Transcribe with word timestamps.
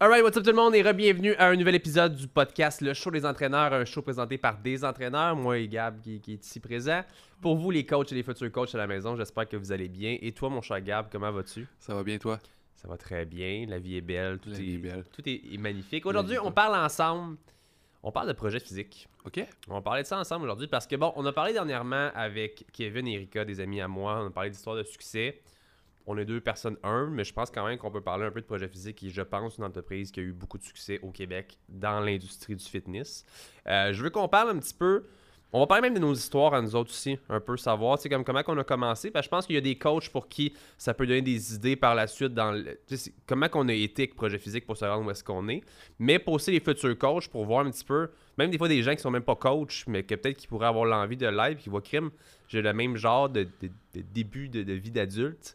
Alright, 0.00 0.22
what's 0.22 0.36
up 0.36 0.44
tout 0.44 0.50
le 0.50 0.56
monde? 0.56 0.76
Et 0.76 0.92
bienvenue 0.92 1.34
à 1.34 1.48
un 1.48 1.56
nouvel 1.56 1.74
épisode 1.74 2.14
du 2.14 2.28
podcast 2.28 2.80
Le 2.82 2.94
Show 2.94 3.10
des 3.10 3.26
entraîneurs, 3.26 3.72
un 3.72 3.84
show 3.84 4.00
présenté 4.00 4.38
par 4.38 4.56
des 4.56 4.84
entraîneurs, 4.84 5.34
moi 5.34 5.58
et 5.58 5.66
Gab 5.66 6.00
qui, 6.00 6.20
qui 6.20 6.34
est 6.34 6.44
ici 6.46 6.60
présent. 6.60 7.02
Pour 7.40 7.56
vous 7.56 7.72
les 7.72 7.84
coachs 7.84 8.12
et 8.12 8.14
les 8.14 8.22
futurs 8.22 8.52
coachs 8.52 8.72
à 8.76 8.78
la 8.78 8.86
maison, 8.86 9.16
j'espère 9.16 9.48
que 9.48 9.56
vous 9.56 9.72
allez 9.72 9.88
bien. 9.88 10.16
Et 10.20 10.30
toi 10.30 10.50
mon 10.50 10.62
cher 10.62 10.80
Gab, 10.82 11.08
comment 11.10 11.32
vas-tu? 11.32 11.66
Ça 11.80 11.96
va 11.96 12.04
bien 12.04 12.16
toi? 12.18 12.38
Ça 12.76 12.86
va 12.86 12.96
très 12.96 13.24
bien, 13.24 13.66
la 13.66 13.80
vie 13.80 13.96
est 13.96 14.00
belle, 14.00 14.38
tout, 14.38 14.50
La 14.50 14.56
est, 14.56 14.60
vie 14.60 14.74
est 14.74 14.78
belle. 14.78 15.04
tout 15.12 15.28
est, 15.28 15.42
est 15.52 15.58
magnifique. 15.58 16.06
Aujourd'hui, 16.06 16.38
on 16.40 16.52
parle 16.52 16.76
ensemble, 16.76 17.36
on 18.04 18.12
parle 18.12 18.28
de 18.28 18.34
projet 18.34 18.60
physique. 18.60 19.08
Ok. 19.24 19.44
On 19.68 19.74
va 19.74 19.80
parler 19.80 20.02
de 20.02 20.06
ça 20.06 20.16
ensemble 20.16 20.44
aujourd'hui 20.44 20.68
parce 20.68 20.86
que, 20.86 20.94
bon, 20.94 21.12
on 21.16 21.26
a 21.26 21.32
parlé 21.32 21.52
dernièrement 21.52 22.10
avec 22.14 22.66
Kevin 22.72 23.08
et 23.08 23.14
Erika, 23.14 23.44
des 23.44 23.58
amis 23.58 23.80
à 23.80 23.88
moi. 23.88 24.20
On 24.22 24.28
a 24.28 24.30
parlé 24.30 24.50
d'histoire 24.50 24.76
de 24.76 24.84
succès. 24.84 25.40
On 26.10 26.16
est 26.16 26.24
deux 26.24 26.40
personnes 26.40 26.78
humbles, 26.82 27.10
mais 27.10 27.22
je 27.22 27.34
pense 27.34 27.50
quand 27.50 27.66
même 27.66 27.76
qu'on 27.76 27.90
peut 27.90 28.00
parler 28.00 28.24
un 28.24 28.30
peu 28.30 28.40
de 28.40 28.46
projet 28.46 28.66
physique 28.66 28.96
qui, 28.96 29.10
je 29.10 29.20
pense, 29.20 29.58
une 29.58 29.64
entreprise 29.64 30.10
qui 30.10 30.20
a 30.20 30.22
eu 30.22 30.32
beaucoup 30.32 30.56
de 30.56 30.62
succès 30.62 30.98
au 31.02 31.10
Québec 31.10 31.58
dans 31.68 32.00
l'industrie 32.00 32.56
du 32.56 32.64
fitness. 32.64 33.26
Euh, 33.66 33.92
je 33.92 34.02
veux 34.02 34.08
qu'on 34.08 34.26
parle 34.26 34.48
un 34.56 34.58
petit 34.58 34.72
peu. 34.72 35.04
On 35.52 35.60
va 35.60 35.66
parler 35.66 35.82
même 35.82 35.94
de 35.94 35.98
nos 36.00 36.14
histoires 36.14 36.54
à 36.54 36.62
nous 36.62 36.74
autres 36.74 36.90
aussi, 36.90 37.18
un 37.28 37.40
peu 37.40 37.58
savoir, 37.58 37.98
comme 38.10 38.24
comment 38.24 38.42
on 38.46 38.56
a 38.56 38.64
commencé. 38.64 39.10
Parce 39.10 39.24
que 39.24 39.28
je 39.28 39.30
pense 39.30 39.46
qu'il 39.46 39.54
y 39.54 39.58
a 39.58 39.62
des 39.62 39.76
coachs 39.76 40.08
pour 40.08 40.28
qui 40.28 40.54
ça 40.78 40.94
peut 40.94 41.06
donner 41.06 41.20
des 41.20 41.54
idées 41.54 41.76
par 41.76 41.94
la 41.94 42.06
suite 42.06 42.32
dans 42.32 42.52
le- 42.52 42.78
comment 43.26 43.48
qu'on 43.50 43.68
a 43.68 43.74
été 43.74 44.04
avec 44.04 44.14
projet 44.14 44.38
physique 44.38 44.66
pour 44.66 44.78
se 44.78 44.86
rendre 44.86 45.06
où 45.06 45.10
est-ce 45.10 45.24
qu'on 45.24 45.46
est. 45.48 45.62
Mais 45.98 46.18
pour 46.18 46.34
aussi 46.34 46.50
les 46.52 46.60
futurs 46.60 46.96
coachs 46.96 47.28
pour 47.28 47.44
voir 47.44 47.66
un 47.66 47.70
petit 47.70 47.84
peu, 47.84 48.08
même 48.38 48.50
des 48.50 48.56
fois 48.56 48.68
des 48.68 48.82
gens 48.82 48.94
qui 48.94 49.02
sont 49.02 49.10
même 49.10 49.22
pas 49.22 49.36
coachs, 49.36 49.84
mais 49.86 50.02
que 50.04 50.14
peut-être 50.14 50.38
qui 50.38 50.46
pourraient 50.46 50.68
avoir 50.68 50.86
l'envie 50.86 51.16
de 51.18 51.26
live, 51.26 51.58
qui 51.58 51.68
voient 51.68 51.82
crime, 51.82 52.10
j'ai 52.48 52.62
le 52.62 52.72
même 52.72 52.96
genre 52.96 53.28
de, 53.28 53.46
début 54.14 54.48
de 54.48 54.72
vie 54.72 54.90
d'adulte. 54.90 55.54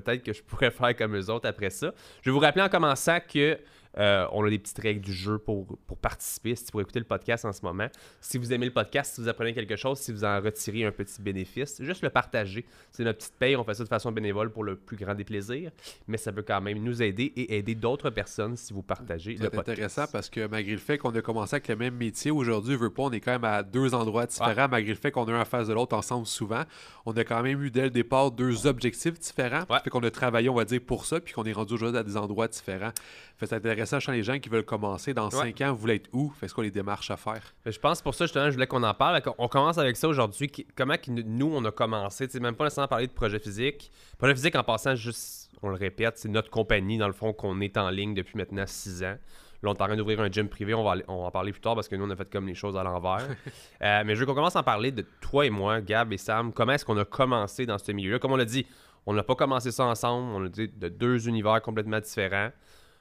Peut-être 0.00 0.22
que 0.22 0.32
je 0.32 0.42
pourrais 0.42 0.70
faire 0.72 0.94
comme 0.96 1.16
eux 1.16 1.30
autres 1.30 1.48
après 1.48 1.70
ça. 1.70 1.92
Je 2.22 2.30
vais 2.30 2.34
vous 2.34 2.40
rappeler 2.40 2.62
en 2.62 2.68
commençant 2.68 3.18
que 3.20 3.58
euh, 3.98 4.26
on 4.32 4.44
a 4.44 4.50
des 4.50 4.58
petites 4.58 4.78
règles 4.78 5.00
du 5.00 5.12
jeu 5.12 5.38
pour, 5.38 5.66
pour 5.86 5.96
participer. 5.96 6.54
Si 6.54 6.66
vous 6.72 6.80
écouter 6.80 6.98
le 6.98 7.04
podcast 7.06 7.44
en 7.44 7.52
ce 7.52 7.62
moment, 7.62 7.88
si 8.20 8.38
vous 8.38 8.52
aimez 8.52 8.66
le 8.66 8.72
podcast, 8.72 9.14
si 9.14 9.20
vous 9.20 9.28
apprenez 9.28 9.54
quelque 9.54 9.76
chose, 9.76 9.98
si 9.98 10.12
vous 10.12 10.24
en 10.24 10.40
retirez 10.40 10.84
un 10.84 10.92
petit 10.92 11.20
bénéfice, 11.22 11.82
juste 11.82 12.02
le 12.02 12.10
partager. 12.10 12.64
C'est 12.90 13.04
notre 13.04 13.18
petite 13.18 13.34
paye. 13.38 13.56
On 13.56 13.64
fait 13.64 13.74
ça 13.74 13.84
de 13.84 13.88
façon 13.88 14.12
bénévole 14.12 14.50
pour 14.50 14.64
le 14.64 14.76
plus 14.76 14.96
grand 14.96 15.14
des 15.14 15.24
plaisirs, 15.24 15.70
mais 16.08 16.16
ça 16.16 16.32
peut 16.32 16.42
quand 16.42 16.60
même 16.60 16.78
nous 16.82 17.02
aider 17.02 17.32
et 17.36 17.56
aider 17.58 17.74
d'autres 17.74 18.10
personnes 18.10 18.56
si 18.56 18.72
vous 18.72 18.82
partagez 18.82 19.32
le 19.32 19.38
C'est 19.44 19.50
podcast. 19.50 19.68
intéressant 19.70 20.04
parce 20.12 20.28
que 20.30 20.46
malgré 20.46 20.72
le 20.72 20.78
fait 20.78 20.98
qu'on 20.98 21.10
a 21.14 21.22
commencé 21.22 21.54
avec 21.56 21.68
le 21.68 21.76
même 21.76 21.94
métier, 21.94 22.30
aujourd'hui, 22.30 22.76
veut 22.76 22.90
pas, 22.90 23.04
on 23.04 23.10
est 23.12 23.20
quand 23.20 23.32
même 23.32 23.44
à 23.44 23.62
deux 23.62 23.94
endroits 23.94 24.26
différents, 24.26 24.68
malgré 24.68 24.92
le 24.92 24.98
fait 24.98 25.10
qu'on 25.10 25.26
est 25.26 25.32
un 25.32 25.40
en 25.40 25.44
face 25.44 25.68
de 25.68 25.74
l'autre 25.74 25.96
ensemble 25.96 26.26
souvent. 26.26 26.62
On 27.04 27.12
a 27.12 27.24
quand 27.24 27.42
même 27.42 27.62
eu 27.62 27.70
dès 27.70 27.82
le 27.82 27.90
départ 27.90 28.30
deux 28.30 28.66
objectifs 28.66 29.18
différents. 29.18 29.64
Ouais. 29.70 29.78
Fait 29.84 29.90
qu'on 29.90 30.02
a 30.02 30.10
travaillé, 30.10 30.48
on 30.48 30.54
va 30.54 30.64
dire, 30.64 30.80
pour 30.84 31.06
ça, 31.06 31.20
puis 31.20 31.32
qu'on 31.34 31.44
est 31.44 31.52
rendu 31.52 31.74
aujourd'hui 31.74 31.98
à 31.98 32.02
des 32.02 32.16
endroits 32.16 32.48
différents. 32.48 32.92
Fait 33.38 33.46
c'est 33.46 33.56
intéressant, 33.56 34.00
je 34.00 34.10
les 34.12 34.22
gens 34.22 34.38
qui 34.38 34.48
veulent 34.48 34.64
commencer 34.64 35.12
dans 35.12 35.26
Ouais. 35.26 35.30
cinq 35.30 35.60
ans, 35.60 35.72
vous 35.72 35.76
voulez 35.78 35.96
être 35.96 36.08
où? 36.12 36.30
Fait 36.40 36.48
ce 36.48 36.54
qu'on 36.54 36.62
les 36.62 36.70
démarches 36.70 37.10
à 37.10 37.16
faire? 37.18 37.42
Je 37.66 37.78
pense 37.78 38.00
pour 38.00 38.14
ça, 38.14 38.24
justement, 38.24 38.46
je 38.48 38.54
voulais 38.54 38.66
qu'on 38.66 38.82
en 38.82 38.94
parle. 38.94 39.20
On 39.36 39.48
commence 39.48 39.76
avec 39.76 39.96
ça 39.96 40.08
aujourd'hui. 40.08 40.50
Comment 40.74 40.96
que 40.96 41.10
nous, 41.10 41.50
on 41.54 41.62
a 41.66 41.70
commencé? 41.70 42.26
C'est 42.30 42.40
même 42.40 42.54
pas 42.56 42.64
nécessairement 42.64 42.88
parler 42.88 43.06
de 43.08 43.12
projet 43.12 43.38
physique. 43.38 43.90
Projet 44.16 44.34
physique, 44.34 44.56
en 44.56 44.64
passant, 44.64 44.94
juste, 44.94 45.50
on 45.62 45.68
le 45.68 45.74
répète, 45.76 46.16
c'est 46.16 46.28
notre 46.30 46.48
compagnie, 46.50 46.96
dans 46.96 47.08
le 47.08 47.12
fond, 47.12 47.34
qu'on 47.34 47.60
est 47.60 47.76
en 47.76 47.90
ligne 47.90 48.14
depuis 48.14 48.36
maintenant 48.38 48.64
six 48.66 49.02
ans. 49.04 49.16
Là, 49.62 49.70
on 49.70 49.74
est 49.74 49.82
en 49.82 49.86
train 49.86 49.96
d'ouvrir 49.96 50.20
un 50.20 50.30
gym 50.30 50.48
privé. 50.48 50.72
On 50.74 50.84
va, 50.84 50.92
aller- 50.92 51.04
on 51.08 51.20
va 51.22 51.26
en 51.28 51.30
parler 51.30 51.50
plus 51.52 51.60
tard 51.60 51.74
parce 51.74 51.88
que 51.88 51.96
nous, 51.96 52.04
on 52.06 52.10
a 52.10 52.16
fait 52.16 52.30
comme 52.30 52.46
les 52.46 52.54
choses 52.54 52.76
à 52.76 52.82
l'envers. 52.82 53.26
Euh, 53.82 54.02
mais 54.06 54.14
je 54.14 54.20
veux 54.20 54.26
qu'on 54.26 54.34
commence 54.34 54.56
à 54.56 54.60
en 54.60 54.62
parler 54.62 54.92
de 54.92 55.04
toi 55.20 55.44
et 55.44 55.50
moi, 55.50 55.80
Gab 55.82 56.10
et 56.12 56.16
Sam. 56.18 56.52
Comment 56.54 56.72
est-ce 56.72 56.84
qu'on 56.86 56.96
a 56.96 57.04
commencé 57.04 57.66
dans 57.66 57.76
ce 57.76 57.92
milieu-là? 57.92 58.18
Comme 58.18 58.32
on 58.32 58.36
l'a 58.36 58.44
dit, 58.46 58.66
on 59.04 59.12
n'a 59.12 59.22
pas 59.22 59.34
commencé 59.34 59.70
ça 59.70 59.84
ensemble. 59.84 60.30
On 60.34 60.44
a 60.46 60.48
dit 60.48 60.68
de 60.68 60.88
deux 60.88 61.28
univers 61.28 61.60
complètement 61.62 62.00
différents. 62.00 62.50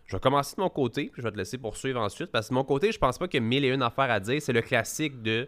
Je 0.07 0.15
vais 0.15 0.19
commencer 0.19 0.55
de 0.55 0.61
mon 0.61 0.69
côté, 0.69 1.09
puis 1.11 1.21
je 1.21 1.23
vais 1.23 1.31
te 1.31 1.37
laisser 1.37 1.57
poursuivre 1.57 1.99
ensuite. 1.99 2.31
Parce 2.31 2.47
que 2.47 2.53
de 2.53 2.55
mon 2.55 2.63
côté, 2.63 2.91
je 2.91 2.99
pense 2.99 3.17
pas 3.17 3.27
qu'il 3.27 3.41
y 3.41 3.45
ait 3.45 3.47
mille 3.47 3.65
et 3.65 3.69
une 3.69 3.81
affaires 3.81 4.11
à 4.11 4.19
dire. 4.19 4.41
C'est 4.41 4.53
le 4.53 4.61
classique 4.61 5.21
de 5.21 5.47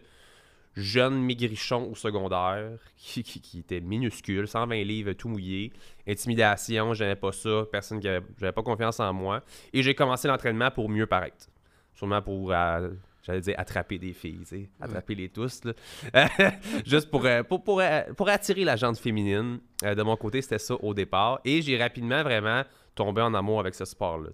jeune 0.76 1.22
maigrichon 1.22 1.90
au 1.92 1.96
secondaire 1.96 2.70
qui, 2.96 3.24
qui, 3.24 3.42
qui 3.42 3.60
était 3.60 3.82
minuscule, 3.82 4.48
120 4.48 4.84
livres, 4.84 5.14
tout 5.14 5.28
mouillé. 5.28 5.74
Intimidation, 6.08 6.94
j'aimais 6.94 7.16
pas 7.16 7.32
ça. 7.32 7.66
Personne 7.72 8.00
qui 8.00 8.08
avait, 8.08 8.26
j'avais 8.40 8.52
pas 8.52 8.64
confiance 8.64 9.00
en 9.00 9.12
moi. 9.14 9.44
Et 9.74 9.84
j'ai 9.84 9.96
commencé 9.96 10.28
l'entraînement 10.28 10.72
pour 10.72 10.90
mieux 10.90 11.08
paraître. 11.08 11.48
Sûrement 11.94 12.22
pour, 12.22 12.52
euh, 12.52 12.90
j'allais 13.24 13.42
dire, 13.42 13.56
attraper 13.58 13.98
des 13.98 14.14
filles, 14.14 14.40
tu 14.40 14.46
sais. 14.46 14.70
Attraper 14.80 15.16
les 15.16 15.30
tous, 15.30 15.62
là. 15.66 15.74
Juste 16.86 17.10
pour, 17.10 17.26
euh, 17.26 17.42
pour, 17.42 17.64
pour, 17.64 17.82
euh, 17.82 18.02
pour 18.16 18.30
attirer 18.30 18.64
la 18.64 18.76
jante 18.76 18.98
féminine. 19.00 19.60
De 19.84 20.04
mon 20.04 20.16
côté, 20.16 20.42
c'était 20.42 20.60
ça 20.60 20.76
au 20.76 20.94
départ. 20.94 21.42
Et 21.44 21.62
j'ai 21.64 21.78
rapidement 21.78 22.22
vraiment 22.22 22.64
tombé 22.98 23.22
en 23.22 23.34
amour 23.34 23.62
avec 23.62 23.76
ce 23.76 23.86
sport-là. 23.86 24.30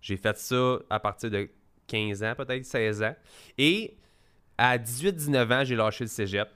J'ai 0.00 0.16
fait 0.16 0.36
ça 0.36 0.78
à 0.90 1.00
partir 1.00 1.30
de 1.30 1.48
15 1.88 2.22
ans, 2.22 2.34
peut-être 2.36 2.64
16 2.64 3.02
ans. 3.02 3.16
Et 3.58 3.96
à 4.58 4.78
18-19 4.78 5.52
ans, 5.52 5.64
j'ai 5.64 5.74
lâché 5.74 6.04
le 6.04 6.08
cégep. 6.08 6.48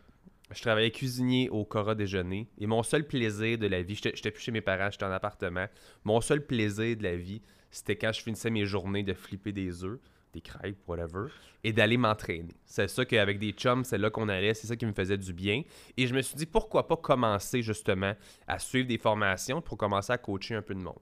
Je 0.53 0.61
travaillais 0.61 0.93
cuisinier 0.93 1.49
au 1.51 1.65
Cora 1.65 1.97
Déjeuner. 1.97 2.49
Et 2.59 2.67
mon 2.67 2.83
seul 2.85 3.05
plaisir 3.05 3.59
de 3.59 3.67
la 3.67 3.83
vie, 3.83 3.97
j'étais 3.97 4.31
plus 4.31 4.43
chez 4.43 4.53
mes 4.53 4.61
parents, 4.61 4.91
j'étais 4.91 5.05
en 5.05 5.11
appartement. 5.11 5.67
Mon 6.05 6.21
seul 6.21 6.45
plaisir 6.47 6.97
de 6.97 7.03
la 7.03 7.17
vie, 7.17 7.43
c'était 7.71 7.97
quand 7.97 8.13
je 8.13 8.23
finissais 8.23 8.51
mes 8.51 8.65
journées 8.65 9.03
de 9.03 9.13
flipper 9.13 9.53
des 9.53 9.83
œufs, 9.83 9.99
des 10.33 10.41
crêpes, 10.41 10.79
whatever, 10.87 11.29
et 11.65 11.73
d'aller 11.73 11.97
m'entraîner. 11.97 12.55
C'est 12.65 12.89
ça 12.89 13.05
qu'avec 13.05 13.39
des 13.39 13.53
chums, 13.53 13.85
c'est 13.85 13.99
là 13.99 14.11
qu'on 14.11 14.29
allait, 14.29 14.55
c'est 14.55 14.67
ça 14.67 14.77
qui 14.77 14.87
me 14.87 14.93
faisait 14.93 15.19
du 15.19 15.33
bien. 15.33 15.63
Et 15.97 16.07
je 16.07 16.15
me 16.15 16.23
suis 16.23 16.37
dit, 16.37 16.47
pourquoi 16.47 16.87
pas 16.87 16.97
commencer 16.97 17.63
justement 17.63 18.15
à 18.47 18.59
suivre 18.59 18.87
des 18.87 18.99
formations 18.99 19.61
pour 19.61 19.77
commencer 19.77 20.13
à 20.13 20.19
coacher 20.19 20.55
un 20.55 20.63
peu 20.63 20.75
de 20.75 20.81
monde. 20.81 20.99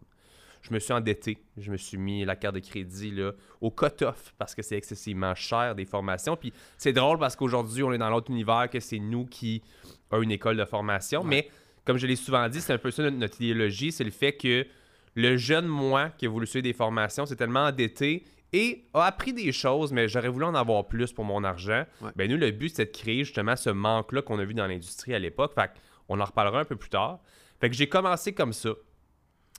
Je 0.65 0.73
me 0.73 0.79
suis 0.79 0.95
endetté. 0.95 1.37
Je 1.59 1.71
me 1.71 1.77
suis 1.77 1.99
mis 1.99 2.25
la 2.25 2.37
carte 2.37 2.55
de 2.55 2.61
crédit 2.61 3.11
là, 3.11 3.33
au 3.61 3.71
cut-off 3.71 4.35
parce 4.39 4.55
que 4.55 4.63
c'est 4.63 4.77
excessivement 4.77 5.35
cher 5.35 5.75
des 5.75 5.85
formations. 5.85 6.37
Puis 6.37 6.55
c'est 6.79 6.95
drôle 6.95 7.19
parce 7.19 7.37
qu'aujourd'hui, 7.37 7.83
on 7.83 7.93
est 7.93 7.99
dans 7.99 8.09
l'autre 8.09 8.31
univers 8.31 8.71
que 8.71 8.81
c'est 8.81 8.99
nous 8.99 9.27
qui 9.27 9.63
avons 10.11 10.23
une 10.23 10.31
école 10.31 10.57
de 10.57 10.65
formation. 10.65 11.23
Mais 11.23 11.51
comme 11.85 11.99
je 11.99 12.07
l'ai 12.07 12.17
souvent 12.17 12.49
dit, 12.49 12.63
c'est 12.63 12.73
un 12.73 12.79
peu 12.79 12.91
ça 12.91 13.03
notre, 13.03 13.17
notre 13.17 13.43
idéologie. 13.43 13.93
C'est 13.93 14.05
le 14.05 14.11
fait 14.11 14.33
que 14.33 14.67
le 15.15 15.37
jeune 15.37 15.67
moi 15.67 16.09
qui 16.17 16.25
a 16.25 16.31
voulu 16.31 16.47
suivre 16.47 16.65
des 16.65 16.73
formations 16.73 17.27
s'est 17.27 17.37
tellement 17.37 17.67
endetté 17.67 18.25
et 18.55 18.87
a 18.95 19.03
appris 19.03 19.33
des 19.33 19.51
choses, 19.51 19.93
mais 19.93 20.07
j'aurais 20.07 20.29
voulu 20.29 20.45
en 20.45 20.55
avoir 20.55 20.87
plus 20.87 21.13
pour 21.13 21.25
mon 21.25 21.43
argent. 21.43 21.85
Ouais. 22.01 22.11
Ben 22.15 22.31
nous, 22.31 22.37
le 22.37 22.53
but, 22.53 22.73
c'est 22.73 22.85
de 22.85 22.91
créer 22.97 23.25
justement 23.25 23.57
ce 23.57 23.69
manque-là 23.69 24.23
qu'on 24.23 24.39
a 24.39 24.45
vu 24.45 24.55
dans 24.55 24.69
l'industrie 24.69 25.13
à 25.13 25.19
l'époque. 25.19 25.53
Fait 25.57 25.73
on 26.09 26.21
en 26.21 26.25
reparlera 26.25 26.61
un 26.61 26.65
peu 26.65 26.77
plus 26.77 26.89
tard. 26.89 27.19
Fait 27.61 27.69
que 27.69 27.75
j'ai 27.75 27.89
commencé 27.89 28.33
comme 28.33 28.53
ça. 28.53 28.71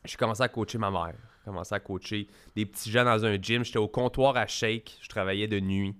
J'ai 0.06 0.16
commencé 0.16 0.42
à 0.42 0.48
coacher 0.48 0.78
ma 0.78 0.90
mère. 0.90 1.16
J'ai 1.40 1.44
commencé 1.44 1.76
à 1.76 1.80
coacher 1.82 2.28
des 2.56 2.66
petits 2.66 2.90
gens 2.90 3.04
dans 3.04 3.26
un 3.26 3.36
gym. 3.36 3.66
J'étais 3.66 3.80
au 3.80 3.90
comptoir 3.90 4.38
à 4.38 4.48
shake. 4.48 4.98
Je 5.02 5.10
travaillais 5.10 5.50
de 5.50 5.60
nuit. 5.60 5.94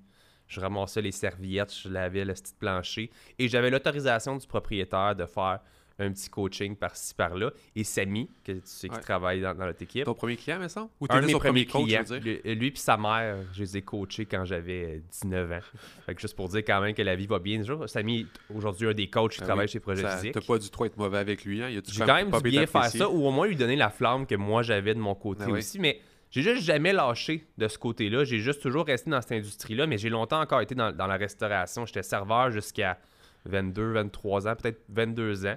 Je 0.48 0.62
ramassais 0.62 1.02
les 1.02 1.12
serviettes, 1.12 1.76
je 1.76 1.90
lavais 1.90 2.24
le 2.24 2.34
petit 2.34 2.54
plancher. 2.54 3.12
Et 3.40 3.50
j'avais 3.50 3.72
l'autorisation 3.72 4.38
du 4.38 4.48
propriétaire 4.48 5.16
de 5.16 5.26
faire 5.26 5.60
un 5.98 6.12
petit 6.12 6.30
coaching 6.30 6.76
par-ci, 6.76 7.14
par-là. 7.16 7.52
Et 7.76 7.84
Samy, 7.86 8.30
que 8.44 8.52
tu 8.52 8.62
sais 8.66 8.90
qui 8.90 8.96
Ouais. 8.96 9.02
travaille 9.02 9.40
dans, 9.42 9.54
dans 9.56 9.66
notre 9.66 9.82
équipe, 9.82 10.04
Ton 10.06 10.14
premier 10.14 10.36
client, 10.36 10.60
me 10.60 10.68
semble? 10.68 10.90
Ou 11.00 11.06
un 11.10 11.22
de 11.22 11.26
mes 11.28 11.32
premiers 11.34 11.40
premier 11.40 11.66
coach, 11.66 11.84
clients. 11.86 12.02
je 12.08 12.14
veux 12.16 12.20
dire? 12.20 12.40
Lui, 12.44 12.56
lui 12.56 12.72
puis 12.72 12.82
sa 12.82 12.98
mère, 12.98 13.38
je 13.54 13.62
les 13.62 13.78
ai 13.78 13.82
coachés 13.82 14.26
quand 14.26 14.44
j'avais 14.46 14.98
euh, 14.98 15.00
19 15.10 15.52
ans. 15.54 15.60
Fait 16.06 16.14
que 16.16 16.20
juste 16.22 16.36
pour 16.36 16.50
dire 16.50 16.64
quand 16.66 16.82
même 16.82 16.94
que 16.94 17.02
la 17.02 17.16
vie 17.16 17.28
va 17.28 17.40
bien. 17.40 17.62
Samy 17.88 18.28
aujourd'hui 18.54 18.88
un 18.90 18.94
des 18.94 19.10
coachs 19.10 19.32
qui 19.34 19.40
Ah 19.42 19.46
travaille 19.46 19.66
oui. 19.68 19.72
chez 19.72 19.80
Projet 19.80 20.02
Ça- 20.02 20.18
Physique. 20.18 20.34
T'as 20.34 20.42
pas 20.42 20.58
du 20.58 20.70
tout 20.70 20.84
être 20.86 20.98
mauvais 20.98 21.18
avec 21.20 21.46
lui, 21.46 21.62
hein? 21.64 21.70
Il 21.70 21.78
a 21.78 21.82
J'ai 21.90 22.00
quand 22.06 22.16
même 22.16 22.32
dû 22.32 22.50
bien 22.50 22.66
faire 22.66 22.86
ça, 22.86 23.10
ou 23.10 23.26
au 23.26 23.32
moins 23.32 23.48
lui 23.48 23.56
donner 23.56 23.76
la 23.78 23.90
flamme 23.90 24.26
que 24.26 24.36
moi 24.36 24.64
j'avais 24.64 24.94
de 24.94 25.00
mon 25.00 25.16
côté 25.16 25.44
Ah 25.46 25.52
oui. 25.52 25.60
aussi. 25.60 25.80
Mais 25.80 26.02
j'ai 26.30 26.42
juste 26.42 26.64
jamais 26.64 26.92
lâché 26.92 27.46
de 27.58 27.68
ce 27.70 27.78
côté-là. 27.78 28.26
J'ai 28.26 28.40
juste 28.40 28.62
toujours 28.62 28.86
resté 28.86 29.10
dans 29.10 29.22
cette 29.22 29.32
industrie-là, 29.32 29.88
mais 29.88 29.98
j'ai 29.98 30.10
longtemps 30.10 30.42
encore 30.42 30.60
été 30.60 30.76
dans, 30.76 30.92
dans 30.92 31.08
la 31.08 31.16
restauration. 31.16 31.86
J'étais 31.86 32.04
serveur 32.04 32.52
jusqu'à 32.52 32.98
22, 33.46 33.94
23 33.94 34.48
ans, 34.48 34.56
peut-être 34.56 34.82
22 34.90 35.46
ans. 35.46 35.56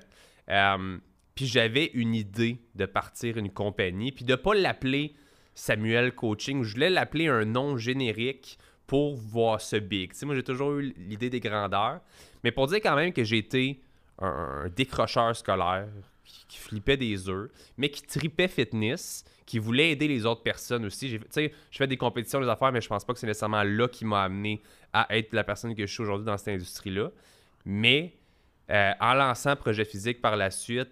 Euh, 0.50 0.98
puis 1.34 1.46
j'avais 1.46 1.90
une 1.94 2.14
idée 2.14 2.58
de 2.74 2.86
partir 2.86 3.36
une 3.36 3.50
compagnie, 3.50 4.12
puis 4.12 4.24
de 4.24 4.34
pas 4.34 4.54
l'appeler 4.54 5.14
Samuel 5.54 6.14
Coaching. 6.14 6.62
Je 6.62 6.74
voulais 6.74 6.90
l'appeler 6.90 7.28
un 7.28 7.44
nom 7.44 7.76
générique 7.76 8.58
pour 8.86 9.16
voir 9.16 9.60
ce 9.60 9.76
big. 9.76 10.12
Tu 10.14 10.24
moi, 10.24 10.34
j'ai 10.34 10.42
toujours 10.42 10.72
eu 10.72 10.94
l'idée 10.96 11.30
des 11.30 11.40
grandeurs. 11.40 12.00
Mais 12.42 12.50
pour 12.50 12.66
dire 12.66 12.78
quand 12.78 12.96
même 12.96 13.12
que 13.12 13.34
été 13.34 13.80
un, 14.18 14.64
un 14.64 14.68
décrocheur 14.68 15.36
scolaire 15.36 15.88
qui, 16.24 16.44
qui 16.46 16.58
flippait 16.58 16.96
des 16.96 17.28
œufs, 17.28 17.50
mais 17.76 17.90
qui 17.90 18.02
tripait 18.02 18.48
fitness, 18.48 19.24
qui 19.46 19.58
voulait 19.58 19.92
aider 19.92 20.08
les 20.08 20.26
autres 20.26 20.42
personnes 20.42 20.84
aussi. 20.84 21.08
Je 21.08 21.48
fais 21.70 21.86
des 21.86 21.96
compétitions, 21.96 22.40
des 22.40 22.48
affaires, 22.48 22.70
mais 22.72 22.80
je 22.80 22.88
pense 22.88 23.04
pas 23.04 23.14
que 23.14 23.18
c'est 23.18 23.26
nécessairement 23.26 23.62
là 23.62 23.88
qui 23.88 24.04
m'a 24.04 24.24
amené 24.24 24.62
à 24.92 25.06
être 25.16 25.32
la 25.32 25.44
personne 25.44 25.74
que 25.74 25.86
je 25.86 25.92
suis 25.92 26.02
aujourd'hui 26.02 26.26
dans 26.26 26.36
cette 26.36 26.54
industrie-là. 26.54 27.10
Mais 27.64 28.17
euh, 28.70 28.92
en 29.00 29.14
lançant 29.14 29.56
Projet 29.56 29.84
Physique 29.84 30.20
par 30.20 30.36
la 30.36 30.50
suite, 30.50 30.90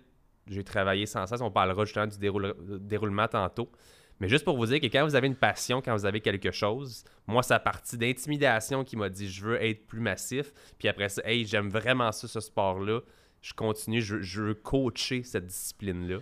j'ai 0.48 0.64
travaillé 0.64 1.06
sans 1.06 1.26
cesse. 1.26 1.40
On 1.40 1.50
parlera 1.50 1.84
justement 1.84 2.06
du 2.06 2.18
déroule- 2.18 2.54
déroulement 2.80 3.28
tantôt. 3.28 3.70
Mais 4.20 4.28
juste 4.28 4.44
pour 4.44 4.56
vous 4.56 4.66
dire 4.66 4.80
que 4.80 4.86
quand 4.86 5.04
vous 5.04 5.14
avez 5.14 5.26
une 5.26 5.36
passion, 5.36 5.82
quand 5.82 5.94
vous 5.94 6.06
avez 6.06 6.20
quelque 6.20 6.50
chose, 6.50 7.04
moi, 7.26 7.42
c'est 7.42 7.52
à 7.54 7.58
partir 7.58 7.98
d'intimidation 7.98 8.82
qui 8.82 8.96
m'a 8.96 9.10
dit 9.10 9.28
je 9.28 9.44
veux 9.44 9.62
être 9.62 9.86
plus 9.86 10.00
massif. 10.00 10.52
Puis 10.78 10.88
après 10.88 11.08
ça, 11.10 11.20
hey, 11.24 11.44
j'aime 11.44 11.68
vraiment 11.68 12.12
ça, 12.12 12.26
ce 12.26 12.40
sport-là. 12.40 13.00
Je 13.42 13.52
continue, 13.52 14.00
je 14.00 14.42
veux 14.42 14.54
coacher 14.54 15.22
cette 15.22 15.46
discipline-là. 15.46 16.18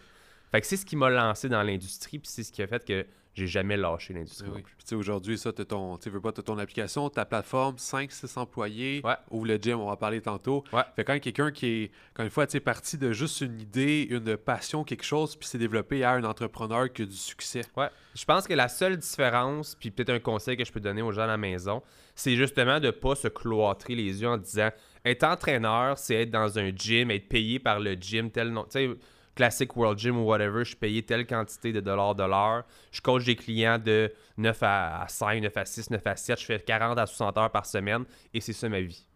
Fait 0.54 0.60
que 0.60 0.66
c'est 0.68 0.76
ce 0.76 0.86
qui 0.86 0.94
m'a 0.94 1.10
lancé 1.10 1.48
dans 1.48 1.64
l'industrie, 1.64 2.20
puis 2.20 2.30
c'est 2.30 2.44
ce 2.44 2.52
qui 2.52 2.62
a 2.62 2.68
fait 2.68 2.84
que 2.84 3.04
j'ai 3.34 3.48
jamais 3.48 3.76
lâché 3.76 4.14
l'industrie. 4.14 4.48
Oui. 4.54 4.62
Puis, 4.62 4.74
tu 4.78 4.90
sais, 4.90 4.94
aujourd'hui, 4.94 5.36
ça, 5.36 5.52
t'as 5.52 5.64
ton, 5.64 5.96
tu 5.98 6.08
veux 6.10 6.20
pas, 6.20 6.30
t'as 6.30 6.42
ton 6.42 6.56
application, 6.58 7.10
ta 7.10 7.24
plateforme, 7.24 7.74
5-6 7.74 8.38
employés, 8.38 9.00
Ouais. 9.02 9.16
ou 9.32 9.44
le 9.44 9.56
gym, 9.56 9.80
on 9.80 9.88
va 9.88 9.96
parler 9.96 10.20
tantôt. 10.20 10.62
Ouais. 10.72 10.82
Fait 10.94 11.02
quand 11.02 11.18
quelqu'un 11.18 11.50
qui 11.50 11.66
est, 11.66 11.90
encore 12.12 12.26
une 12.26 12.30
fois, 12.30 12.46
tu 12.46 12.52
sais, 12.52 12.60
parti 12.60 12.96
de 12.96 13.10
juste 13.10 13.40
une 13.40 13.60
idée, 13.60 14.06
une 14.08 14.36
passion, 14.36 14.84
quelque 14.84 15.02
chose, 15.02 15.34
puis 15.34 15.48
s'est 15.48 15.58
développé 15.58 16.04
à 16.04 16.12
un 16.12 16.22
entrepreneur 16.22 16.92
qui 16.92 17.02
a 17.02 17.06
du 17.06 17.16
succès. 17.16 17.62
Ouais. 17.76 17.88
Je 18.14 18.24
pense 18.24 18.46
que 18.46 18.54
la 18.54 18.68
seule 18.68 18.96
différence, 18.96 19.74
puis 19.74 19.90
peut-être 19.90 20.10
un 20.10 20.20
conseil 20.20 20.56
que 20.56 20.64
je 20.64 20.70
peux 20.70 20.78
donner 20.78 21.02
aux 21.02 21.10
gens 21.10 21.22
à 21.22 21.26
la 21.26 21.36
maison, 21.36 21.82
c'est 22.14 22.36
justement 22.36 22.78
de 22.78 22.92
pas 22.92 23.16
se 23.16 23.26
cloîtrer 23.26 23.96
les 23.96 24.22
yeux 24.22 24.28
en 24.28 24.36
disant 24.38 24.70
être 25.04 25.24
entraîneur, 25.24 25.98
c'est 25.98 26.14
être 26.14 26.30
dans 26.30 26.60
un 26.60 26.70
gym, 26.70 27.10
être 27.10 27.28
payé 27.28 27.58
par 27.58 27.80
le 27.80 27.94
gym, 27.94 28.30
tel 28.30 28.50
nom. 28.50 28.62
Tu 28.62 28.70
sais, 28.70 28.90
classique 29.34 29.76
World 29.76 29.98
Gym 29.98 30.18
ou 30.18 30.24
whatever, 30.24 30.60
je 30.60 30.70
suis 30.70 30.76
payé 30.76 31.02
telle 31.02 31.26
quantité 31.26 31.72
de 31.72 31.80
dollars 31.80 32.14
de 32.14 32.24
l'heure. 32.24 32.64
Je 32.92 33.00
coach 33.00 33.24
des 33.24 33.36
clients 33.36 33.78
de 33.78 34.12
9 34.36 34.62
à 34.62 35.02
à 35.02 35.08
5, 35.08 35.42
9 35.42 35.56
à 35.56 35.64
6, 35.64 35.90
9 35.90 36.06
à 36.06 36.16
7. 36.16 36.40
Je 36.40 36.44
fais 36.44 36.58
40 36.60 36.98
à 36.98 37.06
60 37.06 37.38
heures 37.38 37.50
par 37.50 37.66
semaine 37.66 38.04
et 38.32 38.40
c'est 38.40 38.52
ça 38.52 38.68
ma 38.68 38.80
vie. 38.80 39.06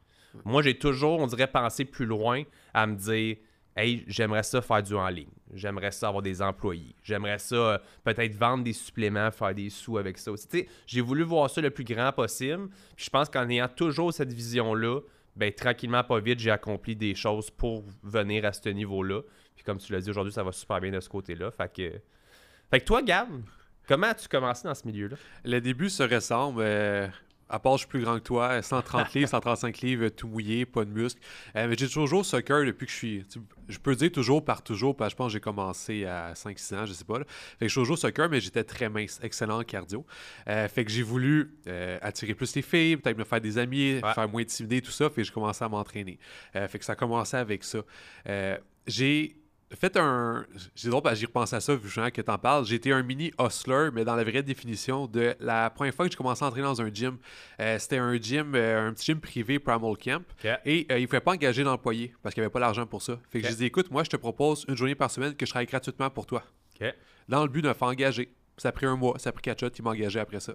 Moi, 0.45 0.63
j'ai 0.63 0.79
toujours, 0.79 1.21
on 1.21 1.27
dirait, 1.27 1.47
pensé 1.47 1.85
plus 1.85 2.07
loin 2.07 2.43
à 2.75 2.87
me 2.87 2.97
dire 2.97 3.37
Hey, 3.77 4.03
j'aimerais 4.09 4.43
ça 4.43 4.61
faire 4.61 4.83
du 4.83 4.93
en 4.95 5.07
ligne. 5.07 5.31
J'aimerais 5.55 5.93
ça 5.93 6.09
avoir 6.09 6.21
des 6.21 6.43
employés. 6.43 6.97
J'aimerais 7.05 7.39
ça 7.39 7.55
euh, 7.55 7.79
peut-être 8.03 8.35
vendre 8.35 8.65
des 8.65 8.73
suppléments, 8.73 9.31
faire 9.31 9.55
des 9.55 9.71
sous 9.71 9.99
avec 9.99 10.19
ça 10.19 10.33
aussi. 10.33 10.67
J'ai 10.85 11.01
voulu 11.01 11.23
voir 11.23 11.49
ça 11.49 11.61
le 11.61 11.71
plus 11.71 11.85
grand 11.85 12.11
possible. 12.11 12.71
Puis 12.97 13.05
je 13.05 13.11
pense 13.11 13.29
qu'en 13.29 13.49
ayant 13.49 13.69
toujours 13.69 14.13
cette 14.13 14.33
vision-là, 14.33 14.99
ben 15.37 15.53
tranquillement, 15.53 16.03
pas 16.03 16.19
vite, 16.19 16.41
j'ai 16.41 16.51
accompli 16.51 16.97
des 16.97 17.15
choses 17.15 17.51
pour 17.51 17.85
venir 18.03 18.45
à 18.45 18.53
ce 18.53 18.69
niveau-là. 18.69 19.21
Puis 19.59 19.65
comme 19.65 19.79
tu 19.79 19.93
l'as 19.93 20.01
dit 20.01 20.09
aujourd'hui, 20.11 20.33
ça 20.33 20.45
va 20.45 20.53
super 20.53 20.81
bien 20.81 20.93
de 20.93 21.01
ce 21.01 21.09
côté-là. 21.09 21.51
Fait 21.51 21.73
que, 21.73 21.93
fait 22.71 22.79
que 22.81 22.85
toi, 22.85 23.03
Gab, 23.03 23.29
comment 23.89 24.07
as-tu 24.07 24.29
commencé 24.29 24.69
dans 24.69 24.75
ce 24.75 24.87
milieu-là? 24.87 25.17
Le 25.45 25.61
début 25.61 25.91
se 25.91 26.05
ressemble. 26.05 26.61
euh, 26.63 27.09
à 27.51 27.59
part, 27.59 27.73
je 27.73 27.79
suis 27.79 27.89
plus 27.89 28.03
grand 28.03 28.15
que 28.19 28.23
toi, 28.25 28.61
130 28.61 29.13
livres, 29.15 29.31
135 29.31 29.81
livres, 29.81 30.09
tout 30.11 30.29
mouillé, 30.29 30.67
pas 30.67 30.85
de 30.85 30.91
muscles. 30.91 31.19
Euh, 31.57 31.67
mais 31.67 31.77
j'ai 31.79 31.89
toujours 31.89 32.23
soccer 32.27 32.67
depuis 32.67 32.85
que 32.85 32.93
je 32.93 32.97
suis. 32.97 33.25
tu- 33.27 33.39
Je 33.71 33.79
peux 33.79 33.97
dire 33.97 34.13
toujours 34.13 34.45
par 34.45 34.63
toujours, 34.63 34.95
parce 34.95 35.09
que 35.09 35.13
je 35.13 35.17
pense 35.17 35.27
que 35.29 35.33
j'ai 35.33 35.41
commencé 35.41 36.05
à 36.05 36.35
5-6 36.35 36.75
ans, 36.77 36.85
je 36.85 36.93
sais 36.93 37.07
pas. 37.07 37.19
là. 37.21 37.25
Fait 37.59 37.65
que 37.67 37.69
je 37.73 37.83
joue 37.85 37.95
au 37.95 37.97
soccer, 37.97 38.29
mais 38.29 38.41
j'étais 38.43 38.65
très 38.65 38.91
mince, 38.91 39.19
excellent 39.23 39.61
en 39.61 39.65
cardio. 39.65 40.05
Euh, 40.47 40.69
fait 40.69 40.85
que 40.85 40.91
j'ai 40.91 41.03
voulu 41.03 41.55
euh, 41.69 41.97
attirer 42.03 42.35
plus 42.35 42.55
les 42.55 42.61
filles, 42.61 42.99
peut-être 42.99 43.17
me 43.17 43.25
faire 43.25 43.41
des 43.41 43.57
amis, 43.57 43.99
Ouais. 44.03 44.13
faire 44.13 44.29
moins 44.29 44.43
intimider, 44.43 44.83
tout 44.83 44.91
ça. 44.91 45.09
Fait 45.09 45.23
que 45.23 45.25
j'ai 45.25 45.33
commencé 45.33 45.65
à 45.65 45.71
m'entraîner. 45.71 46.19
Euh, 46.55 46.69
fait 46.69 46.79
que 46.79 46.85
ça 46.85 46.93
a 46.93 46.97
commencé 46.97 47.35
avec 47.39 47.65
ça. 47.65 47.79
Euh, 48.29 48.59
j'ai 48.87 49.38
fait 49.77 49.97
un. 49.97 50.47
C'est 50.75 50.89
drôle 50.89 51.03
parce 51.03 51.15
que 51.15 51.21
j'y 51.21 51.27
repense 51.27 51.53
à 51.53 51.61
ça, 51.61 51.75
vu 51.75 51.87
justement 51.89 52.11
que 52.11 52.21
t'en 52.23 52.39
parles. 52.39 52.65
J'étais 52.65 52.93
un 52.93 53.03
mini 53.03 53.33
hustler, 53.39 53.91
mais 53.93 54.05
dans 54.05 54.17
la 54.17 54.25
vraie 54.25 54.43
définition 54.43 55.07
de 55.07 55.35
la 55.41 55.71
première 55.71 55.95
fois 55.95 56.07
que 56.07 56.13
j'ai 56.13 56.17
commencé 56.17 56.45
à 56.45 56.49
entraîner 56.49 56.67
dans 56.67 56.81
un 56.81 56.93
gym. 56.93 57.19
euh, 57.61 57.79
C'était 57.79 57.99
un 57.99 58.15
gym, 58.17 58.55
euh, 58.55 58.89
un 58.89 58.93
petit 58.95 59.07
gym 59.07 59.21
privé, 59.21 59.59
Primal 59.59 59.97
Camp. 59.97 60.25
Et 60.65 60.87
euh, 60.91 60.99
il 60.99 61.03
ne 61.03 61.07
pouvait 61.07 61.21
pas 61.21 61.33
engager 61.33 61.65
d'employés 61.65 62.15
parce 62.23 62.35
qu'il 62.35 62.43
n'y 62.43 62.47
avait 62.47 62.53
pas 62.53 62.61
l'argent 62.61 62.87
pour 62.87 63.03
ça. 63.03 63.19
Fait 63.31 63.41
que 63.41 63.47
je 63.49 63.57
dis 63.59 63.65
écoute, 63.67 63.91
moi, 63.91 64.05
je 64.05 64.11
te 64.11 64.17
propose 64.17 64.65
une 64.69 64.77
journée 64.77 64.95
par 64.95 65.11
semaine 65.11 65.35
que 65.35 65.45
je 65.47 65.51
travaille 65.51 65.67
gratuitement 65.67 66.11
pour 66.11 66.27
toi. 66.27 66.43
Dans 67.29 67.43
le 67.43 67.49
but 67.51 67.63
de 67.63 67.69
me 67.69 67.75
faire 67.75 67.89
engager. 67.89 68.33
Ça 68.59 68.69
a 68.71 68.73
pris 68.73 68.87
un 68.87 68.97
mois, 68.97 69.19
ça 69.19 69.31
a 69.31 69.33
pris 69.33 69.43
quatre 69.43 69.61
shots, 69.61 69.71
il 69.79 69.83
m'a 69.85 69.91
engagé 69.91 70.21
après 70.21 70.41
ça. 70.41 70.55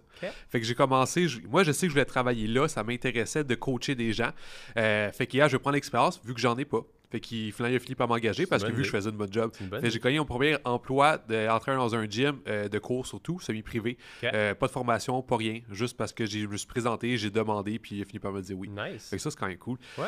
Fait 0.49 0.59
que 0.59 0.65
j'ai 0.65 0.75
commencé, 0.75 1.27
je- 1.27 1.41
moi 1.47 1.63
je 1.63 1.71
sais 1.71 1.87
que 1.87 1.89
je 1.89 1.93
voulais 1.93 2.05
travailler 2.05 2.47
là, 2.47 2.67
ça 2.67 2.83
m'intéressait 2.83 3.43
de 3.43 3.55
coacher 3.55 3.95
des 3.95 4.13
gens. 4.13 4.31
Euh, 4.77 5.11
fait 5.11 5.27
que 5.27 5.33
hier, 5.37 5.47
je 5.49 5.55
vais 5.55 5.59
prendre 5.61 5.75
l'expérience, 5.75 6.21
vu 6.23 6.33
que 6.33 6.39
j'en 6.39 6.57
ai 6.57 6.65
pas. 6.65 6.81
Fait 7.11 7.19
qu'il 7.19 7.53
a 7.59 7.79
fini 7.79 7.93
par 7.93 8.07
m'engager 8.07 8.47
parce 8.47 8.63
que 8.63 8.71
vu 8.75 8.81
que 8.81 8.87
je 8.87 8.91
faisais 8.97 9.09
une 9.11 9.17
bonne 9.17 9.31
job. 9.31 9.51
Fait 9.81 9.87
que 9.87 9.93
j'ai 9.93 9.99
gagné 9.99 10.17
mon 10.17 10.25
premier 10.25 10.57
emploi 10.65 11.19
d'entrer 11.19 11.75
dans 11.75 11.93
un 11.93 12.09
gym 12.09 12.39
euh, 12.47 12.67
de 12.67 12.79
cours 12.79 13.05
surtout, 13.05 13.39
semi-privé. 13.39 13.99
Euh, 14.33 14.55
pas 14.55 14.65
de 14.65 14.71
formation, 14.71 15.21
pas 15.21 15.37
rien, 15.37 15.59
juste 15.69 15.95
parce 15.95 16.11
que 16.11 16.25
j'ai- 16.25 16.39
je 16.41 16.47
me 16.47 16.57
suis 16.57 16.65
présenté, 16.65 17.15
j'ai 17.19 17.29
demandé, 17.29 17.77
puis 17.77 17.97
il 17.97 18.01
a 18.01 18.05
fini 18.05 18.17
par 18.17 18.31
me 18.31 18.41
dire 18.41 18.57
oui. 18.57 18.67
Nice. 18.69 19.09
Fait 19.09 19.17
que 19.17 19.21
ça, 19.21 19.29
c'est 19.29 19.37
quand 19.39 19.45
même 19.47 19.57
cool. 19.59 19.77
Ouais. 19.99 20.07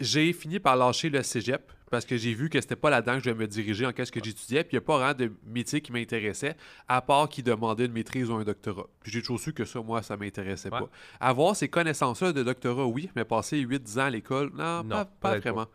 J'ai 0.00 0.32
fini 0.32 0.58
par 0.58 0.76
lâcher 0.76 1.08
le 1.08 1.22
cégep 1.22 1.70
parce 1.90 2.04
que 2.04 2.16
j'ai 2.16 2.34
vu 2.34 2.48
que 2.50 2.60
c'était 2.60 2.74
pas 2.74 2.90
là-dedans 2.90 3.14
que 3.18 3.20
je 3.24 3.30
devais 3.30 3.42
me 3.44 3.46
diriger 3.46 3.86
en 3.86 3.92
qu'est-ce 3.92 4.10
que 4.10 4.22
j'étudiais. 4.22 4.64
Puis 4.64 4.72
il 4.72 4.80
n'y 4.80 4.84
a 4.84 4.86
pas 4.86 4.98
vraiment 4.98 5.14
de 5.14 5.32
métier 5.46 5.80
qui 5.80 5.92
m'intéressait, 5.92 6.56
à 6.88 7.00
part 7.00 7.28
qui 7.28 7.42
demandait 7.44 7.84
une 7.86 7.92
maîtrise 7.92 8.28
ou 8.30 8.34
un 8.34 8.42
doctorat. 8.42 8.86
Puis 9.00 9.12
j'ai 9.12 9.20
toujours 9.20 9.38
su 9.38 9.52
que 9.52 9.64
ça, 9.64 9.80
moi, 9.80 10.02
ça 10.02 10.16
m'intéressait 10.16 10.72
Ouais. 10.72 10.80
pas. 10.80 10.90
Avoir 11.20 11.54
ces 11.54 11.68
connaissances-là 11.68 12.32
de 12.32 12.42
doctorat, 12.42 12.86
oui, 12.86 13.08
mais 13.14 13.24
passer 13.24 13.58
8-10 13.64 13.98
ans 14.00 14.04
à 14.06 14.10
l'école, 14.10 14.50
non, 14.54 14.82
Non, 14.82 15.04
pas, 15.20 15.38
vraiment. 15.38 15.66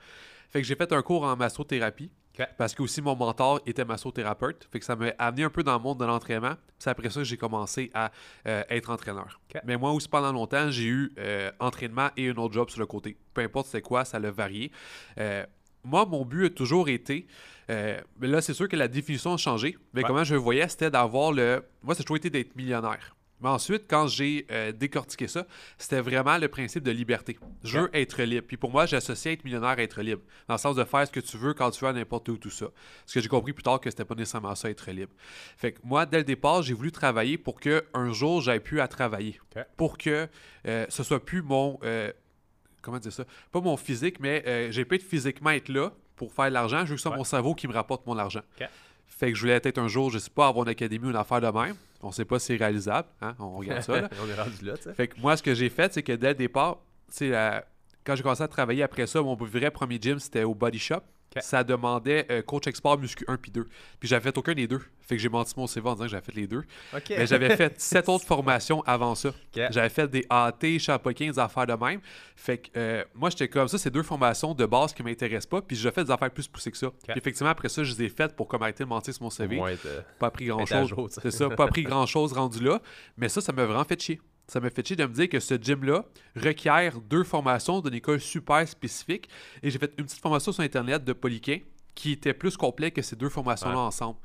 Fait 0.49 0.61
que 0.61 0.67
j'ai 0.67 0.75
fait 0.75 0.91
un 0.91 1.01
cours 1.01 1.23
en 1.23 1.37
massothérapie. 1.37 2.11
Parce 2.57 2.73
que 2.73 2.81
aussi 2.83 3.01
mon 3.01 3.15
mentor 3.15 3.59
était 3.65 3.85
massothérapeute. 3.85 4.67
Fait 4.71 4.79
que 4.79 4.85
ça 4.85 4.95
m'a 4.95 5.07
amené 5.17 5.43
un 5.43 5.49
peu 5.49 5.63
dans 5.63 5.73
le 5.73 5.79
monde 5.79 5.99
de 5.99 6.05
l'entraînement. 6.05 6.53
C'est 6.77 6.89
après 6.89 7.09
ça 7.09 7.19
que 7.19 7.23
j'ai 7.25 7.37
commencé 7.37 7.91
à 7.93 8.11
euh, 8.47 8.63
être 8.69 8.89
entraîneur. 8.89 9.39
Mais 9.65 9.77
moi 9.77 9.91
aussi 9.91 10.07
pendant 10.07 10.31
longtemps, 10.31 10.71
j'ai 10.71 10.85
eu 10.85 11.13
euh, 11.17 11.51
entraînement 11.59 12.09
et 12.17 12.29
un 12.29 12.35
autre 12.35 12.53
job 12.53 12.69
sur 12.69 12.79
le 12.79 12.85
côté. 12.85 13.17
Peu 13.33 13.41
importe 13.41 13.67
c'était 13.67 13.81
quoi, 13.81 14.05
ça 14.05 14.19
l'a 14.19 14.31
varié. 14.31 14.71
Euh, 15.17 15.45
moi, 15.83 16.05
mon 16.05 16.25
but 16.25 16.45
a 16.45 16.49
toujours 16.49 16.89
été. 16.89 17.25
mais 17.69 18.01
là, 18.27 18.41
c'est 18.41 18.53
sûr 18.53 18.67
que 18.67 18.75
la 18.75 18.87
définition 18.87 19.33
a 19.33 19.37
changé. 19.37 19.77
Mais 19.93 20.01
Ouais. 20.01 20.07
comment 20.07 20.23
je 20.23 20.33
le 20.33 20.39
voyais, 20.39 20.67
c'était 20.67 20.91
d'avoir 20.91 21.31
le. 21.31 21.63
Moi, 21.83 21.95
c'est 21.95 22.03
toujours 22.03 22.17
été 22.17 22.29
d'être 22.29 22.55
millionnaire. 22.55 23.15
Mais 23.41 23.49
ensuite, 23.49 23.83
quand 23.87 24.07
j'ai 24.07 24.45
euh, 24.51 24.71
décortiqué 24.71 25.27
ça, 25.27 25.45
c'était 25.77 26.01
vraiment 26.01 26.37
le 26.37 26.47
principe 26.47 26.83
de 26.83 26.91
liberté. 26.91 27.37
Je 27.63 27.79
veux 27.79 27.89
être 27.93 28.21
libre. 28.23 28.45
Puis 28.47 28.57
pour 28.57 28.69
moi, 28.71 28.85
j'associe 28.85 29.33
être 29.33 29.43
millionnaire 29.45 29.69
à 29.77 29.81
être 29.81 30.01
libre. 30.01 30.21
Dans 30.47 30.55
le 30.55 30.59
sens 30.59 30.75
de 30.75 30.83
faire 30.83 31.07
ce 31.07 31.11
que 31.11 31.19
tu 31.21 31.37
veux 31.37 31.53
quand 31.53 31.71
tu 31.71 31.83
veux 31.83 31.89
à 31.89 31.93
n'importe 31.93 32.27
où, 32.29 32.37
tout 32.37 32.49
ça. 32.49 32.67
Ce 33.05 33.13
que 33.13 33.21
j'ai 33.21 33.29
compris 33.29 33.53
plus 33.53 33.63
tard 33.63 33.79
que 33.79 33.89
c'était 33.89 34.05
pas 34.05 34.15
nécessairement 34.15 34.55
ça, 34.55 34.69
être 34.69 34.91
libre. 34.91 35.11
Fait 35.57 35.71
que 35.73 35.79
moi, 35.83 36.05
dès 36.05 36.17
le 36.17 36.23
départ, 36.23 36.61
j'ai 36.63 36.73
voulu 36.73 36.91
travailler 36.91 37.37
pour 37.37 37.59
que 37.59 37.85
un 37.93 38.11
jour, 38.11 38.41
j'aille 38.41 38.59
plus 38.59 38.81
à 38.81 38.87
travailler. 38.87 39.39
Pour 39.77 39.97
que 39.97 40.27
euh, 40.67 40.85
ce 40.89 41.03
soit 41.03 41.23
plus 41.23 41.41
mon. 41.41 41.79
euh, 41.83 42.11
comment 42.81 42.99
dire 42.99 43.11
ça? 43.13 43.23
Pas 43.51 43.61
mon 43.61 43.77
physique, 43.77 44.19
mais 44.19 44.43
euh, 44.47 44.71
j'ai 44.71 44.85
pas 44.85 44.95
être 44.95 45.03
physiquement 45.03 45.51
être 45.51 45.69
là 45.69 45.91
pour 46.15 46.33
faire 46.33 46.45
de 46.49 46.53
l'argent. 46.53 46.79
Je 46.79 46.89
veux 46.89 46.95
que 46.95 46.97
ce 46.97 47.03
soit 47.03 47.11
Ouais. 47.11 47.17
mon 47.17 47.23
cerveau 47.23 47.55
qui 47.55 47.67
me 47.67 47.73
rapporte 47.73 48.05
mon 48.05 48.17
argent. 48.17 48.41
Fait 49.09 49.31
que 49.31 49.35
je 49.37 49.41
voulais 49.41 49.59
peut-être 49.59 49.77
un 49.79 49.87
jour, 49.87 50.09
je 50.09 50.17
sais 50.17 50.29
pas, 50.29 50.47
avoir 50.47 50.65
une 50.65 50.71
académie 50.71 51.07
ou 51.07 51.09
une 51.09 51.15
affaire 51.15 51.41
de 51.41 51.47
même. 51.47 51.75
On 52.01 52.11
sait 52.11 52.23
pas 52.25 52.39
si 52.39 52.47
c'est 52.47 52.55
réalisable. 52.55 53.07
Hein? 53.21 53.35
On 53.39 53.57
regarde 53.57 53.81
ça. 53.81 53.99
là. 54.01 54.09
On 54.23 54.29
est 54.29 54.41
rendu 54.41 54.63
là. 54.63 54.73
Fait 54.95 55.07
que 55.09 55.19
moi, 55.19 55.35
ce 55.35 55.43
que 55.43 55.53
j'ai 55.53 55.69
fait, 55.69 55.93
c'est 55.93 56.03
que 56.03 56.13
dès 56.13 56.29
le 56.29 56.35
départ, 56.35 56.77
quand 57.19 58.15
j'ai 58.15 58.23
commencé 58.23 58.43
à 58.43 58.47
travailler 58.47 58.83
après 58.83 59.05
ça, 59.07 59.21
mon 59.21 59.35
vrai 59.35 59.71
premier 59.71 59.99
gym, 60.01 60.19
c'était 60.19 60.43
au 60.43 60.55
Body 60.55 60.79
Shop. 60.79 61.01
Ça 61.41 61.63
demandait 61.63 62.25
euh, 62.31 62.41
coach 62.41 62.65
export 62.67 62.97
muscu 62.97 63.23
1 63.27 63.37
puis 63.37 63.51
2. 63.51 63.65
Puis 63.99 64.09
j'avais 64.09 64.23
fait 64.23 64.37
aucun 64.37 64.53
des 64.53 64.67
deux. 64.67 64.81
Fait 65.01 65.15
que 65.15 65.21
j'ai 65.21 65.29
menti 65.29 65.53
mon 65.57 65.65
CV 65.67 65.87
en 65.89 65.93
disant 65.93 66.05
que 66.05 66.11
j'avais 66.11 66.23
fait 66.25 66.35
les 66.35 66.47
deux. 66.47 66.63
Mais 67.17 67.25
j'avais 67.27 67.55
fait 67.55 67.79
sept 67.81 68.07
autres 68.09 68.25
formations 68.25 68.81
avant 68.85 69.15
ça. 69.15 69.29
J'avais 69.71 69.89
fait 69.89 70.07
des 70.07 70.25
AT, 70.29 70.59
chapeautin, 70.79 71.27
des 71.31 71.39
affaires 71.39 71.65
de 71.67 71.73
même. 71.73 71.99
Fait 72.35 72.57
que 72.59 72.69
euh, 72.77 73.03
moi, 73.15 73.29
j'étais 73.29 73.47
comme 73.47 73.67
ça, 73.67 73.77
c'est 73.77 73.89
deux 73.89 74.03
formations 74.03 74.53
de 74.53 74.65
base 74.65 74.93
qui 74.93 75.01
m'intéressent 75.03 75.47
pas. 75.49 75.61
Puis 75.61 75.75
j'ai 75.75 75.91
fait 75.91 76.03
des 76.03 76.11
affaires 76.11 76.29
plus 76.31 76.47
poussées 76.47 76.71
que 76.71 76.77
ça. 76.77 76.87
Puis 77.13 77.19
effectivement, 77.19 77.49
après 77.49 77.69
ça, 77.69 77.83
je 77.83 77.93
les 77.95 78.03
ai 78.05 78.09
faites 78.09 78.35
pour 78.35 78.47
comme 78.47 78.61
arrêter 78.61 78.83
de 78.83 78.89
mentir 78.89 79.13
sur 79.13 79.23
mon 79.23 79.29
CV. 79.29 79.55
moins, 79.57 79.75
t'as- 79.75 80.01
Pas 80.19 80.29
pris 80.31 80.45
grand 80.45 80.59
Être 80.63 80.73
à 80.73 80.79
chose. 80.81 80.89
jour, 80.89 81.07
tu 81.09 81.15
sais. 81.15 81.21
C'est 81.23 81.31
ça, 81.31 81.49
pas 81.49 81.67
pris 81.67 81.83
grand 81.83 82.05
chose 82.05 82.33
rendu 82.33 82.63
là. 82.63 82.79
Mais 83.17 83.29
ça, 83.29 83.41
ça 83.41 83.51
m'a 83.51 83.65
vraiment 83.65 83.83
fait 83.83 83.99
chier. 84.01 84.21
Ça 84.49 84.59
m'a 84.59 84.69
fait 84.69 84.85
chier 84.85 84.95
de 84.95 85.05
me 85.05 85.13
dire 85.13 85.29
que 85.29 85.39
ce 85.39 85.53
gym-là 85.55 86.05
requiert 86.35 86.99
deux 87.01 87.23
formations 87.23 87.81
d'une 87.81 87.93
école 87.93 88.19
super 88.19 88.67
spécifique. 88.67 89.29
Et 89.61 89.69
j'ai 89.69 89.77
fait 89.79 89.93
une 89.97 90.05
petite 90.05 90.19
formation 90.21 90.51
sur 90.51 90.63
Internet 90.63 91.03
de 91.03 91.13
Polyquin 91.13 91.59
qui 91.95 92.13
était 92.13 92.33
plus 92.33 92.55
complet 92.57 92.91
que 92.91 93.01
ces 93.01 93.15
deux 93.15 93.29
formations-là 93.29 93.75
Ouais. 93.75 93.81
ensemble. 93.81 94.17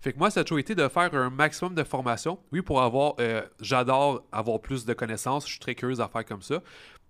Fait 0.00 0.12
que 0.12 0.18
moi, 0.18 0.30
ça 0.30 0.40
a 0.40 0.44
toujours 0.44 0.58
été 0.58 0.74
de 0.74 0.86
faire 0.88 1.14
un 1.14 1.30
maximum 1.30 1.74
de 1.74 1.84
formations. 1.84 2.38
Oui, 2.52 2.60
pour 2.60 2.82
avoir. 2.82 3.14
euh, 3.20 3.42
J'adore 3.60 4.22
avoir 4.32 4.60
plus 4.60 4.84
de 4.84 4.92
connaissances. 4.94 5.44
Je 5.46 5.50
suis 5.52 5.60
très 5.60 5.74
curieuse 5.74 6.00
à 6.00 6.08
faire 6.08 6.24
comme 6.24 6.42
ça. 6.42 6.60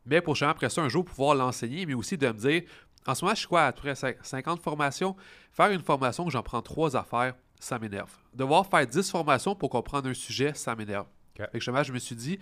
Mais 0.06 0.20
pour 0.20 0.34
justement, 0.34 0.50
après 0.50 0.68
ça, 0.68 0.80
un 0.82 0.88
jour, 0.88 1.04
pouvoir 1.04 1.34
l'enseigner, 1.34 1.86
mais 1.86 1.94
aussi 1.94 2.16
de 2.18 2.26
me 2.28 2.32
dire 2.34 2.62
en 3.06 3.14
ce 3.14 3.24
moment, 3.24 3.34
je 3.34 3.40
suis 3.40 3.48
quoi, 3.48 3.62
à 3.62 3.72
peu 3.72 3.80
près 3.80 3.92
cin- 3.94 4.14
50 4.22 4.60
formations. 4.60 5.16
Faire 5.52 5.70
une 5.70 5.80
formation 5.82 6.24
que 6.26 6.30
j'en 6.30 6.42
prends 6.42 6.60
trois 6.62 6.94
à 6.96 7.02
faire, 7.02 7.34
ça 7.58 7.78
m'énerve. 7.78 8.10
Devoir 8.34 8.66
faire 8.66 8.86
10 8.86 9.10
formations 9.10 9.54
pour 9.54 9.70
comprendre 9.70 10.08
un 10.10 10.14
sujet, 10.14 10.52
ça 10.54 10.76
m'énerve. 10.76 11.06
Ok. 11.38 11.44
Fait 11.46 11.52
que 11.52 11.58
justement, 11.58 11.82
je 11.82 11.92
me 11.92 11.98
suis 11.98 12.16
dit, 12.16 12.38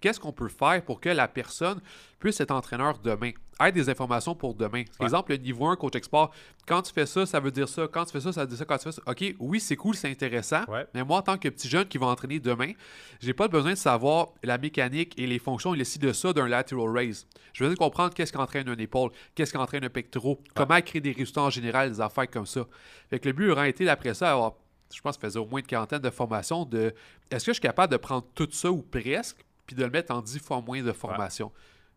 qu'est-ce 0.00 0.18
qu'on 0.18 0.32
peut 0.32 0.48
faire 0.48 0.82
pour 0.84 1.00
que 1.00 1.10
la 1.10 1.28
personne 1.28 1.80
puisse 2.18 2.40
être 2.40 2.52
entraîneur 2.52 2.98
demain? 2.98 3.32
Aide 3.62 3.74
des 3.74 3.90
informations 3.90 4.34
pour 4.34 4.54
demain? 4.54 4.84
Par 4.84 5.00
Ouais. 5.00 5.06
exemple, 5.06 5.32
le 5.32 5.36
niveau 5.36 5.66
1, 5.66 5.76
coach 5.76 5.94
export, 5.94 6.30
quand 6.66 6.80
tu 6.80 6.90
fais 6.94 7.04
ça, 7.04 7.26
ça 7.26 7.38
veut 7.40 7.50
dire 7.50 7.68
ça. 7.68 7.86
Quand 7.92 8.06
tu 8.06 8.12
fais 8.12 8.20
ça, 8.22 8.32
ça 8.32 8.40
veut 8.42 8.46
dire 8.46 8.56
ça. 8.56 8.64
Quand 8.64 8.78
tu 8.78 8.84
fais 8.84 8.92
ça, 8.92 9.02
OK, 9.06 9.34
oui, 9.38 9.60
c'est 9.60 9.76
cool, 9.76 9.94
c'est 9.94 10.10
intéressant. 10.10 10.64
Ouais. 10.68 10.86
Mais 10.94 11.04
moi, 11.04 11.18
en 11.18 11.22
tant 11.22 11.36
que 11.36 11.46
petit 11.50 11.68
jeune 11.68 11.84
qui 11.86 11.98
va 11.98 12.06
entraîner 12.06 12.40
demain, 12.40 12.72
j'ai 13.20 13.34
pas 13.34 13.48
besoin 13.48 13.72
de 13.72 13.76
savoir 13.76 14.28
la 14.42 14.56
mécanique 14.56 15.12
et 15.18 15.26
les 15.26 15.38
fonctions 15.38 15.74
et 15.74 15.76
les 15.76 15.84
ci 15.84 15.98
de 15.98 16.10
ça 16.14 16.32
d'un 16.32 16.48
lateral 16.48 16.88
raise. 16.88 17.26
Je 17.52 17.62
veux 17.62 17.68
dire 17.68 17.78
comprendre 17.78 18.14
qu'est-ce 18.14 18.32
qu'entraîne 18.32 18.66
un 18.70 18.78
épaule, 18.78 19.10
qu'est-ce 19.34 19.52
qu'entraîne 19.52 19.84
un 19.84 19.90
pectoraux, 19.90 20.40
comment 20.54 20.80
créer 20.80 21.02
des 21.02 21.12
résultats 21.12 21.42
en 21.42 21.50
général, 21.50 21.90
des 21.90 22.00
affaires 22.00 22.30
comme 22.30 22.46
ça. 22.46 22.66
Fait 23.10 23.18
que 23.18 23.28
le 23.28 23.34
but 23.34 23.50
aurait 23.50 23.68
été 23.68 23.84
d'après 23.84 24.14
ça 24.14 24.32
avoir, 24.32 24.54
je 24.94 25.00
pense, 25.00 25.16
que 25.16 25.22
ça 25.22 25.28
faisait 25.28 25.38
au 25.38 25.46
moins 25.46 25.60
une 25.60 25.66
quarantaine 25.66 26.00
de 26.00 26.10
formations 26.10 26.64
de 26.64 26.94
est-ce 27.30 27.44
que 27.46 27.50
je 27.50 27.54
suis 27.54 27.60
capable 27.60 27.92
de 27.92 27.96
prendre 27.96 28.26
tout 28.34 28.48
ça 28.50 28.70
ou 28.70 28.82
presque, 28.82 29.44
puis 29.66 29.76
de 29.76 29.84
le 29.84 29.90
mettre 29.90 30.12
en 30.14 30.20
dix 30.20 30.38
fois 30.38 30.60
moins 30.60 30.82
de 30.82 30.92
formations? 30.92 31.52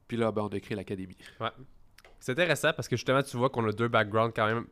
Puis 0.07 0.17
là, 0.17 0.31
ben, 0.31 0.43
on 0.43 0.47
a 0.47 0.59
créé 0.59 0.75
l'académie. 0.75 1.17
Ouais. 1.39 1.49
C'est 2.19 2.31
intéressant 2.33 2.71
parce 2.73 2.87
que 2.87 2.95
justement, 2.95 3.21
tu 3.23 3.35
vois 3.37 3.49
qu'on 3.49 3.67
a 3.67 3.71
deux 3.71 3.87
backgrounds 3.87 4.33
quand 4.35 4.45
même 4.45 4.65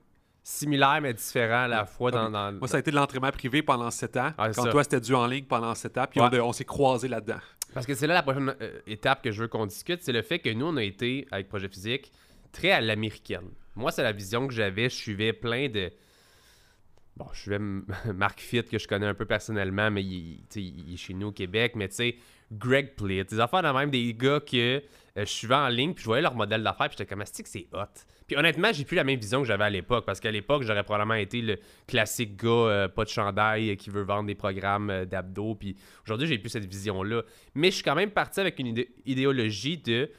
similaire 0.44 1.00
mais 1.01 1.13
différent 1.13 1.63
à 1.63 1.68
la 1.68 1.86
fois 1.86 2.12
dans, 2.12 2.30
dans- 2.30 2.51
Moi, 2.54 2.68
ça 2.68 2.78
a 2.78 2.80
été 2.80 2.92
de 2.92 2.96
l'entraînement 2.96 3.32
privé 3.32 3.62
pendant 3.62 3.92
7 3.92 4.18
ans. 4.18 4.32
Ah, 4.38 4.50
quand 4.51 4.63
ça. 4.63 4.72
toi, 4.72 4.84
c'était 4.84 5.00
du 5.00 5.13
en 5.13 5.28
ligne 5.28 5.46
pendant 5.46 5.75
7 5.75 5.98
ans. 5.98 6.06
Puis 6.10 6.20
on, 6.20 6.32
on 6.48 6.54
s'est 6.54 6.66
croisés 6.66 7.08
là-dedans. 7.08 7.40
Parce 7.74 7.86
que 7.86 7.94
c'est 7.94 8.08
là 8.08 8.16
la 8.16 8.24
prochaine 8.24 8.54
euh, 8.62 8.80
étape 8.88 9.22
que 9.22 9.32
je 9.32 9.42
veux 9.44 9.48
qu'on 9.48 9.66
discute, 9.66 10.01
c'est 10.01 10.12
le 10.12 10.22
fait 10.22 10.40
que 10.40 10.50
nous, 10.50 10.66
on 10.66 10.78
a 10.78 10.84
été, 10.84 11.28
avec 11.32 11.48
Projet 11.48 11.70
Physique, 11.70 12.12
très 12.51 12.72
à 12.72 12.82
l'américaine. 12.82 13.50
Moi, 13.75 13.92
c'est 13.92 14.04
la 14.04 14.12
vision 14.12 14.48
que 14.48 14.54
j'avais. 14.54 14.90
Je 14.90 14.96
suivais 14.96 15.32
plein 15.32 15.70
de... 15.70 15.92
Bon, 17.18 17.25
je 17.34 17.39
suivais 17.41 17.58
M- 17.58 17.86
Marc 18.15 18.39
Fitt, 18.39 18.70
que 18.70 18.80
je 18.80 18.88
connais 18.88 19.06
un 19.06 19.13
peu 19.13 19.25
personnellement, 19.25 19.91
mais 19.91 20.03
il, 20.03 20.44
il 20.56 20.94
est 20.94 20.98
chez 20.98 21.13
nous 21.13 21.27
au 21.27 21.32
Québec. 21.32 21.74
Mais 21.75 21.89
tu 21.89 21.96
sais, 21.96 22.15
Greg 22.51 22.96
Plitt, 22.96 23.30
des 23.30 23.39
affaires 23.39 23.63
de 23.63 23.68
même, 23.77 23.89
des 23.89 24.13
gars 24.13 24.39
que 24.39 24.56
euh, 24.58 24.82
je 25.18 25.25
suivais 25.25 25.56
en 25.56 25.68
ligne, 25.68 25.94
puis 25.94 26.03
je 26.03 26.08
voyais 26.08 26.22
leur 26.22 26.36
modèle 26.36 26.63
d'affaires, 26.63 26.88
puis 26.88 26.96
j'étais 26.98 27.10
comme, 27.10 27.24
que 27.24 27.30
c'est 27.50 27.68
hot? 27.74 27.86
Puis 28.27 28.38
honnêtement, 28.38 28.72
j'ai 28.72 28.86
plus 28.86 28.96
la 28.96 29.03
même 29.03 29.20
vision 29.20 29.41
que 29.41 29.48
j'avais 29.48 29.65
à 29.65 29.70
l'époque, 29.70 30.06
parce 30.06 30.22
qu'à 30.22 30.32
l'époque, 30.32 30.63
j'aurais 30.63 30.84
probablement 30.84 31.15
été 31.15 31.41
le 31.41 31.58
classique 31.86 32.38
gars, 32.41 32.50
euh, 32.50 32.88
pas 32.88 33.03
de 33.03 33.10
chandail, 33.10 33.72
euh, 33.72 33.75
qui 33.75 33.89
veut 33.89 34.03
vendre 34.03 34.27
des 34.27 34.36
programmes 34.36 34.89
euh, 34.89 35.06
d'abdos, 35.06 35.56
puis 35.56 35.75
aujourd'hui, 36.06 36.27
j'ai 36.27 36.38
plus 36.38 36.50
cette 36.50 36.65
vision-là. 36.65 37.24
Mais 37.56 37.72
je 37.72 37.75
suis 37.75 37.84
quand 37.84 37.96
même 37.96 38.12
parti 38.12 38.39
avec 38.39 38.58
une 38.60 38.68
idé- 38.68 38.89
idéologie 39.06 39.77
de 39.77 40.10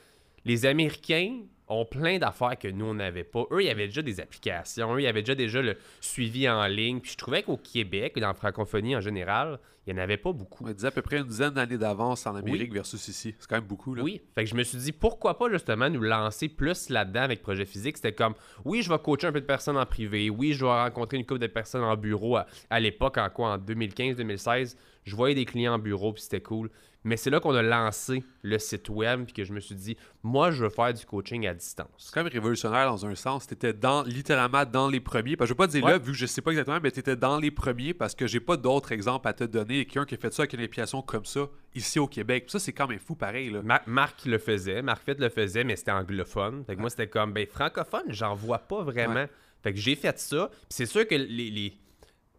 les 0.45 0.67
Américains 0.67 1.41
ont 1.73 1.85
plein 1.85 2.19
d'affaires 2.19 2.59
que 2.59 2.69
nous, 2.69 2.87
on 2.87 2.95
n'avait 2.95 3.25
pas. 3.25 3.45
Eux, 3.50 3.62
il 3.62 3.67
y 3.67 3.71
avait 3.71 3.87
déjà 3.87 4.02
des 4.02 4.21
applications. 4.21 4.95
Eux, 4.95 5.00
il 5.00 5.05
y 5.05 5.07
avait 5.07 5.23
déjà, 5.23 5.35
déjà 5.35 5.62
le 5.62 5.76
suivi 6.00 6.49
en 6.49 6.64
ligne. 6.67 7.00
Puis 7.00 7.12
je 7.12 7.17
trouvais 7.17 7.43
qu'au 7.43 7.57
Québec, 7.57 8.19
dans 8.19 8.29
la 8.29 8.35
francophonie 8.35 8.95
en 8.97 9.00
général, 9.00 9.59
il 9.87 9.93
n'y 9.95 9.99
en 10.00 10.02
avait 10.05 10.17
pas 10.17 10.33
beaucoup. 10.33 10.64
On 10.64 10.73
disait 10.73 10.87
à 10.87 10.91
peu 10.93 11.02
près 11.02 11.17
une 11.19 11.25
dizaine 11.26 11.50
d'années 11.50 11.76
d'avance 11.76 12.25
en 12.29 12.37
Amérique 12.37 12.69
Oui. 12.71 12.75
versus 12.75 13.09
ici. 13.09 13.35
C'est 13.41 13.49
quand 13.49 13.57
même 13.57 13.64
beaucoup. 13.64 13.97
Là. 13.97 14.05
Oui. 14.05 14.21
Fait 14.35 14.45
que 14.45 14.50
je 14.50 14.55
me 14.55 14.62
suis 14.62 14.79
dit, 14.79 14.93
pourquoi 14.93 15.37
pas 15.37 15.50
justement 15.50 15.91
nous 15.91 16.02
lancer 16.02 16.49
plus 16.49 16.88
là-dedans 16.88 17.23
avec 17.23 17.43
Projet 17.43 17.64
Physique? 17.64 17.97
C'était 17.97 18.12
comme, 18.12 18.35
oui, 18.64 18.83
je 18.83 18.88
vais 18.88 18.99
coacher 19.00 19.26
un 19.26 19.33
peu 19.33 19.41
de 19.41 19.47
personnes 19.47 19.76
en 19.76 19.85
privé. 19.87 20.31
Oui, 20.31 20.52
je 20.52 20.64
vais 20.64 20.71
rencontrer 20.71 21.17
une 21.17 21.26
couple 21.26 21.41
de 21.41 21.47
personnes 21.49 21.83
en 21.83 21.97
bureau. 21.97 22.37
À, 22.37 22.47
à 22.71 22.79
l'époque, 22.79 23.19
en 23.19 23.29
quoi? 23.29 23.55
En 23.55 23.59
2015-2016, 23.59 24.76
je 25.05 25.17
voyais 25.17 25.35
des 25.35 25.45
clients 25.45 25.75
en 25.75 25.79
bureau, 25.79 26.13
puis 26.13 26.23
c'était 26.23 26.41
cool. 26.41 26.71
Mais 27.05 27.17
c'est 27.17 27.31
là 27.31 27.41
qu'on 27.41 27.55
a 27.57 27.63
lancé 27.63 28.23
le 28.43 28.61
site 28.61 28.89
web, 28.89 29.25
puis 29.25 29.33
que 29.33 29.43
je 29.43 29.53
me 29.53 29.59
suis 29.59 29.75
dit, 29.75 29.97
moi, 30.23 30.53
je 30.53 30.63
veux 30.63 30.71
faire 30.71 30.95
du 30.95 31.05
coaching 31.05 31.49
à 31.49 31.53
distance. 31.55 31.89
C'est 31.99 32.15
quand 32.15 32.23
même 32.23 32.33
révolutionnaire 32.33 32.87
dans 32.87 33.05
un 33.05 33.17
sens. 33.17 33.45
Tu 33.49 33.55
étais 33.55 33.73
dans, 33.73 34.05
littéralement 34.05 34.65
dans 34.65 34.89
les 34.89 35.01
premiers. 35.01 35.37
Parce 35.37 35.51
que 35.51 35.55
je 35.55 35.55
ne 35.55 35.63
veux 35.63 35.67
pas 35.67 35.73
dire 35.73 35.85
Ouais. 35.85 35.91
là, 35.91 35.99
vu 35.99 36.13
que 36.13 36.19
je 36.19 36.27
sais 36.27 36.41
pas 36.41 36.53
exactement, 36.53 36.79
mais 36.81 36.93
tu 36.93 37.01
étais 37.01 37.17
dans 37.17 37.41
les 37.41 37.51
premiers 37.51 37.93
parce 37.93 38.15
que 38.15 38.29
j'ai 38.29 38.39
pas 38.39 38.57
d'autres 38.57 38.93
exemples 38.93 39.27
à 39.27 39.33
te 39.33 39.43
donner. 39.43 39.85
Quelqu'un 39.85 40.05
qui 40.05 40.15
a 40.15 40.19
fait 40.19 40.33
ça 40.33 40.43
avec 40.43 40.53
une 40.53 40.61
application 40.61 41.03
comme 41.03 41.25
ça 41.25 41.49
ici 41.75 41.99
au 41.99 42.07
Québec. 42.07 42.45
Puis 42.45 42.53
ça, 42.53 42.61
c'est 42.61 42.73
quand 42.73 42.87
même 42.87 43.01
fou 43.01 43.17
pareil. 43.17 43.51
Là. 43.51 43.63
Ma- 43.63 43.83
Marc 43.89 44.25
le 44.25 44.39
faisait, 44.39 44.81
Marc 44.81 45.03
Fitt 45.05 45.19
le 45.19 45.29
faisait, 45.29 45.65
mais 45.65 45.75
c'était 45.75 45.91
anglophone. 45.91 46.63
Fait 46.65 46.77
que 46.77 46.81
moi, 46.81 46.89
c'était 46.91 47.09
comme, 47.09 47.33
ben, 47.33 47.49
francophone, 47.49 48.05
j'en 48.11 48.37
vois 48.37 48.59
pas 48.59 48.85
vraiment. 48.85 49.15
Ouais. 49.15 49.31
Fait 49.65 49.73
que 49.73 49.79
j'ai 49.81 49.97
fait 49.97 50.17
ça. 50.21 50.51
C'est 50.69 50.87
sûr 50.87 51.07
que 51.09 51.17
les, 51.17 51.51
les- 51.51 51.77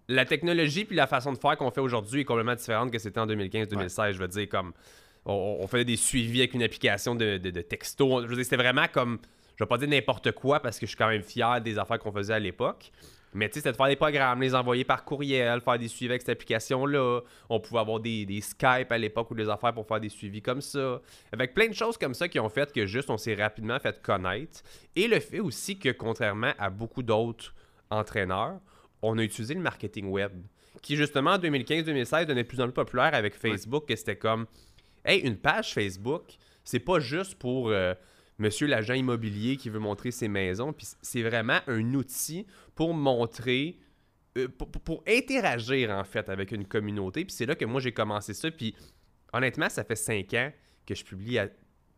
la 0.07 0.25
technologie 0.25 0.85
puis 0.85 0.95
la 0.95 1.07
façon 1.07 1.33
de 1.33 1.37
faire 1.37 1.57
qu'on 1.57 1.71
fait 1.71 1.81
aujourd'hui 1.81 2.21
est 2.21 2.25
complètement 2.25 2.55
différente 2.55 2.91
que 2.91 2.99
c'était 2.99 3.19
en 3.19 3.27
2015-2016. 3.27 4.13
Je 4.13 4.19
veux 4.19 4.27
dire, 4.27 4.49
comme, 4.49 4.73
on, 5.25 5.57
on 5.61 5.67
faisait 5.67 5.85
des 5.85 5.95
suivis 5.95 6.39
avec 6.39 6.53
une 6.53 6.63
application 6.63 7.15
de, 7.15 7.37
de, 7.37 7.49
de 7.49 7.61
texto. 7.61 8.21
Je 8.23 8.27
veux 8.27 8.35
dire, 8.35 8.43
c'était 8.43 8.57
vraiment 8.57 8.87
comme, 8.91 9.19
je 9.55 9.63
vais 9.63 9.67
pas 9.67 9.77
dire 9.77 9.87
n'importe 9.87 10.31
quoi 10.33 10.59
parce 10.59 10.79
que 10.79 10.85
je 10.85 10.91
suis 10.91 10.97
quand 10.97 11.07
même 11.09 11.23
fier 11.23 11.61
des 11.61 11.77
affaires 11.77 11.99
qu'on 11.99 12.11
faisait 12.11 12.33
à 12.33 12.39
l'époque. 12.39 12.91
Mais 13.35 13.49
tu 13.49 13.55
sais, 13.55 13.59
c'était 13.61 13.71
de 13.71 13.77
faire 13.77 13.87
des 13.87 13.95
programmes, 13.95 14.41
les 14.41 14.53
envoyer 14.53 14.83
par 14.83 15.03
courriel, 15.03 15.59
faire 15.61 15.79
des 15.79 15.87
suivis 15.87 16.11
avec 16.11 16.21
cette 16.21 16.29
application-là. 16.29 17.21
On 17.49 17.59
pouvait 17.59 17.79
avoir 17.79 17.99
des, 17.99 18.25
des 18.25 18.41
Skype 18.41 18.91
à 18.91 18.97
l'époque 18.97 19.31
ou 19.31 19.35
des 19.35 19.49
affaires 19.49 19.73
pour 19.73 19.87
faire 19.87 19.99
des 19.99 20.09
suivis 20.09 20.41
comme 20.41 20.61
ça. 20.61 21.01
Avec 21.31 21.55
plein 21.55 21.67
de 21.67 21.73
choses 21.73 21.97
comme 21.97 22.13
ça 22.13 22.27
qui 22.27 22.39
ont 22.39 22.49
fait 22.49 22.71
que 22.71 22.85
juste 22.85 23.09
on 23.09 23.17
s'est 23.17 23.33
rapidement 23.33 23.79
fait 23.79 23.99
connaître. 24.03 24.61
Et 24.95 25.07
le 25.07 25.19
fait 25.19 25.39
aussi 25.39 25.79
que, 25.79 25.89
contrairement 25.89 26.51
à 26.59 26.69
beaucoup 26.69 27.01
d'autres 27.01 27.55
entraîneurs, 27.89 28.59
on 29.03 29.17
a 29.19 29.23
utilisé 29.23 29.53
le 29.53 29.59
marketing 29.61 30.07
web. 30.07 30.31
Qui, 30.81 30.95
justement, 30.95 31.31
en 31.33 31.37
2015-2016, 31.37 32.25
devenait 32.25 32.43
de 32.43 32.47
plus 32.47 32.59
en 32.59 32.65
plus 32.65 32.73
populaire 32.73 33.13
avec 33.13 33.35
Facebook, 33.35 33.87
que 33.87 33.95
c'était 33.95 34.15
comme, 34.15 34.47
hey, 35.05 35.19
une 35.21 35.37
page 35.37 35.73
Facebook, 35.73 36.23
c'est 36.63 36.79
pas 36.79 36.99
juste 36.99 37.35
pour 37.35 37.69
euh, 37.69 37.93
monsieur 38.39 38.65
l'agent 38.67 38.93
immobilier 38.95 39.55
qui 39.57 39.69
veut 39.69 39.79
montrer 39.79 40.11
ses 40.11 40.27
maisons, 40.27 40.73
puis 40.73 40.87
c'est 41.01 41.21
vraiment 41.21 41.59
un 41.67 41.93
outil 41.93 42.45
pour 42.75 42.93
montrer, 42.93 43.77
euh, 44.37 44.47
pour, 44.47 44.69
pour- 44.71 44.81
pour 44.81 45.03
interagir, 45.07 45.91
en 45.91 46.03
fait, 46.03 46.27
avec 46.29 46.51
une 46.51 46.65
communauté. 46.65 47.23
Puis 47.23 47.33
c'est 47.33 47.45
là 47.45 47.55
que 47.55 47.65
moi, 47.65 47.79
j'ai 47.79 47.91
commencé 47.91 48.33
ça, 48.33 48.49
puis 48.49 48.75
honnêtement, 49.31 49.69
ça 49.69 49.83
fait 49.83 49.95
cinq 49.95 50.33
ans 50.33 50.51
que 50.85 50.95
je 50.95 51.03
publie 51.05 51.37
à 51.39 51.47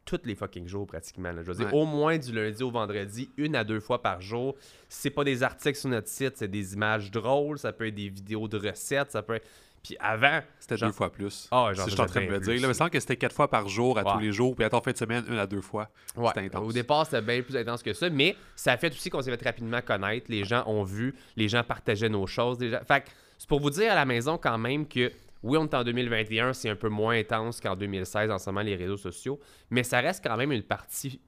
tous 0.05 0.21
les 0.23 0.35
fucking 0.35 0.67
jours 0.67 0.85
pratiquement. 0.87 1.31
là. 1.31 1.41
Je 1.41 1.47
veux 1.51 1.55
dire, 1.57 1.73
Ouais. 1.73 1.79
au 1.81 1.85
moins 1.85 2.17
du 2.17 2.31
lundi 2.31 2.61
au 2.63 2.69
vendredi, 2.71 3.29
une 3.37 3.55
à 3.55 3.63
deux 3.63 3.79
fois 3.79 4.01
par 4.01 4.21
jour. 4.21 4.55
C'est 4.87 5.09
pas 5.09 5.23
des 5.23 5.41
articles 5.43 5.77
sur 5.77 5.89
notre 5.89 6.07
site, 6.07 6.33
c'est 6.37 6.47
des 6.47 6.73
images 6.75 7.09
drôles, 7.11 7.57
ça 7.59 7.73
peut 7.73 7.87
être 7.87 7.95
des 7.95 8.09
vidéos 8.09 8.47
de 8.47 8.57
recettes, 8.57 9.11
ça 9.11 9.21
peut 9.23 9.35
être... 9.35 9.47
Puis 9.83 9.95
avant, 9.99 10.41
C'était 10.59 10.77
Genre- 10.77 10.89
deux 10.89 10.93
fois 10.95 11.11
plus. 11.11 11.47
Ah, 11.51 11.69
Si 11.71 11.77
j'en 11.77 11.85
je 11.85 11.91
suis 11.91 12.01
en 12.01 12.05
train 12.07 12.21
de 12.21 12.25
plus. 12.27 12.39
dire. 12.39 12.53
Là, 12.55 12.59
il 12.59 12.67
me 12.67 12.73
semble 12.73 12.89
que 12.89 12.99
c'était 12.99 13.17
quatre 13.17 13.35
fois 13.35 13.47
par 13.47 13.67
jour 13.67 13.99
à 13.99 14.03
Ouais. 14.03 14.13
tous 14.13 14.19
les 14.19 14.31
jours. 14.31 14.55
Puis 14.55 14.65
à 14.65 14.69
ton 14.71 14.81
fin 14.81 14.91
de 14.91 14.97
semaine, 14.97 15.23
une 15.29 15.37
à 15.37 15.45
deux 15.45 15.61
fois. 15.61 15.89
Ouais, 16.17 16.27
C'était 16.29 16.39
intense. 16.47 16.67
Au 16.67 16.71
départ, 16.71 17.05
c'était 17.05 17.21
bien 17.21 17.41
plus 17.43 17.55
intense 17.55 17.83
que 17.83 17.93
ça, 17.93 18.09
mais 18.09 18.35
ça 18.55 18.71
a 18.71 18.77
fait 18.77 18.91
aussi 18.91 19.11
qu'on 19.11 19.21
s'est 19.21 19.29
fait 19.37 19.43
rapidement 19.45 19.81
connaître. 19.81 20.25
Les 20.29 20.43
gens 20.43 20.63
ont 20.65 20.83
vu, 20.83 21.13
les 21.35 21.47
gens 21.47 21.63
partageaient 21.63 22.09
nos 22.09 22.25
choses. 22.25 22.57
Gens... 22.63 22.79
Fait 22.87 23.01
que 23.01 23.09
c'est 23.37 23.47
pour 23.47 23.59
vous 23.59 23.69
dire 23.69 23.91
à 23.91 23.95
la 23.95 24.05
maison 24.05 24.39
quand 24.39 24.57
même 24.57 24.87
que 24.87 25.11
oui, 25.45 25.57
on 25.57 25.63
est 25.65 25.73
en 25.73 25.83
2021, 25.83 26.53
c'est 26.53 26.69
un 26.69 26.75
peu 26.75 26.89
moins 26.89 27.17
intense 27.17 27.61
qu'en 27.61 27.75
2016 27.75 28.31
en 28.31 28.37
ce 28.39 28.49
moment 28.49 28.61
les 28.61 28.75
réseaux 28.75 28.97
sociaux, 28.97 29.39
mais 29.69 29.83
ça 29.83 29.99
reste 30.01 30.23
quand 30.23 30.35
même 30.37 30.51
une 30.51 30.63
partie 30.63 31.21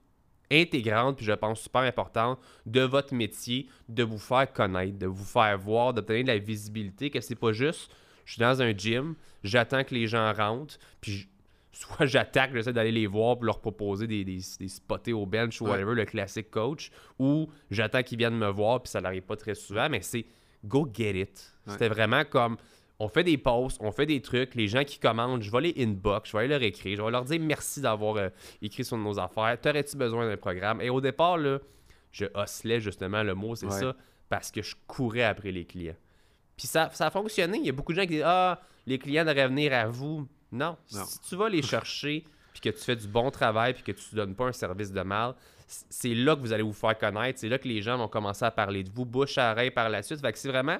intégrante, 0.50 1.16
puis 1.16 1.26
je 1.26 1.32
pense 1.32 1.60
super 1.60 1.82
importante 1.82 2.38
de 2.66 2.80
votre 2.80 3.14
métier, 3.14 3.68
de 3.88 4.02
vous 4.02 4.18
faire 4.18 4.50
connaître, 4.52 4.98
de 4.98 5.06
vous 5.06 5.24
faire 5.24 5.58
voir, 5.58 5.92
d'obtenir 5.92 6.22
de 6.24 6.28
la 6.28 6.38
visibilité, 6.38 7.10
que 7.10 7.20
c'est 7.20 7.34
pas 7.34 7.52
juste 7.52 7.90
je 8.24 8.34
suis 8.34 8.40
dans 8.40 8.60
un 8.60 8.76
gym, 8.76 9.14
j'attends 9.42 9.84
que 9.84 9.94
les 9.94 10.06
gens 10.06 10.32
rentrent, 10.34 10.78
puis 11.00 11.12
je- 11.12 11.26
soit 11.72 12.06
j'attaque, 12.06 12.52
j'essaie 12.52 12.72
d'aller 12.72 12.90
les 12.92 13.06
voir 13.06 13.36
pour 13.36 13.44
leur 13.44 13.60
proposer 13.60 14.06
des, 14.06 14.24
des, 14.24 14.40
des 14.58 14.68
spotés 14.68 15.12
au 15.14 15.24
bench 15.26 15.60
ou 15.60 15.64
Ouais. 15.64 15.70
whatever, 15.70 15.94
le 15.94 16.04
classique 16.04 16.50
coach, 16.50 16.90
ou 17.18 17.48
j'attends 17.70 18.02
qu'ils 18.02 18.18
viennent 18.18 18.36
me 18.36 18.48
voir, 18.50 18.82
puis 18.82 18.90
ça 18.90 19.00
n'arrive 19.00 19.22
pas 19.22 19.36
très 19.36 19.54
souvent, 19.54 19.88
mais 19.88 20.00
c'est 20.02 20.26
go 20.64 20.86
get 20.92 21.12
it. 21.20 21.54
Ouais. 21.66 21.72
C'était 21.72 21.88
vraiment 21.88 22.24
comme 22.24 22.56
on 23.00 23.08
fait 23.08 23.22
des 23.24 23.38
posts, 23.38 23.78
on 23.80 23.92
fait 23.92 24.06
des 24.06 24.20
trucs, 24.20 24.54
les 24.54 24.66
gens 24.68 24.82
qui 24.84 24.98
commandent, 24.98 25.42
je 25.42 25.50
vais 25.50 25.60
les 25.60 25.74
inbox, 25.84 26.30
je 26.30 26.36
vais 26.36 26.44
aller 26.44 26.48
leur 26.54 26.62
écrire, 26.62 26.96
je 26.96 27.02
vais 27.02 27.10
leur 27.10 27.24
dire 27.24 27.38
merci 27.40 27.80
d'avoir 27.80 28.16
euh, 28.16 28.28
écrit 28.60 28.84
sur 28.84 28.96
nos 28.96 29.18
affaires, 29.20 29.56
t'aurais-tu 29.60 29.96
besoin 29.96 30.28
d'un 30.28 30.36
programme? 30.36 30.80
Et 30.80 30.90
au 30.90 31.00
départ, 31.00 31.38
là, 31.38 31.58
je 32.10 32.24
oscillais 32.34 32.80
justement, 32.80 33.22
le 33.22 33.34
mot, 33.34 33.54
c'est 33.54 33.66
Ouais. 33.66 33.80
ça, 33.80 33.94
parce 34.28 34.50
que 34.50 34.62
je 34.62 34.74
courais 34.86 35.22
après 35.22 35.52
les 35.52 35.64
clients. 35.64 35.94
Puis 36.56 36.66
ça, 36.66 36.90
ça 36.92 37.06
a 37.06 37.10
fonctionné. 37.10 37.58
Il 37.58 37.66
y 37.66 37.68
a 37.68 37.72
beaucoup 37.72 37.92
de 37.92 37.96
gens 38.00 38.06
qui 38.06 38.14
disent 38.14 38.22
Ah, 38.26 38.60
les 38.84 38.98
clients 38.98 39.24
devraient 39.24 39.46
venir 39.46 39.72
à 39.72 39.86
vous. 39.86 40.26
Non. 40.50 40.76
Non. 40.92 41.04
Si 41.04 41.20
tu 41.20 41.36
vas 41.36 41.48
les 41.48 41.62
chercher, 41.62 42.24
puis 42.52 42.60
que 42.60 42.70
tu 42.76 42.82
fais 42.84 42.96
du 42.96 43.06
bon 43.06 43.30
travail, 43.30 43.74
puis 43.74 43.84
que 43.84 43.92
tu 43.92 44.06
ne 44.12 44.16
donnes 44.16 44.34
pas 44.34 44.46
un 44.46 44.52
service 44.52 44.90
de 44.90 45.02
mal, 45.02 45.34
c'est 45.68 46.14
là 46.14 46.34
que 46.34 46.40
vous 46.40 46.52
allez 46.52 46.64
vous 46.64 46.72
faire 46.72 46.98
connaître. 46.98 47.38
C'est 47.38 47.48
là 47.48 47.58
que 47.58 47.68
les 47.68 47.80
gens 47.80 47.96
vont 47.96 48.08
commencer 48.08 48.44
à 48.44 48.50
parler 48.50 48.82
de 48.82 48.90
vous, 48.90 49.04
bouche 49.04 49.38
à 49.38 49.52
oreille 49.52 49.70
par 49.70 49.88
la 49.88 50.02
suite. 50.02 50.20
Fait 50.20 50.32
que 50.32 50.38
c'est 50.38 50.48
vraiment 50.48 50.78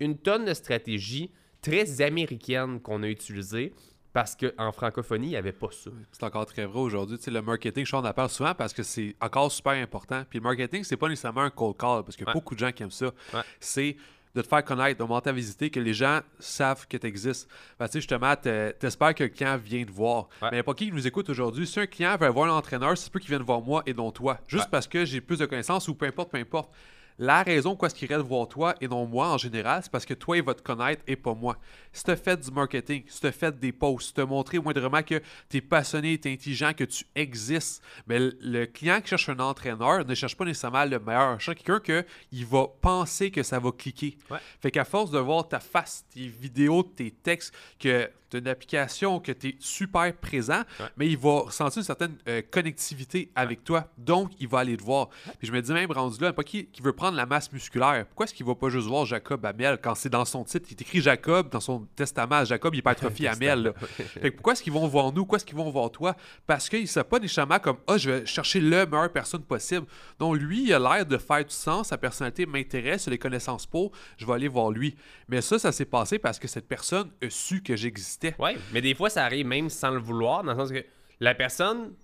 une 0.00 0.16
tonne 0.16 0.46
de 0.46 0.54
stratégie 0.54 1.30
très 1.68 2.00
américaine 2.02 2.80
qu'on 2.80 3.02
a 3.02 3.08
utilisée 3.08 3.72
parce 4.12 4.34
qu'en 4.36 4.72
francophonie, 4.72 5.26
il 5.28 5.30
n'y 5.30 5.36
avait 5.36 5.52
pas 5.52 5.68
ça. 5.70 5.90
C'est 6.12 6.24
encore 6.24 6.46
très 6.46 6.64
vrai 6.66 6.80
aujourd'hui. 6.80 7.18
Le 7.26 7.42
marketing, 7.42 7.84
je 7.86 7.94
en 7.94 8.12
parle 8.12 8.30
souvent 8.30 8.54
parce 8.54 8.72
que 8.72 8.82
c'est 8.82 9.14
encore 9.20 9.52
super 9.52 9.72
important. 9.74 10.24
Puis 10.28 10.38
le 10.38 10.42
marketing, 10.44 10.82
c'est 10.82 10.96
pas 10.96 11.08
nécessairement 11.08 11.42
un 11.42 11.50
cold 11.50 11.76
call 11.76 12.02
parce 12.04 12.16
qu'il 12.16 12.24
y 12.26 12.28
a 12.28 12.30
Ouais. 12.30 12.34
beaucoup 12.34 12.54
de 12.54 12.60
gens 12.60 12.72
qui 12.72 12.82
aiment 12.82 12.90
ça. 12.90 13.06
Ouais. 13.34 13.40
C'est 13.60 13.96
de 14.34 14.42
te 14.42 14.46
faire 14.46 14.62
connaître, 14.64 14.98
de 15.02 15.04
monter 15.08 15.30
à 15.30 15.32
visiter, 15.32 15.70
que 15.70 15.80
les 15.80 15.94
gens 15.94 16.20
savent 16.38 16.86
que 16.86 16.96
tu 16.96 17.06
existes. 17.06 17.48
tu 17.80 17.86
sais, 17.86 18.00
justement, 18.00 18.34
t'es- 18.36 18.72
t'espères 18.74 19.14
que 19.14 19.24
le 19.24 19.30
client 19.30 19.56
vient 19.56 19.84
te 19.84 19.90
voir. 19.90 20.28
Ouais. 20.42 20.48
Mais 20.52 20.62
pas 20.62 20.74
qui 20.74 20.92
nous 20.92 21.06
écoute 21.06 21.28
aujourd'hui. 21.30 21.66
Si 21.66 21.80
un 21.80 21.86
client 21.86 22.16
veut 22.16 22.28
voir 22.28 22.52
un 22.52 22.56
entraîneur, 22.56 22.96
c'est 22.96 23.10
peu 23.12 23.18
qu'il 23.20 23.30
vienne 23.30 23.42
voir 23.42 23.60
moi 23.62 23.82
et 23.86 23.94
non 23.94 24.10
toi. 24.10 24.38
Juste 24.46 24.68
parce 24.70 24.86
que 24.86 25.04
j'ai 25.04 25.20
plus 25.20 25.38
de 25.38 25.46
connaissances 25.46 25.88
ou 25.88 25.94
peu 25.94 26.06
importe, 26.06 26.30
peu 26.30 26.38
importe. 26.38 26.70
La 27.18 27.42
raison 27.42 27.70
pourquoi 27.70 27.86
est-ce 27.88 27.94
qu'il 27.96 28.10
irait 28.10 28.22
te 28.22 28.26
voir 28.26 28.46
toi 28.46 28.74
et 28.80 28.86
non 28.86 29.04
moi 29.06 29.28
en 29.28 29.38
général, 29.38 29.80
c'est 29.82 29.90
parce 29.90 30.06
que 30.06 30.14
toi, 30.14 30.36
il 30.36 30.42
va 30.44 30.54
te 30.54 30.62
connaître 30.62 31.02
et 31.06 31.16
pas 31.16 31.34
moi. 31.34 31.56
Si 31.92 32.04
tu 32.04 32.14
fait 32.16 32.38
du 32.40 32.50
marketing, 32.52 33.02
si 33.08 33.20
tu 33.20 33.32
fait 33.32 33.58
des 33.58 33.72
posts, 33.72 34.08
si 34.08 34.14
tu 34.14 34.22
montré 34.24 34.58
moindrement 34.60 35.02
que 35.02 35.20
tu 35.48 35.56
es 35.56 35.60
passionné, 35.60 36.16
tu 36.18 36.28
es 36.28 36.32
intelligent, 36.34 36.72
que 36.74 36.84
tu 36.84 37.04
existes, 37.16 37.82
mais 38.06 38.18
le- 38.20 38.36
le 38.40 38.66
client 38.66 39.00
qui 39.00 39.08
cherche 39.08 39.28
un 39.30 39.38
entraîneur 39.40 40.04
ne 40.04 40.14
cherche 40.14 40.36
pas 40.36 40.44
nécessairement 40.44 40.84
le 40.84 40.98
meilleur. 41.00 41.34
Il 41.34 41.40
cherche 41.40 41.56
quelqu'un 41.56 41.80
que 41.80 42.06
il 42.30 42.46
va 42.46 42.66
penser 42.80 43.30
que 43.32 43.42
ça 43.42 43.58
va 43.58 43.72
cliquer. 43.72 44.16
Ouais. 44.30 44.38
Fait 44.60 44.70
qu'à 44.70 44.84
force 44.84 45.10
de 45.10 45.18
voir 45.18 45.48
ta 45.48 45.58
face, 45.60 46.04
tes 46.14 46.28
vidéos, 46.28 46.82
tes 46.84 47.10
textes, 47.10 47.52
que 47.80 48.08
tu 48.30 48.36
as 48.36 48.40
une 48.40 48.48
application, 48.48 49.20
que 49.20 49.32
tu 49.32 49.48
es 49.48 49.56
super 49.58 50.14
présent, 50.14 50.62
Ouais. 50.78 50.86
mais 50.98 51.08
il 51.08 51.16
va 51.16 51.40
ressentir 51.40 51.78
une 51.78 51.84
certaine 51.84 52.16
euh, 52.28 52.42
connectivité 52.50 53.30
avec 53.34 53.64
toi. 53.64 53.88
Donc, 53.96 54.32
il 54.38 54.46
va 54.46 54.58
aller 54.58 54.76
te 54.76 54.82
voir. 54.84 55.08
Puis 55.38 55.48
je 55.48 55.52
me 55.52 55.62
dis 55.62 55.72
même, 55.72 55.90
rendu 55.90 56.20
là, 56.22 56.34
pas 56.34 56.44
qui, 56.44 56.66
qui 56.66 56.82
veut 56.82 56.92
prendre 56.92 57.07
prendre 57.08 57.16
la 57.16 57.26
masse 57.26 57.50
musculaire. 57.52 58.04
Pourquoi 58.06 58.24
est-ce 58.24 58.34
qu'il 58.34 58.44
va 58.44 58.54
pas 58.54 58.68
juste 58.68 58.86
voir 58.86 59.06
Jacob 59.06 59.44
Amel 59.46 59.78
quand 59.82 59.94
c'est 59.94 60.10
dans 60.10 60.26
son 60.26 60.44
titre? 60.44 60.66
Il 60.68 60.72
est 60.72 60.82
écrit 60.82 61.00
Jacob 61.00 61.48
dans 61.48 61.60
son 61.60 61.86
testament. 61.96 62.44
Jacob, 62.44 62.74
il 62.74 62.78
hypertrophie 62.78 63.26
Amel. 63.26 63.62
là. 63.62 63.72
Fait 63.96 64.30
que 64.30 64.36
pourquoi 64.36 64.52
est-ce 64.52 64.62
qu'ils 64.62 64.74
vont 64.74 64.86
voir 64.86 65.06
nous? 65.06 65.22
Pourquoi 65.22 65.36
est-ce 65.36 65.46
qu'ils 65.46 65.56
vont 65.56 65.70
voir 65.70 65.90
toi? 65.90 66.14
Parce 66.46 66.68
qu'ils 66.68 66.82
ne 66.82 66.86
savent 66.86 67.04
pas 67.06 67.18
nécessairement 67.18 67.58
comme 67.60 67.78
Ah, 67.86 67.96
je 67.96 68.10
vais 68.10 68.26
chercher 68.26 68.60
le 68.60 68.84
meilleure 68.84 69.10
personne 69.10 69.42
possible. 69.42 69.86
Donc, 70.18 70.36
lui, 70.36 70.64
il 70.64 70.72
a 70.74 70.78
l'air 70.78 71.06
de 71.06 71.16
faire 71.16 71.44
du 71.44 71.54
sens. 71.54 71.88
Sa 71.88 71.96
personnalité 71.96 72.44
m'intéresse, 72.44 73.08
les 73.08 73.18
connaissances 73.18 73.64
pour. 73.64 73.92
Je 74.18 74.26
vais 74.26 74.34
aller 74.34 74.48
voir 74.48 74.70
lui. 74.70 74.94
Mais 75.28 75.40
ça, 75.40 75.58
ça 75.58 75.72
s'est 75.72 75.86
passé 75.86 76.18
parce 76.18 76.38
que 76.38 76.46
cette 76.46 76.68
personne 76.68 77.10
a 77.22 77.30
su 77.30 77.62
que 77.62 77.74
j'existais. 77.74 78.34
Ouais, 78.38 78.58
mais 78.74 78.82
des 78.82 78.94
fois, 78.94 79.08
ça 79.08 79.24
arrive 79.24 79.46
même 79.46 79.70
sans 79.70 79.90
le 79.92 79.98
vouloir, 79.98 80.44
dans 80.44 80.52
le 80.52 80.58
sens 80.58 80.70
que 80.72 80.84
la 81.20 81.34
personne, 81.34 81.94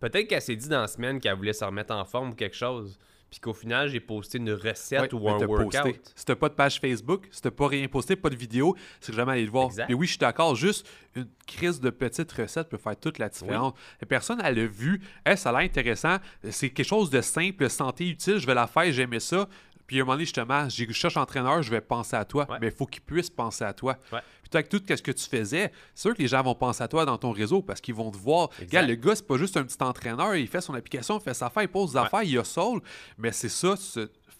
peut-être 0.00 0.26
qu'elle 0.26 0.40
s'est 0.40 0.56
dit 0.56 0.70
dans 0.70 0.80
la 0.80 0.88
semaine 0.88 1.20
qu'elle 1.20 1.36
voulait 1.36 1.52
se 1.52 1.64
remettre 1.66 1.94
en 1.94 2.06
forme 2.06 2.30
ou 2.30 2.34
quelque 2.34 2.56
chose, 2.56 2.98
puis 3.34 3.40
qu'au 3.40 3.52
final, 3.52 3.88
j'ai 3.88 3.98
posté 3.98 4.38
une 4.38 4.52
recette 4.52 5.12
Ouais, 5.12 5.14
ou 5.14 5.24
mais 5.24 5.42
un 5.42 5.46
workout. 5.48 5.72
posté. 5.72 6.00
Si 6.14 6.24
t'as 6.24 6.36
pas 6.36 6.48
de 6.48 6.54
page 6.54 6.78
Facebook, 6.78 7.26
si 7.32 7.42
t'as 7.42 7.50
pas 7.50 7.66
rien 7.66 7.88
posté, 7.88 8.14
pas 8.14 8.30
de 8.30 8.36
vidéo, 8.36 8.76
c'est 9.00 9.10
que 9.10 9.16
jamais 9.16 9.32
aller 9.32 9.44
le 9.44 9.50
voir. 9.50 9.66
Exact. 9.66 9.90
Et 9.90 9.94
oui, 9.94 10.06
je 10.06 10.12
suis 10.12 10.18
d'accord, 10.20 10.54
juste 10.54 10.86
une 11.16 11.26
crise 11.44 11.80
de 11.80 11.90
petites 11.90 12.30
recettes 12.30 12.68
peut 12.68 12.76
faire 12.76 12.96
toute 12.96 13.18
la 13.18 13.28
différence. 13.28 13.72
La 14.00 14.06
personne, 14.06 14.40
elle 14.44 14.56
a 14.60 14.66
vu, 14.66 15.00
Hey, 15.26 15.36
ça 15.36 15.48
a 15.48 15.52
l'air 15.52 15.62
intéressant, 15.62 16.18
c'est 16.48 16.70
quelque 16.70 16.86
chose 16.86 17.10
de 17.10 17.20
simple, 17.22 17.68
santé 17.68 18.08
utile, 18.08 18.38
je 18.38 18.46
vais 18.46 18.54
la 18.54 18.68
faire, 18.68 18.92
j'aimais 18.92 19.18
ça. 19.18 19.48
Puis 19.86 19.98
à 19.98 20.02
un 20.02 20.04
moment 20.04 20.14
donné, 20.14 20.24
justement, 20.24 20.68
j'ai- 20.68 20.86
je 20.86 20.92
cherche 20.92 21.16
entraîneur, 21.16 21.62
je 21.62 21.70
vais 21.70 21.80
penser 21.80 22.16
à 22.16 22.24
toi. 22.24 22.46
Ouais. 22.50 22.56
Mais 22.60 22.68
il 22.68 22.72
faut 22.72 22.86
qu'il 22.86 23.02
puisse 23.02 23.28
penser 23.30 23.64
à 23.64 23.72
toi. 23.72 23.96
Ouais. 24.12 24.20
Puis 24.40 24.50
toi, 24.50 24.58
avec 24.60 24.68
tout 24.68 24.80
ce 24.86 25.02
que 25.02 25.12
tu 25.12 25.28
faisais, 25.28 25.72
c'est 25.94 26.02
sûr 26.08 26.14
que 26.14 26.22
les 26.22 26.28
gens 26.28 26.42
vont 26.42 26.54
penser 26.54 26.82
à 26.82 26.88
toi 26.88 27.04
dans 27.04 27.18
ton 27.18 27.32
réseau 27.32 27.62
parce 27.62 27.80
qu'ils 27.80 27.94
vont 27.94 28.10
te 28.10 28.16
voir. 28.16 28.48
Exact. 28.58 28.66
Regarde, 28.66 28.88
le 28.88 28.94
gars, 28.96 29.14
c'est 29.16 29.26
pas 29.26 29.36
juste 29.36 29.56
un 29.56 29.64
petit 29.64 29.82
entraîneur, 29.82 30.34
il 30.36 30.46
fait 30.48 30.60
son 30.60 30.74
application, 30.74 31.18
il 31.18 31.22
fait 31.22 31.34
sa 31.34 31.46
affaire, 31.46 31.62
il 31.64 31.68
pose 31.68 31.92
des 31.92 31.98
affaires, 31.98 32.22
il 32.22 32.38
a 32.38 32.44
soul. 32.44 32.80
Mais 33.18 33.32
c'est 33.32 33.48
ça, 33.48 33.74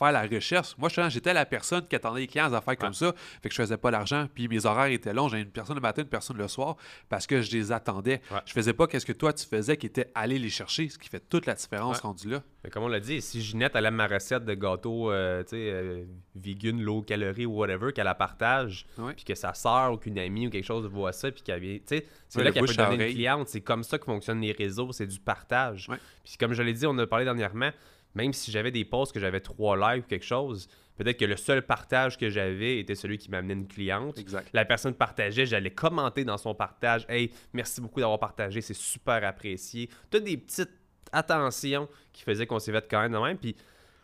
faire 0.05 0.13
la 0.13 0.23
recherche. 0.29 0.75
Moi, 0.79 0.89
j'étais 1.09 1.33
la 1.35 1.47
personne 1.47 1.87
qui 1.87 1.97
attendait 1.97 2.21
les 2.21 2.27
clients 2.27 2.53
à 2.53 2.57
affaires 2.59 2.77
comme 2.77 2.95
ça, 2.95 3.13
fait 3.43 3.49
que 3.49 3.55
je 3.55 3.61
faisais 3.63 3.77
pas 3.77 3.91
l'argent, 3.91 4.27
puis 4.35 4.49
mes 4.49 4.67
horaires 4.67 4.93
étaient 4.93 5.13
longs. 5.13 5.29
J'avais 5.29 5.43
une 5.43 5.51
personne 5.51 5.77
le 5.77 5.81
matin, 5.83 6.03
une 6.03 6.09
personne 6.09 6.37
le 6.37 6.49
soir, 6.49 6.77
parce 7.09 7.27
que 7.27 7.41
je 7.43 7.51
les 7.53 7.73
attendais. 7.73 8.21
Ouais. 8.31 8.39
Je 8.47 8.53
faisais 8.53 8.73
pas 8.73 8.87
qu'est-ce 8.87 9.07
que 9.07 9.13
toi 9.13 9.33
tu 9.33 9.47
faisais, 9.47 9.77
qui 9.77 9.87
était 9.87 10.11
aller 10.15 10.39
les 10.39 10.51
chercher, 10.51 10.89
ce 10.89 10.99
qui 10.99 11.09
fait 11.09 11.21
toute 11.29 11.47
la 11.47 11.55
différence 11.55 11.97
Ouais. 11.97 12.03
rendu 12.03 12.29
là. 12.29 12.43
Mais 12.63 12.71
comme 12.71 12.83
on 12.85 12.89
l'a 12.89 13.01
dit, 13.01 13.21
si 13.21 13.43
Ginette 13.43 13.73
elle 13.75 13.85
aime 13.87 13.95
ma 13.97 14.07
recette 14.07 14.45
de 14.45 14.55
gâteau, 14.55 15.11
euh, 15.11 15.43
tu 15.43 15.51
sais, 15.51 15.71
euh, 15.71 16.05
vegan, 16.35 16.81
low 16.81 17.03
calorie 17.03 17.47
ou 17.47 17.53
whatever, 17.59 17.93
qu'elle 17.93 18.05
la 18.05 18.15
partage, 18.15 18.87
puis 19.17 19.25
que 19.25 19.35
sa 19.35 19.53
soeur 19.55 19.93
ou 19.93 19.97
qu'une 19.99 20.19
amie 20.19 20.47
ou 20.47 20.51
quelque 20.51 20.65
chose 20.65 20.87
voit 20.87 21.13
ça, 21.13 21.31
puis 21.31 21.43
qu'elle 21.43 21.61
vient, 21.61 21.75
tu 21.77 21.83
sais, 21.87 22.07
c'est 22.29 22.39
là 22.39 22.47
le 22.47 22.53
qu'elle 22.53 22.65
peut 22.65 22.75
donner 22.75 23.09
une 23.09 23.15
cliente. 23.15 23.49
C'est 23.49 23.61
comme 23.61 23.83
ça 23.85 23.99
que 23.99 24.05
fonctionnent 24.05 24.41
les 24.41 24.53
réseaux, 24.53 24.93
c'est 24.93 25.07
du 25.07 25.19
partage. 25.21 25.89
Puis 26.25 26.37
comme 26.39 26.53
je 26.55 26.63
l'ai 26.63 26.73
dit, 26.73 26.87
on 26.87 26.97
a 26.99 27.07
parlé 27.07 27.25
dernièrement, 27.25 27.71
même 28.15 28.33
si 28.33 28.51
j'avais 28.51 28.71
des 28.71 28.85
posts 28.85 29.13
que 29.13 29.21
j'avais 29.21 29.41
trois 29.41 29.77
likes 29.77 30.05
ou 30.05 30.09
quelque 30.09 30.25
chose, 30.25 30.69
peut-être 30.97 31.19
que 31.19 31.25
le 31.25 31.37
seul 31.37 31.63
partage 31.67 32.17
que 32.17 32.31
j'avais 32.31 32.79
était 32.79 32.95
celui 32.95 33.19
qui 33.19 33.31
m'amenait 33.31 33.55
une 33.55 33.67
cliente. 33.67 34.19
Exact. 34.19 34.49
La 34.53 34.65
personne 34.65 34.95
partageait, 34.95 35.47
j'allais 35.47 35.71
commenter 35.71 36.25
dans 36.25 36.39
son 36.39 36.55
partage. 36.55 37.05
Hey, 37.09 37.31
merci 37.53 37.81
beaucoup 37.81 38.01
d'avoir 38.01 38.19
partagé, 38.19 38.61
c'est 38.61 38.75
super 38.75 39.25
apprécié. 39.25 39.89
Toutes 40.11 40.25
des 40.25 40.37
petites 40.37 40.71
attentions 41.13 41.89
qui 42.13 42.23
faisaient 42.23 42.47
qu'on 42.47 42.59
s'est 42.59 42.73
fait 42.73 42.87
quand 42.89 43.01
même 43.01 43.13
de 43.13 43.19
même. 43.19 43.39
Puis, 43.39 43.57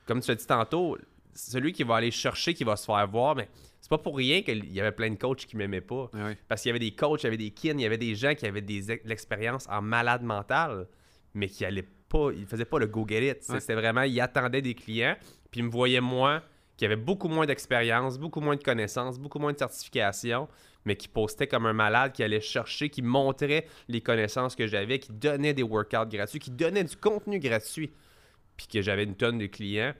comme 0.06 0.20
tu 0.20 0.28
l'as 0.28 0.36
dit 0.36 0.46
tantôt, 0.46 0.98
celui 1.34 1.72
qui 1.72 1.84
va 1.84 1.96
aller 1.96 2.10
chercher, 2.10 2.54
qui 2.54 2.64
va 2.64 2.76
se 2.76 2.84
faire 2.84 3.06
voir, 3.06 3.36
mais 3.36 3.48
c'est 3.80 3.88
pas 3.88 3.98
pour 3.98 4.16
rien 4.16 4.42
qu'il 4.42 4.72
y 4.72 4.80
avait 4.80 4.92
plein 4.92 5.10
de 5.10 5.16
coachs 5.16 5.46
qui 5.46 5.56
m'aimaient 5.56 5.80
pas. 5.80 6.10
Ouais. 6.12 6.36
Parce 6.48 6.62
qu'il 6.62 6.68
y 6.68 6.72
avait 6.72 6.78
des 6.78 6.92
coachs, 6.92 7.22
il 7.22 7.24
y 7.24 7.26
avait 7.28 7.36
des 7.36 7.50
kins, 7.50 7.78
il 7.78 7.82
y 7.82 7.86
avait 7.86 7.98
des 7.98 8.14
gens 8.14 8.34
qui 8.34 8.46
avaient 8.46 8.60
des 8.60 8.82
de 8.82 9.00
l'expérience 9.04 9.66
en 9.68 9.80
malade 9.82 10.22
mental, 10.22 10.86
mais 11.34 11.48
qui 11.48 11.64
allaient 11.64 11.88
pas, 12.10 12.30
ils 12.36 12.46
faisaient 12.46 12.64
pas 12.64 12.78
le 12.78 12.86
go 12.86 13.06
get 13.08 13.30
it. 13.30 13.48
Ouais. 13.48 13.60
C'était 13.60 13.74
vraiment, 13.74 14.02
ils 14.02 14.20
attendaient 14.20 14.62
des 14.62 14.74
clients, 14.74 15.16
puis 15.50 15.60
ils 15.60 15.64
me 15.64 15.70
voyaient 15.70 16.00
moi, 16.00 16.42
qui 16.76 16.84
avait 16.84 16.96
beaucoup 16.96 17.28
moins 17.28 17.46
d'expérience, 17.46 18.18
beaucoup 18.18 18.40
moins 18.40 18.56
de 18.56 18.62
connaissances, 18.62 19.18
beaucoup 19.18 19.38
moins 19.38 19.52
de 19.52 19.58
certification, 19.58 20.48
mais 20.84 20.96
qui 20.96 21.08
postait 21.08 21.46
comme 21.46 21.66
un 21.66 21.72
malade, 21.72 22.12
qui 22.12 22.22
allait 22.22 22.40
chercher, 22.40 22.88
qui 22.88 23.02
montrait 23.02 23.66
les 23.88 24.00
connaissances 24.00 24.56
que 24.56 24.66
j'avais, 24.66 24.98
qui 24.98 25.12
donnait 25.12 25.54
des 25.54 25.62
workouts 25.62 26.08
gratuits, 26.10 26.38
qui 26.38 26.50
donnait 26.50 26.84
du 26.84 26.96
contenu 26.96 27.38
gratuit, 27.38 27.90
puis 28.56 28.66
que 28.66 28.82
j'avais 28.82 29.04
une 29.04 29.14
tonne 29.14 29.38
de 29.38 29.46
clients 29.46 29.94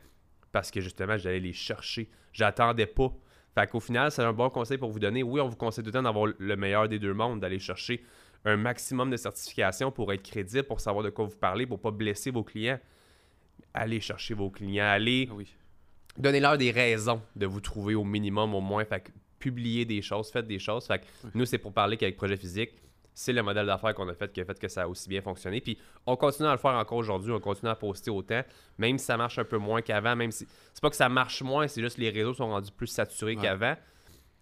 parce 0.52 0.70
que 0.70 0.80
justement, 0.80 1.16
j'allais 1.16 1.40
les 1.40 1.52
chercher. 1.52 2.10
J'attendais 2.32 2.86
pas. 2.86 3.12
Fait 3.54 3.66
qu'au 3.66 3.80
final, 3.80 4.10
c'est 4.10 4.22
un 4.22 4.32
bon 4.32 4.48
conseil 4.50 4.78
pour 4.78 4.90
vous 4.90 4.98
donner. 4.98 5.22
Oui, 5.22 5.40
on 5.40 5.48
vous 5.48 5.56
conseille 5.56 5.84
tout 5.84 5.88
le 5.88 5.92
temps 5.92 6.02
d'avoir 6.02 6.26
le 6.36 6.56
meilleur 6.56 6.88
des 6.88 6.98
deux 6.98 7.14
mondes, 7.14 7.40
d'aller 7.40 7.58
chercher 7.58 8.02
un 8.44 8.56
maximum 8.56 9.10
de 9.10 9.16
certification 9.16 9.90
pour 9.90 10.12
être 10.12 10.22
crédible, 10.22 10.64
pour 10.64 10.80
savoir 10.80 11.04
de 11.04 11.10
quoi 11.10 11.26
vous 11.26 11.36
parlez, 11.36 11.66
pour 11.66 11.80
pas 11.80 11.90
blesser 11.90 12.30
vos 12.30 12.42
clients. 12.44 12.78
Allez 13.74 14.00
chercher 14.00 14.34
vos 14.34 14.50
clients, 14.50 14.86
allez 14.86 15.28
Ah 15.30 15.34
Oui. 15.34 15.54
donnez-leur 16.18 16.56
des 16.58 16.70
raisons 16.70 17.20
de 17.36 17.46
vous 17.46 17.60
trouver 17.60 17.94
au 17.94 18.04
minimum 18.04 18.54
au 18.54 18.60
moins. 18.60 18.84
Fait 18.84 19.00
que 19.00 19.10
publiez 19.38 19.84
des 19.84 20.02
choses, 20.02 20.30
faites 20.30 20.46
des 20.46 20.58
choses. 20.58 20.86
Fait 20.86 20.98
que 21.00 21.04
nous, 21.34 21.44
c'est 21.44 21.58
pour 21.58 21.72
parler 21.72 21.96
qu'avec 21.96 22.16
Projet 22.16 22.36
Physique, 22.36 22.70
c'est 23.12 23.32
le 23.32 23.42
modèle 23.42 23.66
d'affaires 23.66 23.94
qu'on 23.94 24.08
a 24.08 24.14
fait 24.14 24.32
qui 24.32 24.40
a 24.40 24.44
fait 24.44 24.58
que 24.58 24.68
ça 24.68 24.82
a 24.82 24.88
aussi 24.88 25.08
bien 25.08 25.20
fonctionné. 25.20 25.60
Puis 25.60 25.76
on 26.06 26.16
continue 26.16 26.48
à 26.48 26.52
le 26.52 26.58
faire 26.58 26.72
encore 26.72 26.98
aujourd'hui, 26.98 27.32
on 27.32 27.40
continue 27.40 27.70
à 27.70 27.74
poster 27.74 28.10
autant, 28.10 28.42
même 28.78 28.96
si 28.98 29.04
ça 29.04 29.16
marche 29.16 29.38
un 29.38 29.44
peu 29.44 29.58
moins 29.58 29.82
qu'avant, 29.82 30.16
même 30.16 30.30
si. 30.30 30.46
C'est 30.72 30.80
pas 30.80 30.90
que 30.90 30.96
ça 30.96 31.08
marche 31.08 31.42
moins, 31.42 31.68
c'est 31.68 31.82
juste 31.82 31.96
que 31.96 32.00
les 32.00 32.10
réseaux 32.10 32.34
sont 32.34 32.48
rendus 32.48 32.72
plus 32.72 32.86
saturés 32.86 33.36
Ouais. 33.36 33.42
qu'avant. 33.42 33.74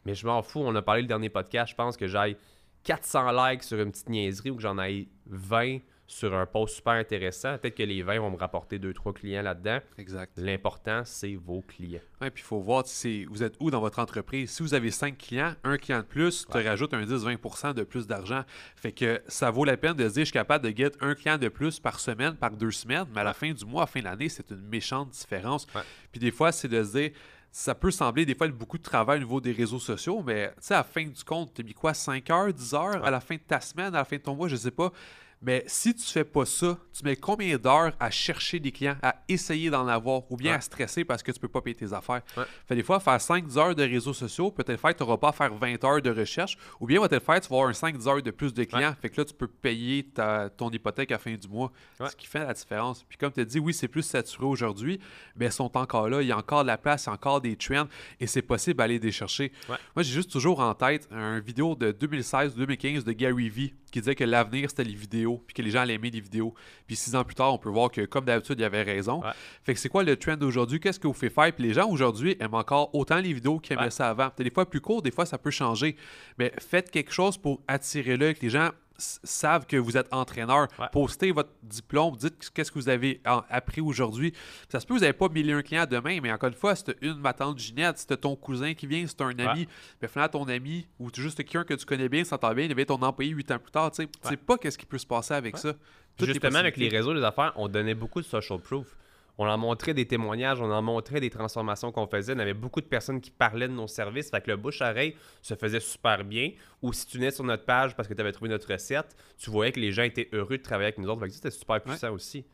Mais 0.04 0.14
je 0.14 0.26
m'en 0.26 0.42
fous, 0.42 0.60
on 0.60 0.74
a 0.76 0.82
parlé 0.82 1.02
le 1.02 1.08
dernier 1.08 1.28
podcast, 1.28 1.70
je 1.72 1.76
pense 1.76 1.96
que 1.96 2.06
j'aille 2.06 2.36
400 2.84 3.32
likes 3.32 3.62
sur 3.62 3.78
une 3.80 3.90
petite 3.90 4.08
niaiserie 4.08 4.50
ou 4.50 4.56
que 4.56 4.62
j'en 4.62 4.78
aille 4.78 5.08
20 5.26 5.78
sur 6.10 6.34
un 6.34 6.46
post 6.46 6.76
super 6.76 6.94
intéressant. 6.94 7.58
Peut-être 7.58 7.74
que 7.76 7.82
les 7.82 8.02
20 8.02 8.20
vont 8.20 8.30
me 8.30 8.38
rapporter 8.38 8.78
2-3 8.78 9.12
clients 9.12 9.42
là-dedans. 9.42 9.80
Exact. 9.98 10.32
L'important, 10.38 11.02
c'est 11.04 11.34
vos 11.34 11.60
clients. 11.60 12.00
Ouais, 12.22 12.30
puis 12.30 12.42
il 12.42 12.46
faut 12.46 12.60
voir 12.60 12.86
c'est- 12.86 13.26
vous 13.28 13.42
êtes 13.42 13.56
où 13.60 13.70
dans 13.70 13.80
votre 13.80 13.98
entreprise? 13.98 14.50
Si 14.50 14.62
vous 14.62 14.72
avez 14.72 14.90
5 14.90 15.18
clients, 15.18 15.52
un 15.64 15.76
client 15.76 15.98
de 15.98 16.04
plus, 16.04 16.46
tu 16.50 16.56
rajoutes 16.66 16.94
un 16.94 17.04
10-20% 17.04 17.74
de 17.74 17.82
plus 17.82 18.06
d'argent. 18.06 18.42
Fait 18.74 18.92
que 18.92 19.20
ça 19.28 19.50
vaut 19.50 19.64
la 19.66 19.76
peine 19.76 19.92
de 19.92 20.08
se 20.08 20.14
dire 20.14 20.20
je 20.22 20.28
suis 20.28 20.32
capable 20.32 20.64
de 20.64 20.74
get 20.74 20.92
un 21.02 21.14
client 21.14 21.36
de 21.36 21.48
plus 21.48 21.78
par 21.78 22.00
semaine, 22.00 22.36
par 22.36 22.52
deux 22.52 22.70
semaines, 22.70 23.04
mais 23.14 23.20
à 23.20 23.24
la 23.24 23.34
fin 23.34 23.52
du 23.52 23.66
mois, 23.66 23.82
à 23.82 23.84
la 23.84 23.86
fin 23.88 24.00
de 24.00 24.04
l'année, 24.06 24.30
c'est 24.30 24.50
une 24.50 24.66
méchante 24.66 25.10
différence. 25.10 25.66
Ouais. 25.74 25.82
Puis 26.10 26.20
des 26.20 26.30
fois, 26.30 26.52
c'est 26.52 26.68
de 26.68 26.82
se 26.84 26.92
dire 26.92 27.10
ça 27.58 27.74
peut 27.74 27.90
sembler 27.90 28.24
des 28.24 28.36
fois 28.36 28.46
être 28.46 28.56
beaucoup 28.56 28.78
de 28.78 28.84
travail 28.84 29.18
au 29.18 29.22
niveau 29.22 29.40
des 29.40 29.50
réseaux 29.50 29.80
sociaux, 29.80 30.22
mais 30.24 30.46
tu 30.50 30.54
sais, 30.60 30.74
à 30.74 30.76
la 30.76 30.84
fin 30.84 31.04
du 31.04 31.24
compte, 31.24 31.54
tu 31.54 31.62
as 31.62 31.64
mis 31.64 31.74
quoi 31.74 31.92
5 31.92 32.30
heures, 32.30 32.52
10 32.52 32.74
heures 32.74 33.04
à 33.04 33.10
la 33.10 33.18
fin 33.18 33.34
de 33.34 33.40
ta 33.40 33.60
semaine, 33.60 33.96
à 33.96 33.98
la 33.98 34.04
fin 34.04 34.14
de 34.14 34.22
ton 34.22 34.36
mois, 34.36 34.46
je 34.46 34.54
sais 34.54 34.70
pas. 34.70 34.92
Mais 35.40 35.62
si 35.68 35.94
tu 35.94 36.04
fais 36.04 36.24
pas 36.24 36.44
ça, 36.44 36.76
tu 36.92 37.04
mets 37.04 37.14
combien 37.14 37.56
d'heures 37.58 37.92
à 38.00 38.10
chercher 38.10 38.58
des 38.58 38.72
clients, 38.72 38.96
à 39.02 39.22
essayer 39.28 39.70
d'en 39.70 39.86
avoir, 39.86 40.30
ou 40.32 40.36
bien 40.36 40.50
Ouais. 40.52 40.58
à 40.58 40.60
stresser 40.60 41.04
parce 41.04 41.22
que 41.22 41.30
tu 41.30 41.38
peux 41.38 41.46
pas 41.48 41.60
payer 41.60 41.76
tes 41.76 41.92
affaires? 41.92 42.22
Ouais. 42.36 42.42
Fait 42.66 42.74
des 42.74 42.82
fois, 42.82 42.98
faire 42.98 43.20
5 43.20 43.44
heures 43.56 43.74
de 43.74 43.82
réseaux 43.84 44.12
sociaux, 44.12 44.50
peut-être 44.50 44.80
faire 44.80 44.92
que 44.92 44.98
tu 44.98 45.04
n'auras 45.04 45.16
pas 45.18 45.28
à 45.28 45.32
faire 45.32 45.54
20 45.54 45.84
heures 45.84 46.02
de 46.02 46.10
recherche, 46.10 46.58
ou 46.80 46.86
bien 46.86 47.00
peut-être 47.06 47.24
faire, 47.24 47.40
tu 47.40 47.48
vas 47.48 47.56
avoir 47.56 47.68
un 47.68 47.72
5 47.72 48.04
heures 48.06 48.20
de 48.22 48.30
plus 48.32 48.52
de 48.52 48.64
clients. 48.64 48.94
Fait 49.00 49.10
que 49.10 49.20
là, 49.20 49.24
tu 49.24 49.34
peux 49.34 49.46
payer 49.46 50.02
ta- 50.04 50.50
ton 50.50 50.70
hypothèque 50.70 51.12
à 51.12 51.14
la 51.14 51.18
fin 51.20 51.34
du 51.34 51.46
mois. 51.48 51.70
Ce 52.04 52.16
qui 52.16 52.26
fait 52.26 52.40
la 52.44 52.52
différence. 52.52 53.04
Puis 53.08 53.16
comme 53.16 53.30
tu 53.32 53.40
as 53.40 53.44
dit, 53.44 53.60
oui, 53.60 53.72
c'est 53.72 53.86
plus 53.88 54.02
saturé 54.02 54.44
aujourd'hui, 54.44 54.98
mais 55.36 55.46
ils 55.46 55.52
sont 55.52 55.76
encore 55.76 56.08
là. 56.08 56.20
Il 56.20 56.26
y 56.26 56.32
a 56.32 56.36
encore 56.36 56.62
de 56.62 56.66
la 56.68 56.78
place, 56.78 57.04
il 57.04 57.06
y 57.06 57.10
a 57.10 57.12
encore 57.12 57.40
des 57.40 57.54
trends, 57.54 57.86
et 58.18 58.26
c'est 58.26 58.42
possible 58.42 58.78
d'aller 58.78 58.98
les 58.98 59.12
chercher. 59.12 59.52
Moi, 59.68 59.78
j'ai 59.98 60.12
juste 60.14 60.32
toujours 60.32 60.58
en 60.60 60.74
tête 60.74 61.06
une 61.12 61.38
vidéo 61.40 61.76
de 61.76 61.92
2016-2015 61.92 63.04
de 63.04 63.12
Gary 63.12 63.48
Vee 63.48 63.74
qui 63.90 64.00
disait 64.00 64.14
que 64.14 64.24
l'avenir, 64.24 64.68
c'était 64.70 64.84
les 64.84 64.94
vidéos, 64.94 65.42
puis 65.46 65.54
que 65.54 65.62
les 65.62 65.70
gens 65.70 65.80
allaient 65.80 65.94
aimer 65.94 66.10
les 66.10 66.20
vidéos. 66.20 66.54
Puis 66.86 66.96
six 66.96 67.14
ans 67.14 67.24
plus 67.24 67.34
tard, 67.34 67.52
on 67.54 67.58
peut 67.58 67.68
voir 67.70 67.90
que, 67.90 68.02
comme 68.06 68.24
d'habitude, 68.24 68.56
il 68.58 68.64
avait 68.64 68.82
raison. 68.82 69.20
Ouais. 69.22 69.30
Fait 69.64 69.74
que 69.74 69.80
c'est 69.80 69.88
quoi 69.88 70.02
le 70.02 70.16
trend 70.16 70.36
d'aujourd'hui? 70.36 70.80
Qu'est-ce 70.80 70.98
que 71.00 71.06
vous 71.06 71.12
fait 71.12 71.30
faire? 71.30 71.52
Puis 71.52 71.64
les 71.64 71.72
gens 71.74 71.88
aujourd'hui 71.88 72.36
aiment 72.40 72.54
encore 72.54 72.94
autant 72.94 73.18
les 73.18 73.32
vidéos 73.32 73.58
qu'ils 73.58 73.74
aimaient 73.74 73.84
Ouais. 73.84 73.90
ça 73.90 74.08
avant. 74.10 74.30
Des 74.36 74.50
fois 74.50 74.68
plus 74.68 74.80
court, 74.80 75.02
des 75.02 75.10
fois 75.10 75.26
ça 75.26 75.38
peut 75.38 75.50
changer. 75.50 75.96
Mais 76.38 76.52
faites 76.58 76.90
quelque 76.90 77.12
chose 77.12 77.36
pour 77.38 77.60
attirer 77.68 78.16
l'œil, 78.16 78.34
que 78.34 78.42
les 78.42 78.50
gens 78.50 78.70
savent 78.98 79.64
que 79.66 79.76
vous 79.76 79.96
êtes 79.96 80.12
entraîneur. 80.12 80.66
Ouais. 80.78 80.86
Postez 80.92 81.30
votre 81.30 81.50
diplôme, 81.62 82.16
dites 82.16 82.50
qu'est-ce 82.52 82.70
que 82.72 82.78
vous 82.78 82.88
avez 82.88 83.20
en- 83.26 83.42
appris 83.48 83.80
aujourd'hui. 83.80 84.32
Ça 84.68 84.80
se 84.80 84.86
peut 84.86 84.94
que 84.94 84.98
vous 84.98 85.04
n'avez 85.04 85.12
pas 85.12 85.28
1001 85.28 85.62
clients 85.62 85.86
demain, 85.88 86.18
mais 86.20 86.32
encore 86.32 86.48
une 86.48 86.54
fois, 86.56 86.74
c'était 86.74 86.96
une, 87.00 87.14
ma 87.18 87.32
tante 87.32 87.58
Ginette, 87.58 87.98
c'était 87.98 88.16
ton 88.16 88.34
cousin 88.36 88.74
qui 88.74 88.86
vient, 88.86 89.04
c'est 89.06 89.20
un 89.22 89.38
ami. 89.38 89.68
Mais 90.02 90.08
finalement, 90.08 90.44
ton 90.44 90.48
ami, 90.48 90.86
ou 90.98 91.08
juste 91.14 91.36
quelqu'un 91.38 91.64
que 91.64 91.74
tu 91.74 91.86
connais 91.86 92.08
bien, 92.08 92.24
s'entend 92.24 92.52
bien, 92.54 92.64
il 92.64 92.68
devient 92.68 92.86
ton 92.86 93.00
employé 93.00 93.30
8 93.30 93.50
ans 93.52 93.58
plus 93.58 93.70
tard. 93.70 93.90
Tu 93.92 94.06
sais 94.22 94.36
pas 94.36 94.58
qu'est-ce 94.58 94.76
qui 94.78 94.86
peut 94.86 94.98
se 94.98 95.06
passer 95.06 95.34
avec 95.34 95.56
ça. 95.58 95.72
Toutes 96.16 96.26
les 96.26 96.34
Justement, 96.34 96.58
avec 96.58 96.76
les 96.76 96.88
réseaux, 96.88 97.12
les 97.14 97.22
affaires, 97.22 97.52
on 97.54 97.68
donnait 97.68 97.94
beaucoup 97.94 98.20
de 98.20 98.26
social 98.26 98.58
proof. 98.58 98.96
On 99.40 99.46
en 99.46 99.56
montrait 99.56 99.94
des 99.94 100.04
témoignages, 100.06 100.60
on 100.60 100.70
en 100.70 100.82
montrait 100.82 101.20
des 101.20 101.30
transformations 101.30 101.92
qu'on 101.92 102.08
faisait. 102.08 102.34
On 102.34 102.38
avait 102.40 102.54
beaucoup 102.54 102.80
de 102.80 102.86
personnes 102.86 103.20
qui 103.20 103.30
parlaient 103.30 103.68
de 103.68 103.72
nos 103.72 103.86
services. 103.86 104.30
Fait 104.30 104.40
que 104.40 104.50
le 104.50 104.56
bouche-oreille 104.56 105.14
se 105.42 105.54
faisait 105.54 105.78
super 105.80 106.24
bien. 106.24 106.50
Ou 106.82 106.92
si 106.92 107.06
tu 107.06 107.18
venais 107.18 107.30
sur 107.30 107.44
notre 107.44 107.64
page 107.64 107.94
parce 107.94 108.08
que 108.08 108.14
tu 108.14 108.20
avais 108.20 108.32
trouvé 108.32 108.50
notre 108.50 108.70
recette, 108.72 109.16
tu 109.38 109.50
voyais 109.50 109.70
que 109.70 109.78
les 109.78 109.92
gens 109.92 110.02
étaient 110.02 110.28
heureux 110.32 110.58
de 110.58 110.62
travailler 110.62 110.86
avec 110.88 110.98
nous 110.98 111.08
autres. 111.08 111.20
Fait 111.20 111.28
que 111.28 111.34
c'était 111.34 111.50
super 111.52 111.80
puissant 111.80 112.12
aussi. 112.12 112.44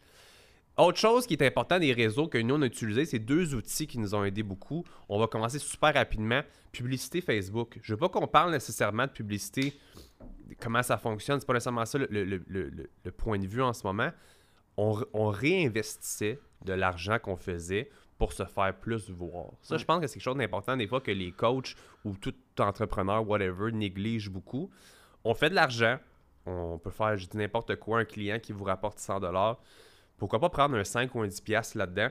Autre 0.77 0.99
chose 0.99 1.27
qui 1.27 1.35
est 1.35 1.43
important 1.43 1.79
des 1.79 1.93
réseaux 1.93 2.27
que 2.27 2.37
nous, 2.37 2.57
on 2.57 2.63
a 2.63 2.67
utilisé, 2.67 3.05
c'est 3.07 3.21
deux 3.21 3.55
outils 3.55 3.87
qui 3.87 3.97
nous 3.99 4.15
ont 4.15 4.25
aidé 4.25 4.43
beaucoup. 4.43 4.85
On 5.09 5.19
va 5.21 5.27
commencer 5.29 5.61
super 5.61 5.95
rapidement. 5.95 6.43
Publicité 6.73 7.21
Facebook. 7.21 7.79
Je 7.81 7.95
veux 7.95 7.99
pas 7.99 8.09
qu'on 8.09 8.27
parle 8.27 8.51
nécessairement 8.51 9.07
de 9.07 9.13
publicité, 9.13 9.73
comment 10.61 10.83
ça 10.83 10.99
fonctionne. 10.99 11.39
C'est 11.41 11.47
pas 11.47 11.53
nécessairement 11.53 11.87
ça 11.87 11.99
le, 11.99 12.09
le- 12.11 12.25
le- 12.25 12.43
le- 12.49 12.91
le 13.05 13.11
point 13.13 13.39
de 13.39 13.47
vue 13.47 13.63
en 13.63 13.73
ce 13.73 13.87
moment. 13.87 14.11
On, 14.77 15.01
on 15.13 15.29
réinvestissait 15.29 16.39
de 16.65 16.73
l'argent 16.73 17.19
qu'on 17.19 17.37
faisait 17.37 17.91
pour 18.19 18.33
se 18.33 18.45
faire 18.45 18.75
plus 18.79 19.11
voir. 19.11 19.47
Ça, 19.63 19.75
Ouais. 19.75 19.79
je 19.81 19.85
pense 19.85 20.01
que 20.01 20.07
c'est 20.07 20.15
quelque 20.15 20.23
chose 20.23 20.37
d'important 20.37 20.77
des 20.77 20.87
fois 20.87 21.01
que 21.01 21.11
les 21.11 21.33
coachs 21.33 21.75
ou 22.05 22.17
tout 22.17 22.35
entrepreneur, 22.59 23.27
whatever, 23.29 23.73
négligent 23.73 24.31
beaucoup. 24.31 24.71
On 25.25 25.35
fait 25.35 25.51
de 25.51 25.55
l'argent, 25.55 25.99
on 26.47 26.79
peut 26.79 26.91
faire, 26.91 27.17
je 27.17 27.27
dis 27.27 27.37
n'importe 27.37 27.77
quoi, 27.77 28.01
un 28.01 28.05
client 28.05 28.39
qui 28.39 28.53
vous 28.53 28.65
rapporte 28.65 28.99
100 28.99 29.21
Pourquoi 30.17 30.39
pas 30.41 30.49
prendre 30.51 30.77
un 30.77 30.85
5 30.85 31.15
ou 31.15 31.21
un 31.21 31.27
10 31.27 31.41
piastres 31.41 31.79
là-dedans 31.79 32.09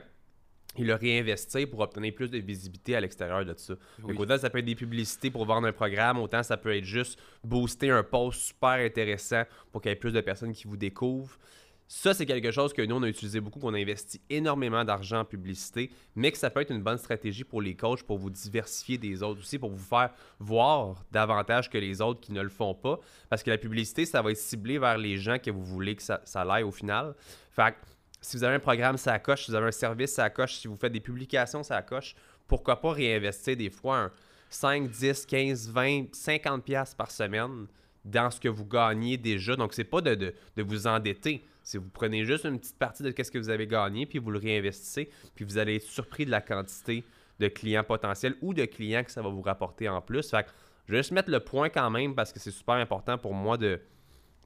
et 0.76 0.82
le 0.82 0.94
réinvestir 0.94 1.70
pour 1.70 1.80
obtenir 1.80 2.12
plus 2.14 2.28
de 2.28 2.38
visibilité 2.38 2.96
à 2.96 3.00
l'extérieur 3.00 3.44
de 3.44 3.54
ça. 3.56 3.74
Oui. 4.02 4.08
Donc, 4.12 4.20
autant 4.20 4.36
ça 4.36 4.50
peut 4.50 4.58
être 4.58 4.64
des 4.64 4.74
publicités 4.74 5.30
pour 5.30 5.44
vendre 5.46 5.68
un 5.68 5.72
programme, 5.72 6.18
autant 6.18 6.42
ça 6.42 6.56
peut 6.56 6.76
être 6.76 6.84
juste 6.84 7.18
booster 7.44 7.90
un 7.90 8.02
post 8.02 8.40
super 8.40 8.70
intéressant 8.84 9.44
pour 9.70 9.80
qu'il 9.80 9.90
y 9.90 9.92
ait 9.92 9.96
plus 9.96 10.12
de 10.12 10.20
personnes 10.20 10.52
qui 10.52 10.66
vous 10.66 10.76
découvrent. 10.76 11.38
Ça, 11.86 12.14
c'est 12.14 12.24
quelque 12.26 12.50
chose 12.50 12.72
que 12.72 12.80
nous, 12.82 12.96
on 12.96 13.02
a 13.02 13.08
utilisé 13.08 13.40
beaucoup, 13.40 13.58
qu'on 13.60 13.74
a 13.74 13.78
investi 13.78 14.20
énormément 14.30 14.84
d'argent 14.84 15.20
en 15.20 15.24
publicité, 15.24 15.90
mais 16.16 16.32
que 16.32 16.38
ça 16.38 16.48
peut 16.50 16.60
être 16.62 16.70
une 16.70 16.82
bonne 16.82 16.96
stratégie 16.98 17.44
pour 17.44 17.60
les 17.60 17.74
coachs, 17.76 18.02
pour 18.02 18.18
vous 18.18 18.30
diversifier 18.30 18.96
des 18.98 19.22
autres 19.22 19.40
aussi, 19.40 19.58
pour 19.58 19.70
vous 19.70 19.76
faire 19.84 20.10
voir 20.40 21.04
davantage 21.12 21.68
que 21.68 21.76
les 21.78 22.00
autres 22.00 22.20
qui 22.20 22.32
ne 22.32 22.40
le 22.40 22.48
font 22.48 22.74
pas. 22.74 22.98
Parce 23.28 23.42
que 23.42 23.50
la 23.50 23.58
publicité, 23.58 24.06
ça 24.06 24.22
va 24.22 24.30
être 24.30 24.38
ciblé 24.38 24.78
vers 24.78 24.96
les 24.98 25.18
gens 25.18 25.38
que 25.38 25.50
vous 25.50 25.64
voulez 25.64 25.94
que 25.94 26.02
ça, 26.02 26.20
ça 26.24 26.44
l'aille 26.44 26.62
au 26.64 26.72
final. 26.72 27.14
Fait 27.50 27.72
que 27.72 27.76
si 28.20 28.36
vous 28.38 28.44
avez 28.44 28.56
un 28.56 28.60
programme, 28.60 28.96
ça 28.96 29.18
coche. 29.18 29.44
Si 29.44 29.50
vous 29.50 29.56
avez 29.56 29.66
un 29.68 29.72
service, 29.72 30.12
ça 30.14 30.30
coche. 30.30 30.54
Si 30.54 30.66
vous 30.66 30.76
faites 30.76 30.92
des 30.92 31.00
publications, 31.00 31.62
ça 31.62 31.82
coche. 31.82 32.14
Pourquoi 32.48 32.80
pas 32.80 32.92
réinvestir 32.92 33.56
des 33.58 33.68
fois 33.70 33.98
un 33.98 34.10
5, 34.48 34.88
10, 34.88 35.26
15, 35.26 35.68
20, 35.70 36.14
50 36.14 36.64
pièces 36.64 36.94
par 36.94 37.10
semaine 37.10 37.66
dans 38.04 38.30
ce 38.30 38.40
que 38.40 38.48
vous 38.48 38.64
gagnez 38.64 39.16
déjà. 39.18 39.54
Donc, 39.56 39.74
c'est 39.74 39.84
pas 39.84 40.00
de, 40.00 40.14
de- 40.14 40.34
de 40.56 40.62
vous 40.62 40.86
endetter. 40.86 41.44
C'est 41.64 41.78
vous 41.78 41.88
prenez 41.88 42.24
juste 42.24 42.44
une 42.44 42.60
petite 42.60 42.78
partie 42.78 43.02
de 43.02 43.10
ce 43.10 43.30
que 43.30 43.38
vous 43.38 43.48
avez 43.48 43.66
gagné, 43.66 44.06
puis 44.06 44.18
vous 44.18 44.30
le 44.30 44.38
réinvestissez, 44.38 45.10
puis 45.34 45.44
vous 45.44 45.58
allez 45.58 45.76
être 45.76 45.84
surpris 45.84 46.26
de 46.26 46.30
la 46.30 46.40
quantité 46.40 47.02
de 47.40 47.48
clients 47.48 47.82
potentiels 47.82 48.36
ou 48.42 48.54
de 48.54 48.64
clients 48.64 49.02
que 49.02 49.10
ça 49.10 49.22
va 49.22 49.28
vous 49.28 49.42
rapporter 49.42 49.88
en 49.88 50.00
plus. 50.00 50.30
Fait 50.30 50.44
que 50.44 50.50
je 50.86 50.92
vais 50.92 50.98
juste 50.98 51.12
mettre 51.12 51.30
le 51.30 51.40
point 51.40 51.68
quand 51.70 51.90
même 51.90 52.14
parce 52.14 52.32
que 52.32 52.38
c'est 52.38 52.50
super 52.50 52.74
important 52.76 53.18
pour 53.18 53.34
moi 53.34 53.56
de, 53.56 53.80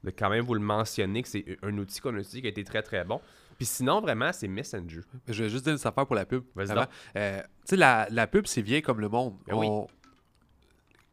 de 0.05 0.11
quand 0.11 0.31
même 0.31 0.45
vous 0.45 0.55
le 0.55 0.61
mentionner 0.61 1.23
que 1.23 1.29
c'est 1.29 1.59
un 1.63 1.77
outil 1.77 2.01
qu'on 2.01 2.15
a 2.15 2.19
utilisé 2.19 2.41
qui 2.41 2.47
a 2.47 2.51
été 2.51 2.65
très 2.65 2.83
très 2.83 3.05
bon. 3.05 3.21
Puis 3.57 3.67
sinon, 3.67 4.01
vraiment, 4.01 4.33
c'est 4.33 4.47
Messenger. 4.47 5.01
Je 5.27 5.43
vais 5.43 5.51
juste 5.51 5.65
dire 5.65 5.73
une 5.73 5.81
affaire 5.85 6.07
pour 6.07 6.15
la 6.15 6.25
pub. 6.25 6.45
Vas-y. 6.55 6.79
Euh, 7.17 7.41
tu 7.41 7.47
sais, 7.65 7.77
la, 7.77 8.07
la 8.11 8.29
pub, 8.29 8.47
c'est 8.47 8.63
vieille 8.63 8.83
comme 8.83 9.01
le 9.01 9.09
monde. 9.09 9.35
Ben 9.49 9.57
oui. 9.57 9.69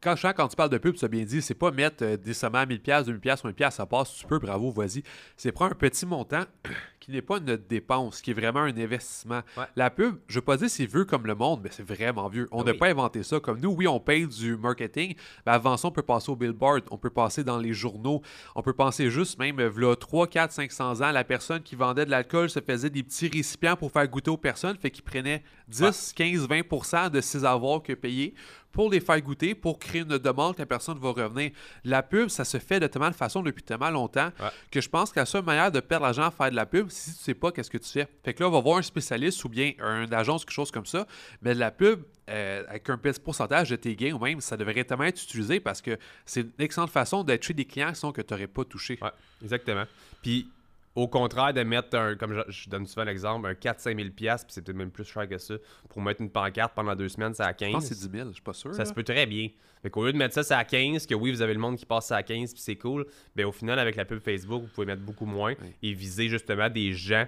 Quand, 0.06 0.48
tu 0.48 0.56
parles 0.56 0.70
de 0.70 0.78
pub, 0.78 0.94
tu 0.96 1.04
as 1.04 1.08
bien 1.08 1.24
dit, 1.24 1.41
c'est 1.41 1.56
pas 1.56 1.72
mettre 1.72 2.04
euh, 2.04 2.13
à 2.13 2.65
1000$, 2.65 2.80
2000$, 2.86 3.20
1$, 3.20 3.72
ça 3.72 3.86
passe, 3.88 4.13
tu 4.13 4.28
peux, 4.28 4.38
bravo, 4.38 4.70
vas-y. 4.70 5.02
C'est 5.36 5.52
prendre 5.52 5.72
un 5.72 5.76
petit 5.76 6.06
montant 6.06 6.44
qui 7.00 7.10
n'est 7.12 7.24
pas 7.24 7.39
notre 7.39 7.68
dépense, 7.68 8.22
qui 8.22 8.30
est 8.30 8.36
vraiment 8.36 8.60
un 8.60 8.78
investissement. 8.78 9.41
Ouais. 9.58 9.63
La 9.76 9.89
pub, 9.89 10.18
je 10.28 10.36
veux 10.36 10.46
pas 10.46 10.58
dire 10.58 10.70
c'est 10.70 10.86
vieux 10.86 11.06
comme 11.06 11.26
le 11.26 11.34
monde, 11.34 11.62
mais 11.63 11.70
c'est 11.72 11.82
vraiment 11.86 12.28
vieux. 12.30 12.48
On 12.52 12.62
Ah 12.62 12.65
n'a 12.65 12.72
oui. 12.74 12.78
pas 12.78 12.88
inventé 12.88 13.24
ça. 13.24 13.39
Comme 13.39 13.60
nous, 13.60 13.72
oui, 13.72 13.88
on 13.88 14.00
paye 14.00 14.28
du 14.28 14.56
marketing, 14.58 15.15
mais 15.46 15.52
avant 15.52 15.76
ça, 15.76 15.88
on 15.88 15.91
peut 15.91 16.04
passer 16.04 16.30
au 16.30 16.36
billboard, 16.36 16.84
on 16.91 17.00
peut 17.00 17.10
passer 17.10 17.44
dans 17.44 17.58
les 17.58 17.74
journaux, 17.74 18.22
on 18.54 18.62
peut 18.62 18.74
penser 18.74 19.10
juste 19.10 19.39
même, 19.39 19.60
v'là 19.60 19.96
3, 19.96 20.28
4, 20.28 20.52
500 20.52 21.02
ans, 21.02 21.12
la 21.12 21.24
personne 21.24 21.63
qui 21.63 21.76
vendait 21.76 22.06
de 22.06 22.12
l'alcool 22.12 22.52
se 22.52 22.60
faisait 22.60 22.91
des 22.91 23.02
petits 23.02 23.28
récipients 23.28 23.76
pour 23.76 23.91
faire 23.91 24.08
goûter 24.08 24.30
aux 24.30 24.38
personnes, 24.38 24.78
fait 24.78 24.91
qu'il 24.91 25.04
prenait 25.04 25.44
10, 25.68 26.13
15, 26.15 26.48
20% 26.48 27.10
de 27.10 27.22
ses 27.22 27.44
avoirs 27.44 27.82
que 27.82 27.94
payés 27.94 28.36
pour 28.76 28.92
les 28.92 29.00
faire 29.00 29.20
goûter, 29.22 29.56
pour 29.56 29.80
créer 29.80 30.02
une 30.02 30.18
demande 30.18 30.54
que 30.56 30.62
la 30.62 30.66
personne 30.66 31.00
va 31.00 31.12
revenir. 31.12 31.52
La 31.86 32.04
pub, 32.04 32.28
ça 32.28 32.44
se 32.44 32.58
fait 32.60 32.80
de 32.82 32.88
tellement 32.88 33.10
de 33.10 33.16
façon 33.16 33.42
depuis 33.42 33.64
tellement 33.64 33.90
longtemps 33.90 34.30
Ouais. 34.42 34.50
que 34.70 34.82
je 34.82 34.90
pense 34.90 35.12
que 35.14 35.20
la 35.22 35.26
seule 35.26 35.46
manière 35.46 35.72
de 35.72 35.80
perdre 35.80 36.04
l'argent 36.06 36.24
à 36.24 36.32
faire 36.32 36.52
de 36.52 36.56
la 36.58 36.66
pub, 36.66 36.90
si 36.90 37.12
tu 37.16 37.24
sais 37.24 37.34
pas 37.34 37.54
qu'est-ce 37.54 37.70
que 37.70 37.78
tu 37.78 37.90
fais. 37.90 38.06
Fait 38.26 38.34
que 38.34 38.44
là, 38.44 38.50
on 38.50 38.52
va 38.52 38.60
voir 38.60 38.78
un 38.80 38.82
spécialiste 38.82 39.44
ou 39.46 39.50
bien 39.50 39.72
une 39.80 40.14
agence, 40.14 40.44
quelque 40.44 40.54
chose 40.54 40.72
comme 40.72 40.86
ça. 40.86 41.08
Mais 41.42 41.56
de 41.56 41.60
la 41.60 41.72
pub, 41.72 42.02
euh, 42.30 42.64
avec 42.68 42.90
un 42.90 42.98
petit 42.98 43.20
pourcentage 43.22 43.70
de 43.70 43.78
tes 43.78 43.96
gains 43.96 44.12
ou 44.14 44.20
même, 44.20 44.42
ça 44.42 44.58
devrait 44.58 44.84
tellement 44.84 45.06
être 45.06 45.24
utilisé 45.24 45.62
parce 45.62 45.82
que 45.82 45.98
c'est 46.26 46.42
une 46.42 46.52
excellente 46.60 46.90
façon 46.90 47.24
d'être 47.24 47.44
chez 47.44 47.54
des 47.54 47.64
clients 47.66 47.94
qui 47.94 48.00
sont 48.00 48.12
que 48.12 48.22
tu 48.22 48.34
n'aurais 48.34 48.48
pas 48.48 48.66
touché. 48.66 49.00
Ouais, 49.02 49.12
exactement. 49.42 49.86
Puis, 50.22 50.50
au 50.95 51.08
contraire 51.08 51.53
de 51.53 51.62
mettre 51.63 51.97
un, 51.97 52.15
comme 52.15 52.34
je, 52.34 52.41
je 52.51 52.69
donne 52.69 52.86
souvent 52.88 53.03
l'exemple, 53.03 53.47
un 53.47 53.53
4-5 53.53 53.97
000 53.97 54.10
piastres, 54.12 54.47
puis 54.47 54.53
c'est 54.53 54.62
peut-être 54.62 54.77
même 54.77 54.91
plus 54.91 55.03
cher 55.03 55.27
que 55.27 55.38
ça, 55.38 55.55
pour 55.89 56.01
mettre 56.01 56.21
une 56.21 56.29
pancarte 56.29 56.73
pendant 56.73 56.95
deux 56.95 57.10
semaines, 57.10 57.34
c'est 57.34 57.43
à 57.43 57.53
15. 57.53 57.67
Je 57.69 57.73
pense 57.73 57.89
que 57.89 57.95
c'est 57.95 58.10
10 58.10 58.17
000, 58.17 58.29
je 58.29 58.34
suis 58.36 58.41
pas 58.41 58.53
sûr. 58.53 58.71
Ça 58.73 58.79
là. 58.79 58.86
se 58.86 58.93
peut 58.93 59.03
très 59.03 59.25
bien. 59.25 59.49
Fait 59.84 59.89
qu'au 59.89 60.05
lieu 60.05 60.13
de 60.13 60.17
mettre 60.17 60.34
ça, 60.34 60.41
c'est 60.43 60.53
à 60.53 60.63
15, 60.63 61.05
que 61.05 61.13
oui, 61.13 61.31
vous 61.31 61.41
avez 61.41 61.53
le 61.53 61.60
monde 61.60 61.75
qui 61.77 61.86
passe 61.86 62.12
à 62.12 62.23
15, 62.23 62.53
puis 62.53 62.62
c'est 62.62 62.77
cool, 62.77 63.05
ben 63.36 63.45
au 63.45 63.51
final, 63.51 63.77
avec 63.77 63.95
la 63.97 64.05
pub 64.05 64.19
Facebook, 64.19 64.63
vous 64.63 64.69
pouvez 64.69 64.88
mettre 64.88 65.01
beaucoup 65.03 65.25
moins 65.25 65.53
Oui. 65.62 65.67
et 65.84 65.93
viser 65.93 66.27
justement 66.29 66.69
des 66.69 66.93
gens. 66.93 67.25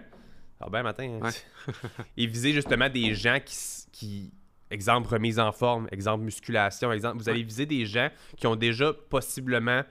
Ah 0.60 0.70
ben, 0.72 0.82
matin. 0.82 1.20
hein. 1.22 1.30
Ouais. 1.68 1.74
et 2.18 2.26
viser 2.26 2.54
justement 2.54 2.90
des 2.90 3.14
gens 3.14 3.38
qui, 3.46 3.56
qui. 3.92 4.32
Exemple, 4.70 5.08
remise 5.08 5.40
en 5.40 5.52
forme, 5.54 5.88
exemple, 5.92 6.26
musculation, 6.26 6.92
exemple. 6.92 7.18
Vous 7.20 7.30
allez 7.30 7.44
viser 7.44 7.66
des 7.66 7.86
gens 7.86 8.10
qui 8.36 8.48
ont 8.48 8.56
déjà 8.58 8.92
possiblement 8.92 9.84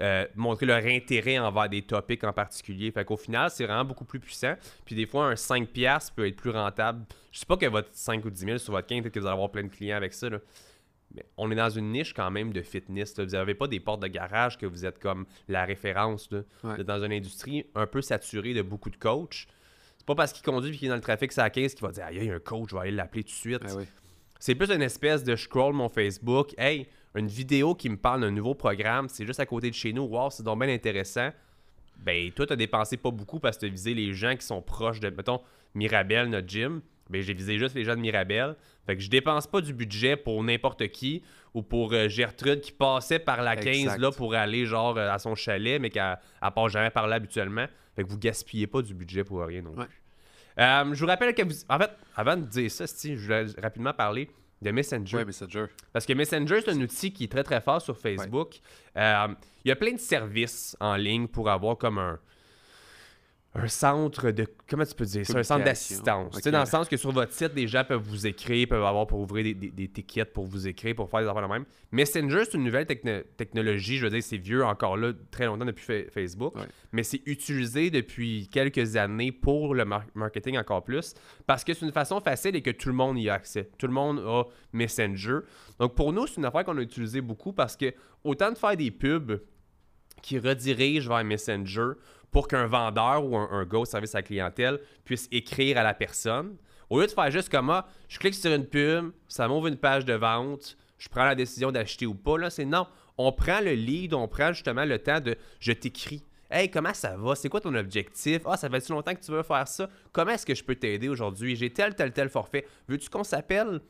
euh, 0.00 0.26
montré 0.34 0.66
leur 0.66 0.84
intérêt 0.84 1.38
envers 1.38 1.68
des 1.68 1.82
topics 1.82 2.24
en 2.24 2.32
particulier. 2.32 2.90
Fait 2.90 3.04
qu'au 3.04 3.16
final, 3.16 3.50
c'est 3.50 3.64
vraiment 3.64 3.84
beaucoup 3.84 4.04
plus 4.04 4.18
puissant. 4.20 4.54
Puis 4.84 4.94
des 4.94 5.06
fois, 5.06 5.26
un 5.26 5.34
5$ 5.34 6.12
peut 6.14 6.26
être 6.26 6.36
plus 6.36 6.50
rentable. 6.50 7.04
Je 7.30 7.38
sais 7.38 7.46
pas 7.46 7.56
que 7.56 7.66
votre 7.66 7.88
5 7.92 8.24
ou 8.24 8.30
10 8.30 8.44
000 8.44 8.58
sur 8.58 8.72
votre 8.72 8.86
15, 8.88 9.02
peut-être 9.02 9.14
que 9.14 9.20
vous 9.20 9.26
allez 9.26 9.34
avoir 9.34 9.50
plein 9.50 9.62
de 9.64 9.68
clients 9.68 9.96
avec 9.96 10.12
ça. 10.12 10.28
là. 10.28 10.38
Mais 11.14 11.24
on 11.36 11.48
est 11.52 11.54
dans 11.54 11.70
une 11.70 11.92
niche 11.92 12.12
quand 12.12 12.28
même 12.30 12.52
de 12.52 12.60
fitness. 12.60 13.16
là. 13.16 13.24
Vous 13.24 13.30
n'avez 13.30 13.54
pas 13.54 13.68
des 13.68 13.78
portes 13.78 14.02
de 14.02 14.08
garage 14.08 14.58
que 14.58 14.66
vous 14.66 14.84
êtes 14.84 14.98
comme 14.98 15.26
la 15.46 15.64
référence. 15.64 16.28
là. 16.32 16.38
Ouais. 16.38 16.74
Vous 16.74 16.80
êtes 16.80 16.86
dans 16.86 17.04
une 17.04 17.12
industrie 17.12 17.66
un 17.76 17.86
peu 17.86 18.02
saturée 18.02 18.52
de 18.52 18.62
beaucoup 18.62 18.90
de 18.90 18.96
coachs. 18.96 19.46
C'est 19.96 20.06
pas 20.06 20.16
parce 20.16 20.32
qu'il 20.32 20.42
conduit 20.42 20.74
et 20.74 20.76
qu'il 20.76 20.86
est 20.86 20.90
dans 20.90 20.96
le 20.96 21.00
trafic, 21.00 21.30
c'est 21.32 21.40
à 21.40 21.50
15 21.50 21.74
qu'il 21.74 21.86
va 21.86 21.92
dire 21.92 22.04
Aïe, 22.06 22.16
il 22.20 22.24
y 22.24 22.30
a 22.30 22.34
un 22.34 22.40
coach, 22.40 22.70
je 22.70 22.74
vais 22.74 22.82
aller 22.82 22.90
l'appeler 22.90 23.22
tout 23.22 23.30
de 23.30 23.34
suite. 23.34 23.62
Ah 23.64 23.76
oui. 23.76 23.84
C'est 24.40 24.54
plus 24.56 24.70
une 24.70 24.82
espèce 24.82 25.22
de 25.24 25.36
je 25.36 25.44
scroll 25.44 25.72
mon 25.72 25.88
Facebook. 25.88 26.52
Hey, 26.58 26.88
une 27.14 27.28
vidéo 27.28 27.74
qui 27.74 27.88
me 27.88 27.96
parle 27.96 28.22
d'un 28.22 28.30
nouveau 28.30 28.54
programme, 28.54 29.08
c'est 29.08 29.26
juste 29.26 29.40
à 29.40 29.46
côté 29.46 29.70
de 29.70 29.74
chez 29.74 29.92
nous. 29.92 30.02
Wow, 30.02 30.30
c'est 30.30 30.42
donc 30.42 30.60
bien 30.60 30.72
intéressant. 30.72 31.30
Ben, 31.98 32.30
toi, 32.32 32.46
t'as 32.46 32.56
dépensé 32.56 32.96
pas 32.96 33.10
beaucoup 33.10 33.38
parce 33.38 33.56
que 33.56 33.66
t'as 33.66 33.72
visé 33.72 33.94
les 33.94 34.12
gens 34.12 34.36
qui 34.36 34.44
sont 34.44 34.60
proches 34.60 35.00
de, 35.00 35.10
mettons, 35.10 35.40
Mirabel, 35.74 36.28
notre 36.28 36.48
gym. 36.48 36.80
Ben, 37.08 37.22
j'ai 37.22 37.34
visé 37.34 37.58
juste 37.58 37.74
les 37.74 37.84
gens 37.84 37.94
de 37.94 38.00
Mirabel. 38.00 38.56
Fait 38.86 38.96
que 38.96 39.02
je 39.02 39.08
dépense 39.08 39.46
pas 39.46 39.60
du 39.60 39.72
budget 39.72 40.16
pour 40.16 40.42
n'importe 40.42 40.88
qui 40.88 41.22
ou 41.52 41.62
pour 41.62 41.92
euh, 41.92 42.08
Gertrude 42.08 42.60
qui 42.60 42.72
passait 42.72 43.18
par 43.18 43.42
la 43.42 43.56
15 43.56 43.66
Exact. 43.66 43.98
là 43.98 44.10
pour 44.10 44.34
aller 44.34 44.66
genre 44.66 44.96
euh, 44.96 45.10
à 45.10 45.18
son 45.18 45.34
chalet, 45.34 45.80
mais 45.80 45.90
qu'elle 45.90 46.18
elle 46.42 46.50
passe 46.50 46.72
jamais 46.72 46.90
par 46.90 47.06
là 47.06 47.16
habituellement. 47.16 47.66
Fait 47.94 48.02
que 48.02 48.08
vous 48.08 48.18
gaspillez 48.18 48.66
pas 48.66 48.82
du 48.82 48.92
budget 48.92 49.22
pour 49.22 49.40
rien 49.42 49.62
non 49.62 49.72
plus. 49.72 49.82
Ouais. 49.82 49.88
Euh, 50.58 50.94
je 50.94 51.00
vous 51.00 51.06
rappelle 51.06 51.34
que 51.34 51.42
vous. 51.42 51.54
En 51.68 51.78
fait, 51.78 51.90
avant 52.16 52.36
de 52.36 52.42
dire 52.42 52.70
ça, 52.70 52.86
Steve, 52.86 53.18
je 53.18 53.24
voulais 53.24 53.46
rapidement 53.60 53.92
parler 53.92 54.28
de 54.64 54.70
Messenger. 54.70 55.18
Ouais, 55.18 55.24
Messenger. 55.24 55.66
Parce 55.92 56.06
que 56.06 56.12
Messenger, 56.14 56.60
c'est 56.64 56.70
un 56.70 56.80
outil 56.80 57.12
qui 57.12 57.24
est 57.24 57.28
très 57.28 57.44
très 57.44 57.60
fort 57.60 57.80
sur 57.80 57.96
Facebook. 57.96 58.60
Euh, 58.96 59.28
il 59.64 59.68
y 59.68 59.70
a 59.70 59.76
plein 59.76 59.92
de 59.92 59.98
services 59.98 60.76
en 60.80 60.96
ligne 60.96 61.28
pour 61.28 61.48
avoir 61.50 61.76
comme 61.76 61.98
un, 61.98 62.18
un 63.56 63.68
centre 63.68 64.32
de. 64.32 64.46
Comment 64.68 64.84
tu 64.84 64.94
peux 64.96 65.04
dire 65.04 65.24
ça 65.24 65.38
Un 65.38 65.42
centre 65.44 65.64
d'assistance. 65.64 66.34
Tu 66.34 66.40
sais, 66.42 66.48
Ok. 66.48 66.52
dans 66.52 66.60
le 66.60 66.66
sens 66.66 66.88
que 66.88 66.96
sur 66.96 67.12
votre 67.12 67.32
site, 67.32 67.54
des 67.54 67.68
gens 67.68 67.84
peuvent 67.84 68.02
vous 68.02 68.26
écrire, 68.26 68.66
peuvent 68.68 68.82
avoir 68.84 69.06
pour 69.06 69.20
ouvrir 69.20 69.44
des, 69.44 69.54
des, 69.54 69.70
des 69.70 69.88
tickets 69.88 70.32
pour 70.32 70.44
vous 70.46 70.66
écrire, 70.66 70.96
pour 70.96 71.08
faire 71.08 71.20
des 71.20 71.28
affaires 71.28 71.46
de 71.46 71.52
même. 71.52 71.64
Messenger, 71.92 72.44
c'est 72.46 72.54
une 72.54 72.64
nouvelle 72.64 72.86
techno- 72.86 73.22
technologie. 73.36 73.98
Je 73.98 74.06
veux 74.06 74.10
dire, 74.10 74.22
c'est 74.24 74.38
vieux 74.38 74.64
encore 74.64 74.96
là, 74.96 75.12
très 75.30 75.46
longtemps 75.46 75.64
depuis 75.66 75.84
Fa- 75.84 76.10
Facebook. 76.10 76.56
Ouais. 76.56 76.64
Mais 76.92 77.04
c'est 77.04 77.22
utilisé 77.26 77.90
depuis 77.90 78.48
quelques 78.50 78.96
années 78.96 79.30
pour 79.30 79.74
le 79.76 79.84
mar- 79.84 80.04
marketing 80.14 80.58
encore 80.58 80.82
plus. 80.82 81.14
Parce 81.46 81.62
que 81.62 81.74
c'est 81.74 81.86
une 81.86 81.92
façon 81.92 82.20
facile 82.20 82.56
et 82.56 82.62
que 82.62 82.70
tout 82.70 82.88
le 82.88 82.94
monde 82.96 83.18
y 83.20 83.28
a 83.30 83.34
accès. 83.34 83.70
Tout 83.78 83.86
le 83.86 83.92
monde 83.92 84.18
a 84.18 84.44
Messenger. 84.72 85.38
Donc 85.78 85.94
pour 85.94 86.12
nous, 86.12 86.26
c'est 86.26 86.38
une 86.38 86.44
affaire 86.44 86.64
qu'on 86.64 86.76
a 86.78 86.82
utilisée 86.82 87.20
beaucoup 87.20 87.52
parce 87.52 87.76
que 87.76 87.94
autant 88.24 88.50
de 88.50 88.58
faire 88.58 88.76
des 88.76 88.90
pubs 88.90 89.40
qui 90.22 90.38
redirigent 90.38 91.08
vers 91.08 91.22
Messenger 91.22 91.92
pour 92.34 92.48
qu'un 92.48 92.66
vendeur 92.66 93.24
ou 93.24 93.36
un, 93.36 93.48
un 93.52 93.64
gars 93.64 93.78
au 93.78 93.84
service 93.84 94.14
à 94.16 94.18
la 94.18 94.22
clientèle 94.22 94.80
puisse 95.04 95.28
écrire 95.30 95.78
à 95.78 95.84
la 95.84 95.94
personne. 95.94 96.56
Au 96.90 97.00
lieu 97.00 97.06
de 97.06 97.12
faire 97.12 97.30
juste 97.30 97.48
comme 97.48 97.70
ah, 97.70 97.86
je 98.08 98.18
clique 98.18 98.34
sur 98.34 98.52
une 98.52 98.66
pub, 98.66 99.12
ça 99.28 99.46
m'ouvre 99.46 99.68
une 99.68 99.76
page 99.76 100.04
de 100.04 100.14
vente, 100.14 100.76
je 100.98 101.08
prends 101.08 101.24
la 101.24 101.36
décision 101.36 101.70
d'acheter 101.70 102.06
ou 102.06 102.14
pas, 102.14 102.36
là, 102.36 102.50
c'est 102.50 102.64
non. 102.64 102.88
On 103.16 103.30
prend 103.30 103.60
le 103.60 103.74
lead, 103.74 104.14
on 104.14 104.26
prend 104.26 104.52
justement 104.52 104.84
le 104.84 104.98
temps 104.98 105.20
de 105.20 105.36
je 105.60 105.72
t'écris. 105.72 106.24
Hey, 106.50 106.68
comment 106.68 106.92
ça 106.92 107.16
va? 107.16 107.36
C'est 107.36 107.48
quoi 107.48 107.60
ton 107.60 107.74
objectif? 107.74 108.42
Ah, 108.46 108.56
ça 108.56 108.68
fait-tu 108.68 108.90
longtemps 108.90 109.14
que 109.14 109.24
tu 109.24 109.30
veux 109.30 109.44
faire 109.44 109.68
ça? 109.68 109.88
Comment 110.12 110.32
est-ce 110.32 110.44
que 110.44 110.56
je 110.56 110.64
peux 110.64 110.74
t'aider 110.74 111.08
aujourd'hui? 111.08 111.54
J'ai 111.54 111.72
tel, 111.72 111.94
tel, 111.94 112.12
tel 112.12 112.28
forfait. 112.28 112.66
Veux-tu 112.88 113.08
qu'on 113.08 113.24
s'appelle? 113.24 113.80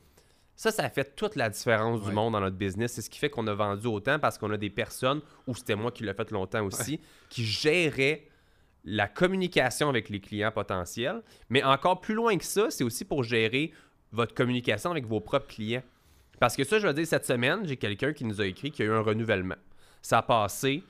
Ça, 0.55 0.71
ça 0.71 0.87
fait 0.89 1.15
toute 1.15 1.35
la 1.35 1.49
différence 1.49 2.01
du 2.03 2.11
monde 2.11 2.33
dans 2.33 2.39
notre 2.39 2.55
business. 2.55 2.93
C'est 2.93 3.01
ce 3.01 3.09
qui 3.09 3.19
fait 3.19 3.29
qu'on 3.29 3.45
a 3.47 3.53
vendu 3.53 3.87
autant 3.87 4.19
parce 4.19 4.37
qu'on 4.37 4.51
a 4.51 4.57
des 4.57 4.69
personnes, 4.69 5.21
ou 5.47 5.55
c'était 5.55 5.75
moi 5.75 5.91
qui 5.91 6.03
l'ai 6.03 6.13
fait 6.13 6.31
longtemps 6.31 6.63
aussi, 6.63 7.01
qui 7.29 7.43
géraient 7.43 8.25
la 8.85 9.07
communication 9.07 9.89
avec 9.89 10.09
les 10.09 10.19
clients 10.19 10.51
potentiels. 10.51 11.21
Mais 11.49 11.63
encore 11.63 11.99
plus 11.99 12.13
loin 12.13 12.37
que 12.37 12.45
ça, 12.45 12.69
c'est 12.69 12.83
aussi 12.83 13.03
pour 13.03 13.23
gérer 13.23 13.71
votre 14.11 14.33
communication 14.33 14.91
avec 14.91 15.05
vos 15.05 15.19
propres 15.19 15.47
clients. 15.47 15.83
Parce 16.39 16.55
que 16.55 16.63
ça, 16.63 16.79
je 16.79 16.87
veux 16.87 16.93
dire, 16.93 17.07
cette 17.07 17.25
semaine, 17.25 17.65
j'ai 17.65 17.77
quelqu'un 17.77 18.13
qui 18.13 18.25
nous 18.25 18.39
a 18.41 18.45
écrit 18.45 18.71
qu'il 18.71 18.85
y 18.85 18.87
a 18.87 18.91
eu 18.91 18.95
un 18.95 19.01
renouvellement. 19.01 19.55
Ça 20.01 20.19
a 20.19 20.21
passé, 20.21 20.83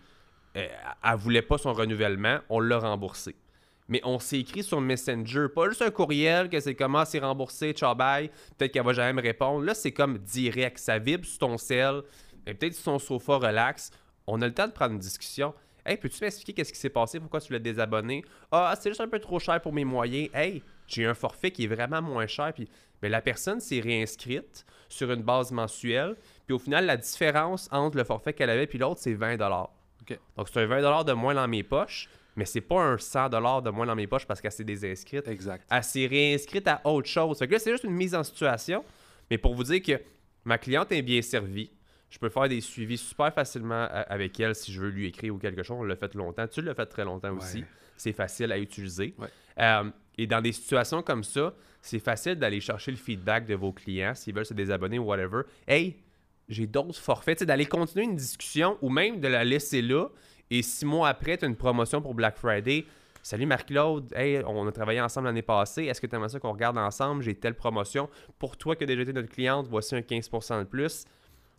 euh, 0.58 0.68
elle 1.04 1.16
voulait 1.18 1.42
pas 1.42 1.58
son 1.58 1.74
renouvellement, 1.74 2.40
on 2.50 2.60
l'a 2.60 2.80
remboursé. 2.80 3.36
mais 3.88 4.02
on 4.04 4.18
s'est 4.18 4.40
écrit 4.40 4.64
sur 4.64 4.82
Messenger. 4.82 5.48
Pas 5.54 5.70
juste 5.70 5.84
un 5.84 5.92
courriel 5.92 6.50
que 6.50 6.60
c'est 6.60 6.74
comment 6.76 7.06
c'est 7.06 7.20
remboursé, 7.20 7.72
ciao 7.74 7.94
bye, 7.94 8.30
peut-être 8.58 8.72
qu'elle 8.72 8.84
va 8.84 8.94
jamais 8.94 9.14
me 9.14 9.22
répondre. 9.22 9.64
Là, 9.64 9.76
c'est 9.76 9.92
comme 9.92 10.18
direct, 10.18 10.80
ça 10.80 10.98
vibre 10.98 11.26
sur 11.26 11.38
ton 11.38 11.58
sel, 11.58 12.02
et 12.48 12.54
peut-être 12.54 12.74
sur 12.74 12.86
ton 12.86 13.00
sofa 13.00 13.38
relax. 13.38 13.92
On 14.28 14.42
a 14.42 14.48
le 14.48 14.54
temps 14.54 14.68
de 14.68 14.74
prendre 14.74 14.94
une 14.94 15.00
discussion. 15.00 15.54
Hey, 15.86 15.98
peux-tu 15.98 16.24
m'expliquer 16.24 16.54
qu'est-ce 16.54 16.74
qui 16.74 16.80
s'est 16.80 16.90
passé? 16.90 17.20
Pourquoi 17.20 17.40
tu 17.40 17.54
l'as 17.54 17.60
désabonné? 17.60 18.24
Ah, 18.52 18.74
c'est 18.80 18.90
juste 18.90 19.02
un 19.02 19.08
peu 19.08 19.20
trop 19.20 19.40
cher 19.40 19.62
pour 19.62 19.72
mes 19.72 19.86
moyens. 19.86 20.30
Hey, 20.34 20.64
j'ai 20.88 21.06
un 21.06 21.14
forfait 21.14 21.52
qui 21.52 21.66
est 21.66 21.68
vraiment 21.68 22.02
moins 22.02 22.26
cher. 22.26 22.52
Puis 22.54 22.68
mais 23.02 23.10
la 23.10 23.22
personne 23.22 23.60
s'est 23.60 23.82
réinscrite 23.82 24.66
sur 24.90 25.12
une 25.12 25.22
base 25.22 25.52
mensuelle. 25.52 26.16
Puis 26.48 26.56
au 26.56 26.60
final, 26.60 26.88
la 26.88 26.98
différence 26.98 27.70
entre 27.72 27.98
le 27.98 28.04
forfait 28.04 28.34
qu'elle 28.34 28.50
avait 28.50 28.64
et 28.72 28.78
l'autre, 28.80 29.00
c'est 29.00 29.14
20 29.14 29.40
OK. 29.42 30.20
Donc 30.38 30.50
c'est 30.50 30.62
un 30.62 30.66
20 30.66 31.04
de 31.04 31.14
moins 31.14 31.36
dans 31.36 31.48
mes 31.48 31.62
poches, 31.62 32.10
mais 32.36 32.46
c'est 32.46 32.62
pas 32.62 32.82
un 32.82 32.98
100 32.98 33.30
de 33.30 33.70
moins 33.70 33.86
dans 33.86 33.96
mes 33.96 34.08
poches 34.08 34.26
parce 34.26 34.42
qu'elle 34.42 34.52
s'est 34.52 34.64
désinscrite. 34.64 35.28
Exact. 35.28 35.68
Elle 35.70 35.84
s'est 35.84 36.08
réinscrite 36.08 36.68
à 36.68 36.82
autre 36.84 37.08
chose. 37.08 37.38
Fait 37.38 37.48
que 37.48 37.54
là, 37.54 37.60
c'est 37.60 37.72
juste 37.72 37.84
une 37.84 37.94
mise 37.94 38.16
en 38.16 38.24
situation. 38.24 38.84
Mais 39.30 39.38
pour 39.38 39.54
vous 39.54 39.64
dire 39.64 39.84
que 39.84 40.02
ma 40.44 40.58
cliente 40.58 40.92
est 40.92 41.02
bien 41.02 41.22
servie, 41.22 41.72
je 42.10 42.18
peux 42.20 42.30
faire 42.30 42.48
des 42.48 42.62
suivis 42.62 42.98
super 42.98 43.34
facilement 43.34 43.74
a- 43.84 44.02
avec 44.02 44.40
elle 44.40 44.56
si 44.56 44.72
je 44.72 44.80
veux 44.82 44.90
lui 44.90 45.08
écrire 45.08 45.34
ou 45.36 45.38
quelque 45.38 45.64
chose. 45.64 45.78
On 45.80 45.84
l'a 45.84 45.96
fait 45.96 46.14
longtemps. 46.16 46.48
Tu 46.48 46.62
l'as 46.62 46.74
fait 46.76 46.86
très 46.86 47.04
longtemps 47.04 47.36
aussi. 47.36 47.64
C'est 47.98 48.14
facile 48.14 48.52
à 48.52 48.58
utiliser. 48.58 49.16
Ouais. 49.18 49.28
Euh, 49.60 49.90
et 50.18 50.28
dans 50.28 50.42
des 50.42 50.52
situations 50.52 51.02
comme 51.02 51.24
ça, 51.24 51.54
c'est 51.82 52.00
facile 52.00 52.36
d'aller 52.36 52.60
chercher 52.62 52.92
le 52.92 52.98
feedback 52.98 53.46
de 53.46 53.56
vos 53.56 53.72
clients 53.74 54.14
s'ils 54.16 54.34
veulent 54.34 54.46
se 54.46 54.54
désabonner 54.54 55.00
ou 55.00 55.04
whatever. 55.04 55.42
Hey, 55.68 55.98
j'ai 56.48 56.68
d'autres 56.68 57.00
forfaits. 57.00 57.40
Sais, 57.40 57.46
d'aller 57.46 57.66
continuer 57.66 58.06
une 58.06 58.16
discussion 58.16 58.78
ou 58.82 58.90
même 58.90 59.20
de 59.20 59.28
la 59.28 59.44
laisser 59.44 59.82
là. 59.82 60.08
Et 60.52 60.62
six 60.62 60.86
mois 60.86 61.10
après, 61.10 61.38
tu 61.38 61.46
as 61.46 61.48
une 61.48 61.56
promotion 61.56 62.02
pour 62.02 62.14
Black 62.14 62.38
Friday. 62.38 62.86
Salut 63.24 63.48
Marc-Claude, 63.48 64.14
hey, 64.16 64.44
on 64.46 64.68
a 64.68 64.72
travaillé 64.72 65.02
ensemble 65.02 65.26
l'année 65.28 65.42
passée. 65.42 65.86
Est-ce 65.86 66.00
que 66.00 66.06
tu 66.06 66.16
aimerais 66.16 66.30
ça 66.30 66.40
qu'on 66.40 66.52
regarde 66.52 66.78
ensemble? 66.78 67.24
J'ai 67.24 67.34
telle 67.34 67.56
promotion. 67.56 68.08
Pour 68.38 68.56
toi 68.56 68.76
qui 68.76 68.84
as 68.84 68.88
déjà 68.88 69.02
été 69.02 69.14
notre 69.14 69.30
cliente, 69.30 69.68
voici 69.68 69.96
un 69.96 70.02
15% 70.02 70.60
de 70.60 70.64
plus. 70.66 71.06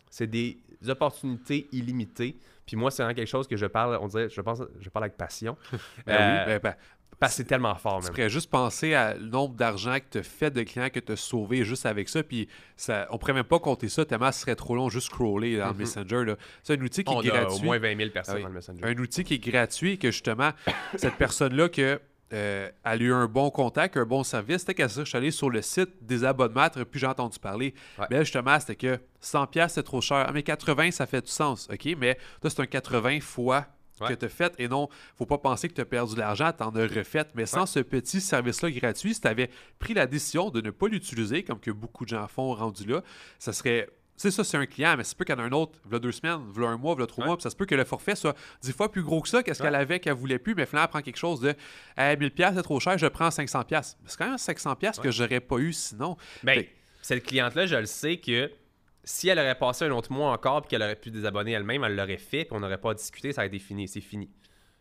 C'est 0.09 0.27
des 0.27 0.57
opportunités 0.87 1.67
illimitées. 1.71 2.37
Puis 2.65 2.75
moi, 2.75 2.91
c'est 2.91 3.01
vraiment 3.03 3.15
quelque 3.15 3.27
chose 3.29 3.47
que 3.47 3.55
je 3.57 3.65
parle, 3.65 3.97
on 4.01 4.07
dirait, 4.07 4.29
je 4.29 4.41
pense, 4.41 4.61
je 4.79 4.89
parle 4.89 5.05
avec 5.05 5.17
passion. 5.17 5.57
Ben 6.05 6.13
Euh, 6.13 6.39
oui, 6.39 6.45
ben, 6.53 6.59
ben, 6.63 6.75
Parce 7.19 7.31
que 7.33 7.37
c'est 7.37 7.43
tellement 7.45 7.73
fort, 7.75 7.99
tu 7.99 8.05
même. 8.05 8.11
pourrais 8.13 8.29
juste 8.29 8.49
penser 8.51 8.93
à 8.93 9.15
le 9.15 9.25
nombre 9.25 9.55
d'argent 9.55 9.95
que 9.99 10.05
tu 10.11 10.17
as 10.19 10.23
fait 10.23 10.51
de 10.51 10.61
clients 10.63 10.89
que 10.89 10.99
tu 10.99 11.13
as 11.13 11.15
sauvé 11.15 11.63
juste 11.63 11.85
avec 11.87 12.09
ça. 12.09 12.21
Puis 12.23 12.47
ça, 12.75 13.07
on 13.09 13.17
pourrait 13.17 13.33
même 13.33 13.43
pas 13.45 13.59
compter 13.59 13.89
ça 13.89 14.05
tellement 14.05 14.31
ce 14.31 14.41
serait 14.41 14.55
trop 14.55 14.75
long 14.75 14.89
juste 14.89 15.07
scroller 15.07 15.57
dans 15.57 15.67
le 15.67 15.73
Mhm. 15.73 15.79
Messenger. 15.79 16.25
là. 16.25 16.35
C'est 16.61 16.77
un 16.79 16.81
outil 16.83 17.03
qui 17.03 17.13
On 17.13 17.21
est 17.23 17.31
a 17.31 17.41
gratuit. 17.43 17.61
au 17.61 17.63
moins 17.65 17.79
20 17.79 17.97
000 17.97 18.09
personnes 18.11 18.33
Ah 18.35 18.37
oui. 18.37 18.43
dans 18.43 18.49
le 18.49 18.55
Messenger. 18.55 18.81
un 18.83 18.97
outil 18.97 19.23
qui 19.23 19.33
est 19.35 19.39
gratuit 19.39 19.91
et 19.93 19.97
que 19.97 20.11
justement, 20.11 20.51
cette 20.97 21.15
personne-là 21.15 21.69
que 21.69 21.99
euh, 22.33 22.69
elle 22.83 23.01
a 23.01 23.03
eu 23.03 23.13
un 23.13 23.25
bon 23.27 23.49
contact, 23.49 23.95
un 23.97 24.05
bon 24.05 24.23
service, 24.23 24.59
c'était 24.59 24.73
qu'à 24.73 24.89
ça, 24.89 25.03
je 25.03 25.09
suis 25.09 25.17
allé 25.17 25.31
sur 25.31 25.49
le 25.49 25.61
site 25.61 25.89
des 26.01 26.23
abonnements, 26.25 26.67
puis 26.69 26.99
j'ai 26.99 27.07
entendu 27.07 27.39
parler. 27.39 27.73
Ouais. 27.97 28.05
Mais 28.09 28.17
là, 28.17 28.23
justement, 28.23 28.59
c'était 28.59 28.75
que 28.75 28.99
100$ 29.21 29.47
piastres, 29.49 29.75
c'est 29.75 29.83
trop 29.83 30.01
cher. 30.01 30.25
Ah, 30.27 30.31
mais 30.33 30.43
80, 30.43 30.91
ça 30.91 31.05
fait 31.05 31.21
du 31.21 31.31
sens. 31.31 31.67
OK, 31.71 31.87
mais 31.97 32.17
toi, 32.41 32.49
c'est 32.49 32.61
un 32.61 32.65
80 32.65 33.19
fois 33.21 33.65
Ouais. 33.99 34.09
que 34.09 34.13
tu 34.13 34.25
as 34.25 34.29
fait 34.29 34.53
et 34.59 34.67
non, 34.67 34.89
faut 35.17 35.25
pas 35.25 35.39
penser 35.39 35.67
que 35.67 35.73
tu 35.73 35.81
as 35.81 35.85
perdu 35.85 36.13
de 36.13 36.19
l'argent, 36.19 36.51
tu 36.55 36.63
en 36.63 36.69
as 36.75 36.85
refait. 36.85 37.25
Mais 37.33 37.47
sans 37.47 37.65
ce 37.65 37.79
petit 37.79 38.21
service-là 38.21 38.69
gratuit, 38.69 39.15
si 39.15 39.21
tu 39.21 39.27
avais 39.27 39.49
pris 39.79 39.95
la 39.95 40.05
décision 40.05 40.51
de 40.51 40.61
ne 40.61 40.69
pas 40.69 40.87
l'utiliser, 40.87 41.41
comme 41.41 41.59
que 41.59 41.71
beaucoup 41.71 42.03
de 42.05 42.09
gens 42.09 42.27
font 42.27 42.53
rendu 42.53 42.85
là, 42.85 43.01
ça 43.39 43.53
serait. 43.53 43.89
C'est 44.17 44.31
ça, 44.31 44.43
c'est 44.43 44.57
un 44.57 44.65
client, 44.65 44.95
mais 44.97 45.03
ça 45.03 45.13
peut 45.15 45.23
qu'il 45.23 45.35
y 45.35 45.37
en 45.37 45.41
a 45.43 45.45
un 45.45 45.51
autre, 45.51 45.79
il 45.91 45.99
deux 45.99 46.11
semaines, 46.11 46.39
il 46.55 46.63
un 46.63 46.75
mois, 46.75 46.95
il 46.99 47.05
trois 47.05 47.21
Ouais. 47.23 47.27
mois, 47.27 47.37
puis 47.37 47.43
ça 47.43 47.51
se 47.51 47.55
peut 47.55 47.65
que 47.67 47.75
le 47.75 47.85
forfait 47.85 48.15
soit 48.15 48.35
dix 48.61 48.73
fois 48.73 48.91
plus 48.91 49.03
gros 49.03 49.21
que 49.21 49.29
ça, 49.29 49.43
qu'est-ce 49.43 49.61
Ouais. 49.61 49.67
qu'elle 49.69 49.75
avait 49.75 49.99
qu'elle 49.99 50.13
voulait 50.15 50.39
plus, 50.39 50.55
mais 50.55 50.65
finalement, 50.65 50.85
elle 50.85 50.89
prend 50.89 51.01
quelque 51.01 51.17
chose 51.17 51.39
de 51.39 51.53
hey, 51.95 52.17
1000$, 52.17 52.31
piastres, 52.31 52.57
c'est 52.57 52.63
trop 52.63 52.79
cher, 52.79 52.97
je 52.97 53.05
prends 53.07 53.29
500$. 53.29 53.63
piastres. 53.65 53.97
C'est 54.07 54.17
quand 54.17 54.25
même 54.27 54.37
500$ 54.37 54.75
piastres 54.75 55.03
que 55.03 55.11
j'aurais 55.11 55.39
pas 55.39 55.57
eu 55.59 55.71
sinon. 55.71 56.17
Ben, 56.43 56.55
Fait- 56.61 56.69
cette 57.03 57.23
cliente-là, 57.23 57.67
je 57.67 57.75
le 57.75 57.85
sais 57.85 58.17
que 58.17 58.51
si 59.03 59.29
elle 59.29 59.37
aurait 59.39 59.57
passé 59.57 59.85
un 59.85 59.91
autre 59.91 60.11
mois 60.11 60.31
encore 60.31 60.63
puis 60.63 60.69
qu'elle 60.71 60.81
aurait 60.83 60.95
pu 60.95 61.11
désabonner 61.11 61.51
elle-même, 61.51 61.83
elle 61.83 61.95
l'aurait 61.95 62.17
fait 62.17 62.43
puis 62.43 62.55
on 62.55 62.59
n'aurait 62.59 62.79
pas 62.81 62.93
discuté, 62.95 63.31
ça 63.33 63.41
aurait 63.41 63.47
été 63.47 63.59
fini. 63.59 63.87
C'est 63.87 64.01
fini. 64.01 64.29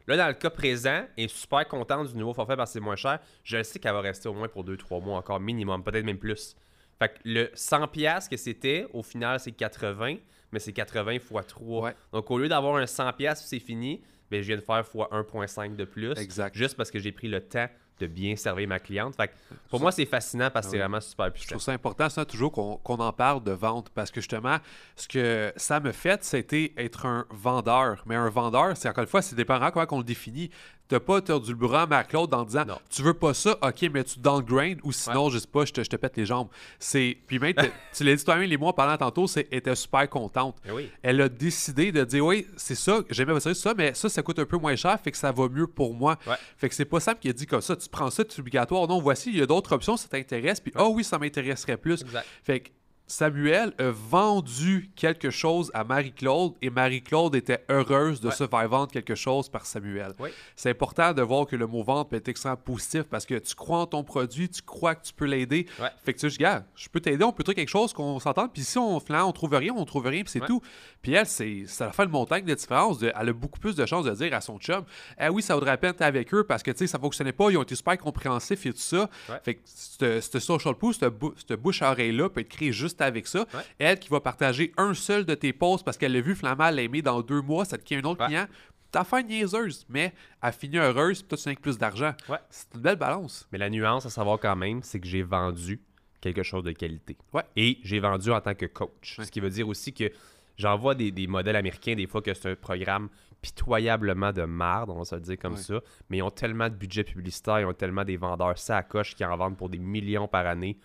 Là, 0.09 0.17
dans 0.17 0.29
le 0.29 0.35
cas 0.35 0.51
présent, 0.51 1.05
elle 1.17 1.25
est 1.25 1.29
super 1.29 1.67
contente 1.69 2.09
du 2.13 2.17
nouveau 2.17 2.33
forfait 2.33 2.57
parce 2.57 2.71
que 2.71 2.75
c'est 2.75 2.81
moins 2.85 2.97
cher. 2.97 3.19
Je 3.45 3.59
le 3.59 3.65
sais 3.65 3.79
qu'elle 3.81 3.93
va 3.93 4.01
rester 4.01 4.29
au 4.29 4.35
moins 4.35 4.49
pour 4.49 4.65
2-3 4.65 5.01
mois 5.03 5.19
encore 5.19 5.41
minimum, 5.41 5.83
peut-être 5.85 6.05
même 6.05 6.19
plus. 6.19 6.57
Fait 6.99 7.09
que 7.11 7.19
le 7.25 7.45
100$ 7.55 8.29
que 8.29 8.37
c'était, 8.37 8.87
au 8.93 9.03
final, 9.03 9.39
c'est 9.41 9.53
80, 9.53 10.17
mais 10.53 10.59
c'est 10.59 10.73
80 10.73 11.13
x 11.13 11.25
3. 11.49 11.83
Ouais. 11.83 11.95
Donc, 12.13 12.31
au 12.31 12.39
lieu 12.39 12.49
d'avoir 12.49 12.77
un 12.77 12.85
100$, 12.85 13.35
c'est 13.37 13.59
fini, 13.59 14.03
ben, 14.31 14.41
je 14.43 14.47
viens 14.47 14.57
de 14.57 14.63
faire 14.63 14.81
x 14.81 14.95
1.5 14.95 15.77
de 15.77 15.85
plus. 15.85 16.13
Exact. 16.19 16.57
Juste 16.57 16.77
parce 16.77 16.91
que 16.91 16.99
j'ai 16.99 17.13
pris 17.13 17.29
le 17.29 17.41
temps 17.41 17.69
de 17.99 18.07
bien 18.07 18.37
servir 18.37 18.69
ma 18.69 18.79
cliente. 18.79 19.17
Fait 19.17 19.29
que 19.29 19.33
pour 19.71 19.81
moi, 19.81 19.91
c'est 19.91 20.05
fascinant 20.05 20.51
parce 20.51 20.67
que 20.67 20.73
c'est 20.73 20.77
Ah 20.77 20.85
oui. 20.85 20.91
vraiment 20.91 21.01
super 21.01 21.27
Je 21.27 21.31
puissant. 21.33 21.49
trouve 21.53 21.63
ça 21.63 21.73
important, 21.73 22.11
ça, 22.11 22.27
toujours 22.27 22.53
qu'on 22.53 22.77
qu'on 22.77 22.97
en 22.97 23.11
parle 23.13 23.43
de 23.43 23.53
vente, 23.53 23.89
parce 23.89 24.11
que 24.11 24.21
justement, 24.21 24.59
ce 24.97 25.09
que 25.09 25.51
ça 25.57 25.81
me 25.81 25.93
fait, 25.93 26.23
c'était 26.23 26.75
être 26.77 27.07
un 27.07 27.25
vendeur. 27.31 28.03
Mais 28.05 28.15
un 28.15 28.29
vendeur, 28.29 28.77
c'est 28.77 28.89
encore 28.91 29.03
une 29.05 29.09
fois, 29.09 29.23
c'est 29.23 29.35
dépendant 29.35 29.71
comment 29.71 29.87
on 29.93 29.99
le 29.99 30.05
définit. 30.05 30.51
T'as 30.89 31.01
pas 31.01 31.21
tordu 31.21 31.51
le 31.51 31.57
bras 31.57 31.83
à 31.83 31.87
Marc-Claude 31.87 32.33
en 32.33 32.45
disant 32.45 32.65
Non. 32.65 32.79
Tu 32.91 33.03
veux 33.03 33.15
pas 33.15 33.35
ça, 33.35 33.59
ok, 33.61 33.91
mais 33.93 34.05
tu 34.05 34.21
downgrade 34.21 34.79
ou 34.85 34.93
sinon, 34.93 35.31
je 35.31 35.39
sais 35.39 35.49
pas, 35.49 35.65
je 35.65 35.73
te, 35.73 35.83
je 35.83 35.91
te 35.91 35.97
pète 35.97 36.17
les 36.17 36.27
jambes. 36.27 36.49
C'est. 36.79 37.17
Puis 37.27 37.39
même, 37.39 37.55
tu 37.93 38.05
l'as 38.05 38.15
dit 38.15 38.25
toi-même, 38.25 38.49
les 38.49 38.57
mois 38.57 38.75
parlant 38.75 38.97
tantôt, 38.97 39.27
c'est 39.27 39.49
elle 39.51 39.59
était 39.59 39.75
super 39.75 40.09
contente. 40.09 40.57
Eh 40.65 40.71
oui. 40.71 40.91
Elle 41.03 41.21
a 41.21 41.29
décidé 41.29 41.91
de 41.91 42.05
dire 42.05 42.25
Oui, 42.25 42.47
c'est 42.57 42.75
ça, 42.77 43.01
j'aimais 43.11 43.33
votre 43.33 43.43
service, 43.43 43.63
ça, 43.63 43.75
mais 43.77 43.95
ça, 43.95 44.09
ça 44.09 44.23
coûte 44.23 44.39
un 44.39 44.47
peu 44.47 44.59
moins 44.59 44.77
cher, 44.77 44.99
fait 45.01 45.11
que 45.11 45.19
ça 45.19 45.33
va 45.33 45.49
mieux 45.49 45.67
pour 45.67 45.93
moi. 45.93 46.19
Ouais. 46.27 46.37
Fait 46.57 46.69
que 46.69 46.75
c'est 46.75 46.85
pas 46.85 47.01
Sam 47.01 47.17
qui 47.21 47.29
a 47.29 47.33
dit 47.33 47.47
comme 47.47 47.61
ça, 47.61 47.75
tu 47.75 47.89
prends 47.89 48.11
ça, 48.11 48.23
c'est 48.29 48.41
obligatoire. 48.41 48.87
Non, 48.87 49.01
voici, 49.01 49.31
il 49.31 49.39
y 49.39 49.43
a 49.43 49.47
d'autres 49.47 49.73
options, 49.73 49.97
ça 49.97 50.09
t'intéresse, 50.09 50.61
puis 50.61 50.73
oh 50.77 50.93
oui, 50.95 51.03
ça 51.03 51.19
m'intéresserait 51.19 51.77
plus. 51.77 52.03
Exact. 52.03 52.27
Fait 52.45 52.61
que 52.61 52.71
Samuel 53.09 53.73
a 53.79 53.91
vendu 53.91 54.91
quelque 54.97 55.31
chose 55.31 55.71
à 55.75 55.85
Marie-Claude 55.85 56.55
et 56.61 56.71
Marie-Claude 56.71 57.37
était 57.37 57.65
heureuse 57.69 58.21
de 58.21 58.29
Ouais. 58.29 58.35
se 58.35 58.47
faire 58.49 58.69
vendre 58.69 58.91
quelque 58.91 59.15
chose 59.15 59.49
par 59.49 59.65
Samuel. 59.65 60.13
Oui. 60.19 60.31
C'est 60.57 60.71
important 60.71 61.13
de 61.13 61.23
voir 61.23 61.47
que 61.47 61.55
le 61.55 61.69
mot 61.69 61.85
vente 61.85 62.11
peut 62.11 62.17
être 62.17 62.29
extrêmement 62.29 62.57
positif 62.57 63.05
parce 63.05 63.25
que 63.25 63.37
tu 63.39 63.55
crois 63.55 63.79
en 63.79 63.87
ton 63.87 64.03
produit, 64.03 64.49
tu 64.49 64.61
crois 64.61 64.97
que 64.97 65.05
tu 65.07 65.13
peux 65.15 65.25
l'aider. 65.27 65.67
Ouais. 65.81 65.89
Fait 66.05 66.15
que 66.15 66.19
tu 66.19 66.27
dis, 66.29 66.37
gars, 66.37 66.65
je 66.75 66.89
peux 66.89 66.99
t'aider, 66.99 67.23
on 67.23 67.33
peut 67.33 67.45
trouver 67.45 67.55
quelque 67.55 67.69
chose 67.69 67.93
qu'on 67.93 68.19
s'entende. 68.19 68.53
Puis 68.53 68.65
si 68.65 68.77
on, 68.77 68.99
finalement, 68.99 69.29
on 69.29 69.33
trouve 69.33 69.55
rien, 69.55 69.73
on 69.77 69.85
trouve 69.85 70.07
rien, 70.07 70.23
puis 70.23 70.31
c'est 70.33 70.41
Ouais. 70.41 70.47
tout. 70.49 70.61
Puis 71.01 71.13
elle, 71.13 71.27
c'est, 71.27 71.65
ça 71.69 71.93
fait 71.93 72.03
une 72.05 72.11
montagne 72.11 72.45
de 72.45 72.55
différence. 72.55 72.99
de- 72.99 73.13
elle 73.19 73.29
a 73.29 73.33
beaucoup 73.33 73.61
plus 73.61 73.77
de 73.77 73.87
chances 73.87 74.05
de 74.07 74.11
dire 74.13 74.35
à 74.35 74.41
son 74.41 74.59
chum, 74.59 74.85
ah 75.19 75.31
oui, 75.31 75.43
ça 75.43 75.55
vaudrait 75.55 75.71
la 75.71 75.77
peine 75.77 75.93
d'être 75.93 76.03
avec 76.03 76.35
eux 76.35 76.45
parce 76.45 76.63
que 76.63 76.71
tu 76.73 76.79
sais, 76.79 76.87
ça 76.89 76.99
fonctionnait 76.99 77.33
pas, 77.33 77.51
ils 77.51 77.57
ont 77.57 77.63
été 77.63 77.75
super 77.77 77.97
compréhensifs 77.99 78.67
et 78.67 78.73
tout 78.73 78.79
ça. 78.79 79.09
Fait 79.45 79.55
que 79.55 79.61
ce 79.65 80.21
ce 80.21 80.39
social 80.41 80.75
bou- 80.75 80.93
cette 81.37 81.53
bouche 81.61 81.83
à 81.83 81.91
oreille-là 81.93 82.29
peut 82.31 82.41
être 82.41 82.49
créée 82.49 82.73
juste 82.73 82.96
avec 83.05 83.27
ça. 83.27 83.41
Ouais. 83.41 83.61
Elle 83.79 83.99
qui 83.99 84.09
va 84.09 84.21
partager 84.21 84.73
un 84.77 84.95
seul 84.95 85.25
de 85.25 85.35
tes 85.35 85.53
posts 85.53 85.85
parce 85.85 85.97
qu'elle 85.97 86.13
l'a 86.13 86.21
vu 86.21 86.35
Flamand 86.35 86.71
l'aimer 86.71 87.03
dans 87.03 87.21
deux 87.23 87.41
mois, 87.43 87.65
ça 87.65 87.77
te 87.79 87.85
crée 87.85 87.97
un 87.97 88.05
autre 88.05 88.21
Ouais. 88.21 88.27
client. 88.29 88.47
T'as 88.93 89.05
fait 89.05 89.21
une 89.21 89.27
niaiseuse, 89.27 89.85
mais 89.89 90.15
elle 90.43 90.53
finit 90.53 90.79
heureuse, 90.79 91.21
puis 91.21 91.29
toi, 91.29 91.37
tu 91.39 91.49
n'as 91.49 91.55
que 91.57 91.61
plus 91.61 91.77
d'argent. 91.77 92.15
Ouais. 92.29 92.39
C'est 92.49 92.69
une 92.75 92.81
belle 92.81 92.97
balance. 92.97 93.47
Mais 93.53 93.59
la 93.59 93.69
nuance 93.69 94.07
à 94.07 94.11
savoir 94.11 94.39
quand 94.39 94.57
même, 94.57 94.83
c'est 94.83 95.01
que 95.01 95.07
j'ai 95.07 95.23
vendu 95.23 95.81
quelque 96.21 96.43
chose 96.43 96.65
de 96.65 96.73
qualité. 96.73 97.17
Ouais. 97.33 97.43
Et 97.57 97.79
j'ai 97.83 97.99
vendu 98.01 98.31
en 98.31 98.41
tant 98.41 98.55
que 98.55 98.67
coach. 98.67 99.19
Ce 99.23 99.31
qui 99.31 99.41
veut 99.41 99.51
dire 99.51 99.69
aussi 99.69 99.93
que 99.93 100.11
j'envoie 100.57 100.95
des, 100.95 101.11
des 101.11 101.27
modèles 101.27 101.57
américains 101.57 101.95
des 101.95 102.07
fois 102.07 102.23
que 102.23 102.33
c'est 102.33 102.53
un 102.53 102.55
programme 102.55 103.09
pitoyablement 103.43 104.33
de 104.33 104.43
marde, 104.45 104.91
on 104.91 104.99
va 104.99 105.05
se 105.05 105.15
le 105.15 105.21
dire 105.21 105.39
comme 105.39 105.57
ça. 105.57 105.81
Mais 106.09 106.19
ils 106.19 106.23
ont 106.23 106.31
tellement 106.31 106.69
de 106.69 106.75
budget 106.75 107.05
publicitaire, 107.05 107.61
ils 107.61 107.67
ont 107.67 107.73
tellement 107.75 108.05
des 108.05 108.17
vendeurs 108.17 108.55
coche 108.89 109.15
qui 109.15 109.25
en 109.25 109.37
vendent 109.37 109.57
pour 109.57 109.69
des 109.69 109.79
millions 109.79 110.27
par 110.29 110.47
année. 110.47 110.79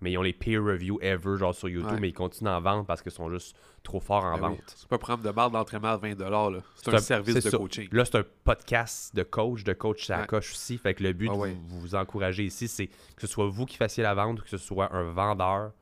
Mais 0.00 0.12
ils 0.12 0.18
ont 0.18 0.22
les 0.22 0.32
peer 0.32 0.62
reviews 0.62 0.98
ever, 1.02 1.36
genre 1.38 1.54
sur 1.54 1.68
YouTube, 1.68 1.90
Ouais. 1.92 2.00
mais 2.00 2.08
ils 2.10 2.12
continuent 2.14 2.46
d'en 2.48 2.60
vendre 2.60 2.86
parce 2.86 3.02
qu'ils 3.02 3.10
sont 3.12 3.28
juste 3.30 3.56
trop 3.82 3.98
forts 4.00 4.24
en 4.24 4.38
Ben 4.38 4.50
oui. 4.50 4.54
vente. 4.56 4.74
C'est 4.76 4.88
pas 4.88 4.94
un 4.96 4.98
programme 4.98 5.22
de 5.24 5.30
marde 5.30 5.52
d'entraînement 5.52 5.88
à 5.88 5.96
20 5.96 6.18
là. 6.18 6.60
C'est 6.76 6.94
un, 6.94 6.98
service 6.98 7.34
de 7.34 7.40
ça. 7.40 7.56
coaching. 7.58 7.88
Là, 7.90 8.04
c'est 8.04 8.18
un 8.18 8.24
podcast 8.44 9.14
de 9.16 9.22
coach, 9.24 9.64
de 9.64 9.72
coach 9.72 10.06
ça 10.06 10.20
Ouais. 10.20 10.26
coche 10.26 10.52
aussi. 10.52 10.78
Fait 10.78 10.94
que 10.94 11.02
le 11.02 11.12
but 11.12 11.28
Ah 11.32 11.34
de 11.34 11.38
ouais. 11.40 11.56
vous, 11.66 11.80
vous 11.80 11.94
encourager 11.96 12.44
ici, 12.44 12.68
c'est 12.68 12.86
que 12.86 12.92
ce 13.22 13.26
soit 13.26 13.48
vous 13.48 13.66
qui 13.66 13.76
fassiez 13.76 14.02
la 14.04 14.14
vente 14.14 14.38
ou 14.40 14.42
que 14.44 14.48
ce 14.50 14.56
soit 14.58 14.94
un 14.94 15.02
vendeur. 15.10 15.72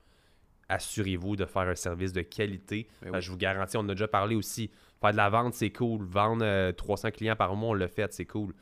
Assurez-vous 0.69 1.37
de 1.37 1.45
faire 1.45 1.63
un 1.69 1.75
service 1.77 2.13
de 2.13 2.23
qualité. 2.23 2.89
Ben 3.03 3.11
oui. 3.15 3.21
Je 3.23 3.31
vous 3.31 3.37
garantis, 3.37 3.77
on 3.77 3.81
en 3.81 3.89
a 3.91 3.95
déjà 3.95 4.09
parlé 4.09 4.35
aussi. 4.35 4.71
Faire 5.01 5.13
de 5.13 5.17
la 5.17 5.29
vente, 5.31 5.55
c'est 5.55 5.71
cool. 5.71 6.05
Vendre 6.05 6.43
euh, 6.45 6.73
300 6.73 7.11
clients 7.13 7.37
par 7.37 7.55
mois, 7.55 7.71
on 7.71 7.75
l'a 7.75 7.87
fait, 7.87 8.13
c'est 8.13 8.25
cool. 8.25 8.53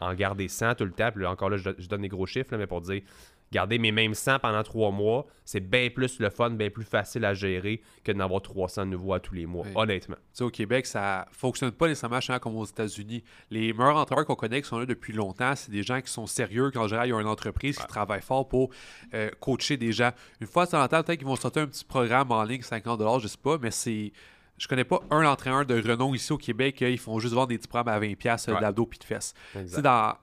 En 0.00 0.14
garder 0.14 0.46
100 0.46 0.76
tout 0.76 0.84
le 0.84 0.92
temps. 0.92 1.10
Puis 1.10 1.22
là, 1.22 1.30
encore 1.30 1.50
là, 1.50 1.56
je, 1.56 1.70
je 1.76 1.88
donne 1.88 2.02
des 2.02 2.08
gros 2.08 2.26
chiffres, 2.26 2.52
là, 2.52 2.58
mais 2.58 2.68
pour 2.68 2.80
dire, 2.82 3.02
garder 3.50 3.78
mes 3.78 3.92
mêmes 3.92 4.14
100 4.14 4.40
pendant 4.40 4.62
3 4.62 4.90
mois, 4.90 5.26
c'est 5.44 5.60
bien 5.60 5.88
plus 5.90 6.18
le 6.20 6.28
fun, 6.30 6.50
bien 6.50 6.68
plus 6.70 6.84
facile 6.84 7.24
à 7.24 7.32
gérer 7.34 7.80
que 8.04 8.12
d'en 8.12 8.24
avoir 8.24 8.42
300 8.42 8.84
nouveaux 8.86 9.14
à 9.14 9.20
tous 9.20 9.34
les 9.34 9.46
mois, 9.46 9.64
Oui. 9.66 9.72
honnêtement. 9.74 10.16
Tu 10.16 10.22
sais, 10.34 10.44
au 10.44 10.50
Québec, 10.50 10.84
ça 10.86 11.26
fonctionne 11.32 11.70
pas 11.72 11.88
nécessairement 11.88 12.20
chez- 12.20 12.38
comme 12.40 12.56
aux 12.56 12.66
États-Unis. 12.66 13.24
Les 13.50 13.72
meilleurs 13.72 13.96
entraîneurs 13.96 14.26
qu'on 14.26 14.34
connaît 14.34 14.60
qui 14.60 14.68
sont 14.68 14.78
là 14.78 14.84
depuis 14.86 15.12
longtemps, 15.12 15.54
c'est 15.56 15.70
des 15.70 15.82
gens 15.82 16.00
qui 16.00 16.10
sont 16.12 16.26
sérieux, 16.26 16.70
qui 16.70 16.78
en 16.78 16.86
général, 16.88 17.08
ils 17.08 17.12
ont 17.14 17.20
une 17.20 17.26
entreprise 17.26 17.78
qui 17.78 17.86
travaille 17.86 18.20
fort 18.22 18.46
pour 18.48 18.70
euh, 19.14 19.30
coacher 19.40 19.76
des 19.78 19.92
gens. 19.92 20.10
Une 20.40 20.46
fois 20.46 20.66
de 20.66 20.70
temps 20.72 20.82
en 20.82 20.88
temps, 20.88 21.02
peut-être 21.02 21.18
qu'ils 21.18 21.26
vont 21.28 21.36
sortir 21.36 21.62
un 21.62 21.66
petit 21.66 21.84
programme 21.84 22.30
en 22.32 22.42
ligne, 22.44 22.62
50 22.62 23.00
je 23.22 23.28
sais 23.28 23.38
pas, 23.42 23.56
mais 23.58 23.70
c'est. 23.70 24.12
Je 24.58 24.66
connais 24.66 24.82
pas 24.84 25.00
un 25.12 25.24
entraîneur 25.24 25.64
de 25.64 25.76
renom 25.80 26.12
ici 26.14 26.32
au 26.32 26.36
Québec, 26.36 26.82
euh, 26.82 26.90
ils 26.90 26.98
font 26.98 27.20
juste 27.20 27.32
vendre 27.32 27.46
des 27.46 27.58
petits 27.58 27.68
programmes 27.68 27.94
à 27.94 28.00
20$ 28.00 28.16
pièces 28.16 28.48
Ouais. 28.48 28.60
d'abdos 28.60 28.86
puis 28.86 28.98
de 28.98 29.04
fesses. 29.04 29.32
Sais, 29.68 29.80
dans 29.80 30.16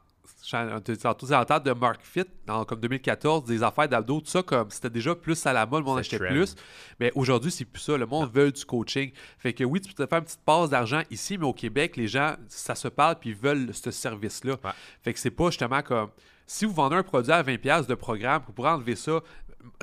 Tantôt, 0.50 1.34
en 1.34 1.60
de 1.60 1.72
Mark 1.74 2.02
Fit, 2.02 2.26
en, 2.48 2.66
comme 2.66 2.80
2014, 2.80 3.46
des 3.46 3.64
affaires 3.64 3.90
d'abdos, 3.90 4.22
tout 4.22 4.28
ça, 4.28 4.44
comme 4.44 4.70
c'était 4.70 4.90
déjà 4.90 5.16
plus 5.16 5.46
à 5.46 5.54
la 5.54 5.66
mode, 5.66 5.82
le 5.82 5.86
monde 5.86 6.00
achetait 6.00 6.20
plus. 6.20 6.56
Mais 7.00 7.12
aujourd'hui, 7.16 7.52
c'est 7.52 7.66
plus 7.66 7.82
ça. 7.82 7.98
Le 7.98 8.06
monde 8.06 8.32
veut 8.32 8.52
du 8.52 8.66
coaching. 8.66 9.12
Fait 9.38 9.54
que 9.54 9.64
oui, 9.64 9.82
tu 9.82 9.94
peux 9.94 10.04
te 10.04 10.10
faire 10.10 10.20
une 10.20 10.26
petite 10.26 10.44
passe 10.46 10.70
d'argent 10.70 11.02
ici, 11.10 11.38
mais 11.38 11.46
au 11.46 11.54
Québec, 11.54 11.98
les 11.98 12.08
gens, 12.08 12.36
ça 12.48 12.76
se 12.76 12.88
parle 12.88 13.16
puis 13.20 13.32
ils 13.32 13.36
veulent 13.36 13.74
ce 13.74 13.92
service-là. 13.92 14.58
Fait 15.02 15.14
que 15.14 15.20
c'est 15.20 15.32
pas 15.32 15.50
justement 15.50 15.82
comme. 15.82 16.10
Si 16.48 16.66
vous 16.66 16.74
vendez 16.74 16.96
un 16.96 17.02
produit 17.02 17.32
à 17.32 17.42
20$ 17.42 17.88
de 17.88 17.96
programme, 17.96 18.44
vous 18.46 18.54
pourrez 18.54 18.70
enlever 18.70 18.96
ça, 18.96 19.22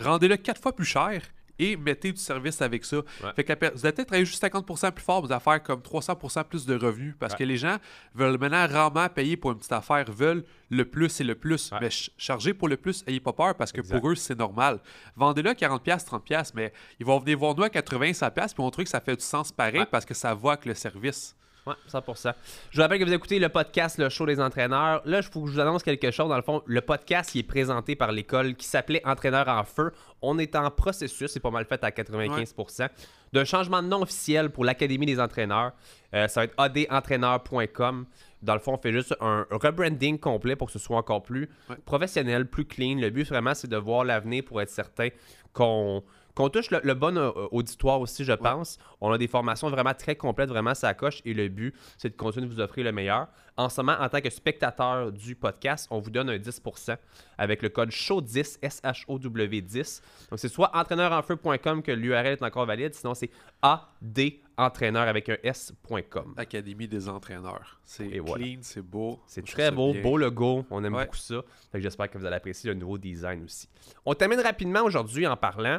rendez-le 0.01 0.37
quatre 0.37 0.63
fois 0.63 0.73
plus 0.73 0.85
cher 0.85 1.23
et 1.59 1.77
mettez 1.77 2.13
du 2.13 2.21
service 2.21 2.61
avec 2.63 2.85
ça. 2.85 2.99
Fait 3.35 3.45
que 3.45 3.53
vous 3.53 3.87
allez 3.87 3.93
peut-être 3.93 4.07
travailler 4.07 4.25
juste 4.25 4.43
50% 4.43 4.93
plus 4.93 5.05
fort, 5.05 5.23
vous 5.25 5.33
allez 5.33 5.41
faire 5.41 5.63
comme 5.63 5.81
300% 5.81 6.45
plus 6.45 6.67
de 6.67 6.75
revenus 6.75 7.15
parce 7.19 7.35
que 7.35 7.45
les 7.45 7.57
gens 7.57 7.77
veulent 8.15 8.39
maintenant 8.39 8.67
rarement 8.67 9.09
payer 9.09 9.37
pour 9.37 9.53
une 9.53 9.59
petite 9.59 9.73
affaire, 9.73 10.11
veulent 10.11 10.45
le 10.71 10.85
plus 10.85 11.21
et 11.21 11.25
le 11.25 11.35
plus. 11.35 11.71
Mais 11.81 11.89
charger 12.17 12.55
pour 12.55 12.69
le 12.69 12.77
plus, 12.77 13.05
ayez 13.07 13.21
pas 13.21 13.33
peur 13.33 13.55
parce 13.55 13.73
que 13.73 13.81
pour 13.81 14.11
eux, 14.11 14.15
c'est 14.15 14.39
normal. 14.39 14.81
Vendez-le 15.17 15.51
à 15.51 15.55
40$, 15.55 15.83
30$, 15.85 16.53
mais 16.55 16.73
ils 16.99 17.07
vont 17.07 17.19
venir 17.19 17.39
voir 17.39 17.55
nous 17.55 17.65
à 17.65 17.69
80$, 17.69 18.17
100$, 18.17 18.33
puis 18.33 18.47
on 18.59 18.71
trouve 18.71 18.85
que 18.85 18.91
ça 18.91 19.01
fait 19.01 19.17
du 19.17 19.25
sens 19.25 19.53
pareil 19.53 19.85
parce 19.91 20.05
que 20.05 20.15
ça 20.15 20.35
va 20.35 20.53
avec 20.53 20.67
le 20.67 20.75
service. 20.75 21.35
Oui, 21.65 21.75
100%. 21.89 22.35
Je 22.71 22.77
vous 22.77 22.83
rappelle 22.83 22.99
que 22.99 23.05
vous 23.05 23.13
écoutez 23.13 23.39
le 23.39 23.49
podcast 23.49 23.97
Le 23.97 24.09
Show 24.09 24.27
des 24.27 24.41
entraîneurs. 24.41 25.01
Là, 25.05 25.19
il 25.19 25.23
faut 25.23 25.43
que 25.43 25.49
je 25.49 25.53
vous 25.53 25.61
annonce 25.61 25.85
quelque 25.85 26.11
chose. 26.11 26.29
Dans 26.29 26.37
le 26.37 26.43
fond, 26.43 26.61
le 26.67 26.81
podcast 26.81 27.31
qui 27.31 27.39
est 27.39 27.45
présenté 27.45 27.95
par 27.95 28.11
l'école 28.11 28.57
qui 28.57 28.67
s'appelait 28.67 29.01
Entraîneur 29.07 29.47
en 29.47 29.63
feu. 29.63 29.93
On 30.23 30.39
est 30.41 30.57
en 30.57 30.71
processus, 30.73 31.31
c'est 31.31 31.39
pas 31.39 31.51
mal 31.51 31.65
fait 31.65 31.83
à 31.85 31.91
95%, 31.91 32.89
d'un 33.33 33.45
changement 33.45 33.81
de 33.81 33.87
nom 33.87 34.03
officiel 34.03 34.51
pour 34.51 34.65
l'Académie 34.65 35.07
des 35.07 35.21
entraîneurs. 35.21 35.73
Euh, 36.15 36.27
ça 36.27 36.41
va 36.41 36.45
être 36.45 36.55
adentraîneur.com. 36.59 38.07
Dans 38.43 38.55
le 38.55 38.61
fond, 38.61 38.75
on 38.75 38.79
fait 38.79 38.93
juste 38.93 39.15
un 39.21 39.47
rebranding 39.51 40.19
complet 40.19 40.57
pour 40.57 40.67
que 40.67 40.73
ce 40.73 40.81
soit 40.81 40.97
encore 40.97 41.23
plus 41.23 41.49
professionnel, 41.85 42.47
plus 42.47 42.65
clean. 42.65 42.97
Le 42.99 43.11
but, 43.11 43.29
vraiment, 43.29 43.55
c'est 43.55 43.69
de 43.69 43.77
voir 43.77 44.05
l'avenir 44.05 44.43
pour 44.45 44.61
être 44.61 44.71
certain 44.71 45.11
qu'on 45.53 46.03
qu'on 46.35 46.49
touche 46.49 46.71
le, 46.71 46.95
bon 46.95 47.17
euh, 47.17 47.31
auditoire 47.51 48.01
aussi, 48.01 48.25
je 48.25 48.33
pense. 48.33 48.79
On 49.01 49.11
a 49.13 49.19
des 49.19 49.29
formations 49.29 49.69
vraiment 49.69 49.95
très 49.95 50.17
complètes, 50.17 50.49
vraiment 50.49 50.75
ça 50.75 50.95
coche. 50.95 51.21
Et 51.25 51.35
le 51.35 51.49
but, 51.49 51.75
c'est 51.99 52.11
de 52.11 52.17
continuer 52.17 52.47
de 52.47 52.53
vous 52.53 52.61
offrir 52.61 52.85
le 52.85 52.93
meilleur. 52.93 53.29
En 53.57 53.69
ce 53.69 53.81
moment, 53.81 53.99
en 54.01 54.09
tant 54.09 54.21
que 54.21 54.31
spectateur 54.31 55.13
du 55.13 55.35
podcast, 55.35 55.87
on 55.91 56.01
vous 56.01 56.11
donne 56.11 56.31
un 56.31 56.39
10% 56.39 56.97
avec 57.37 57.63
le 57.63 57.69
code 57.69 57.91
SHOW10, 57.91 58.59
S-H-O-W 58.63 59.61
10. 59.61 60.03
Donc, 60.31 60.39
c'est 60.39 60.49
soit 60.49 60.71
entraîneurenfeu.com 60.75 61.83
que 61.83 61.93
l'URL 61.93 62.27
est 62.27 62.43
encore 62.43 62.67
valide, 62.67 62.95
sinon 62.95 63.15
c'est 63.15 63.31
AD 63.61 64.43
entraîneur 64.57 65.09
avec 65.09 65.29
un 65.29 65.37
S.com. 65.43 66.35
Académie 66.37 66.89
des 66.89 67.09
entraîneurs. 67.09 67.81
C'est 67.85 68.09
clean, 68.09 68.59
c'est 68.61 68.83
beau. 68.83 69.21
C'est 69.27 69.45
très 69.45 69.71
beau, 69.71 69.95
beau 69.95 70.17
logo. 70.17 70.65
On 70.71 70.83
aime 70.85 70.93
beaucoup 70.93 71.17
ça. 71.17 71.43
J'espère 71.75 72.11
que 72.11 72.19
vous 72.19 72.25
allez 72.25 72.37
apprécier 72.37 72.71
le 72.71 72.75
nouveau 72.79 72.99
design 72.99 73.45
aussi. 73.45 73.69
On 74.05 74.15
termine 74.15 74.41
rapidement 74.41 74.83
aujourd'hui 74.83 75.27
en 75.27 75.37
parlant 75.37 75.79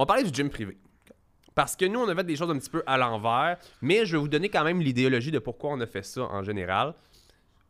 on 0.00 0.06
parlait 0.06 0.24
du 0.24 0.32
gym 0.32 0.48
privé. 0.48 0.78
Parce 1.54 1.76
que 1.76 1.84
nous, 1.84 2.00
on 2.00 2.08
a 2.08 2.14
fait 2.14 2.24
des 2.24 2.36
choses 2.36 2.50
un 2.50 2.58
petit 2.58 2.70
peu 2.70 2.82
à 2.86 2.96
l'envers, 2.96 3.58
mais 3.82 4.06
je 4.06 4.12
vais 4.12 4.18
vous 4.18 4.28
donner 4.28 4.48
quand 4.48 4.64
même 4.64 4.80
l'idéologie 4.80 5.30
de 5.30 5.38
pourquoi 5.38 5.72
on 5.72 5.80
a 5.80 5.86
fait 5.86 6.02
ça 6.02 6.22
en 6.22 6.42
général. 6.42 6.94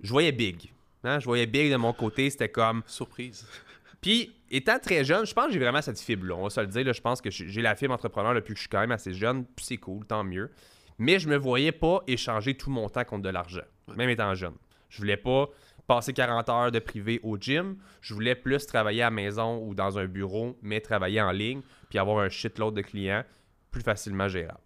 Je 0.00 0.10
voyais 0.10 0.30
big. 0.30 0.70
Hein? 1.02 1.18
Je 1.18 1.24
voyais 1.24 1.46
big 1.46 1.72
de 1.72 1.76
mon 1.76 1.92
côté, 1.92 2.30
c'était 2.30 2.48
comme. 2.48 2.84
Surprise. 2.86 3.44
Puis, 4.00 4.32
étant 4.48 4.78
très 4.78 5.04
jeune, 5.04 5.26
je 5.26 5.34
pense 5.34 5.46
que 5.46 5.52
j'ai 5.52 5.58
vraiment 5.58 5.82
cette 5.82 5.98
fibre-là. 5.98 6.36
On 6.36 6.44
va 6.44 6.50
se 6.50 6.60
le 6.60 6.68
dire, 6.68 6.92
je 6.92 7.00
pense 7.00 7.20
que 7.20 7.30
j'ai 7.30 7.62
la 7.62 7.74
fibre 7.74 7.94
entrepreneur 7.94 8.32
depuis 8.32 8.54
que 8.54 8.58
je 8.58 8.62
suis 8.62 8.70
quand 8.70 8.80
même 8.80 8.92
assez 8.92 9.12
jeune, 9.12 9.44
puis 9.44 9.64
c'est 9.64 9.76
cool, 9.78 10.06
tant 10.06 10.22
mieux. 10.22 10.52
Mais 10.98 11.18
je 11.18 11.28
me 11.28 11.36
voyais 11.36 11.72
pas 11.72 12.02
échanger 12.06 12.54
tout 12.54 12.70
mon 12.70 12.88
temps 12.88 13.04
contre 13.04 13.22
de 13.22 13.28
l'argent, 13.28 13.64
même 13.96 14.08
étant 14.08 14.34
jeune. 14.36 14.54
Je 14.88 14.98
voulais 14.98 15.16
pas 15.16 15.48
passer 15.90 16.12
40 16.12 16.48
heures 16.50 16.70
de 16.70 16.78
privé 16.78 17.18
au 17.24 17.36
gym. 17.36 17.76
Je 18.00 18.14
voulais 18.14 18.36
plus 18.36 18.64
travailler 18.64 19.02
à 19.02 19.06
la 19.06 19.10
maison 19.10 19.60
ou 19.66 19.74
dans 19.74 19.98
un 19.98 20.06
bureau, 20.06 20.56
mais 20.62 20.80
travailler 20.80 21.20
en 21.20 21.32
ligne, 21.32 21.62
puis 21.88 21.98
avoir 21.98 22.20
un 22.20 22.28
shitload 22.28 22.76
de 22.76 22.82
clients 22.82 23.24
plus 23.72 23.82
facilement 23.82 24.28
gérable. 24.28 24.60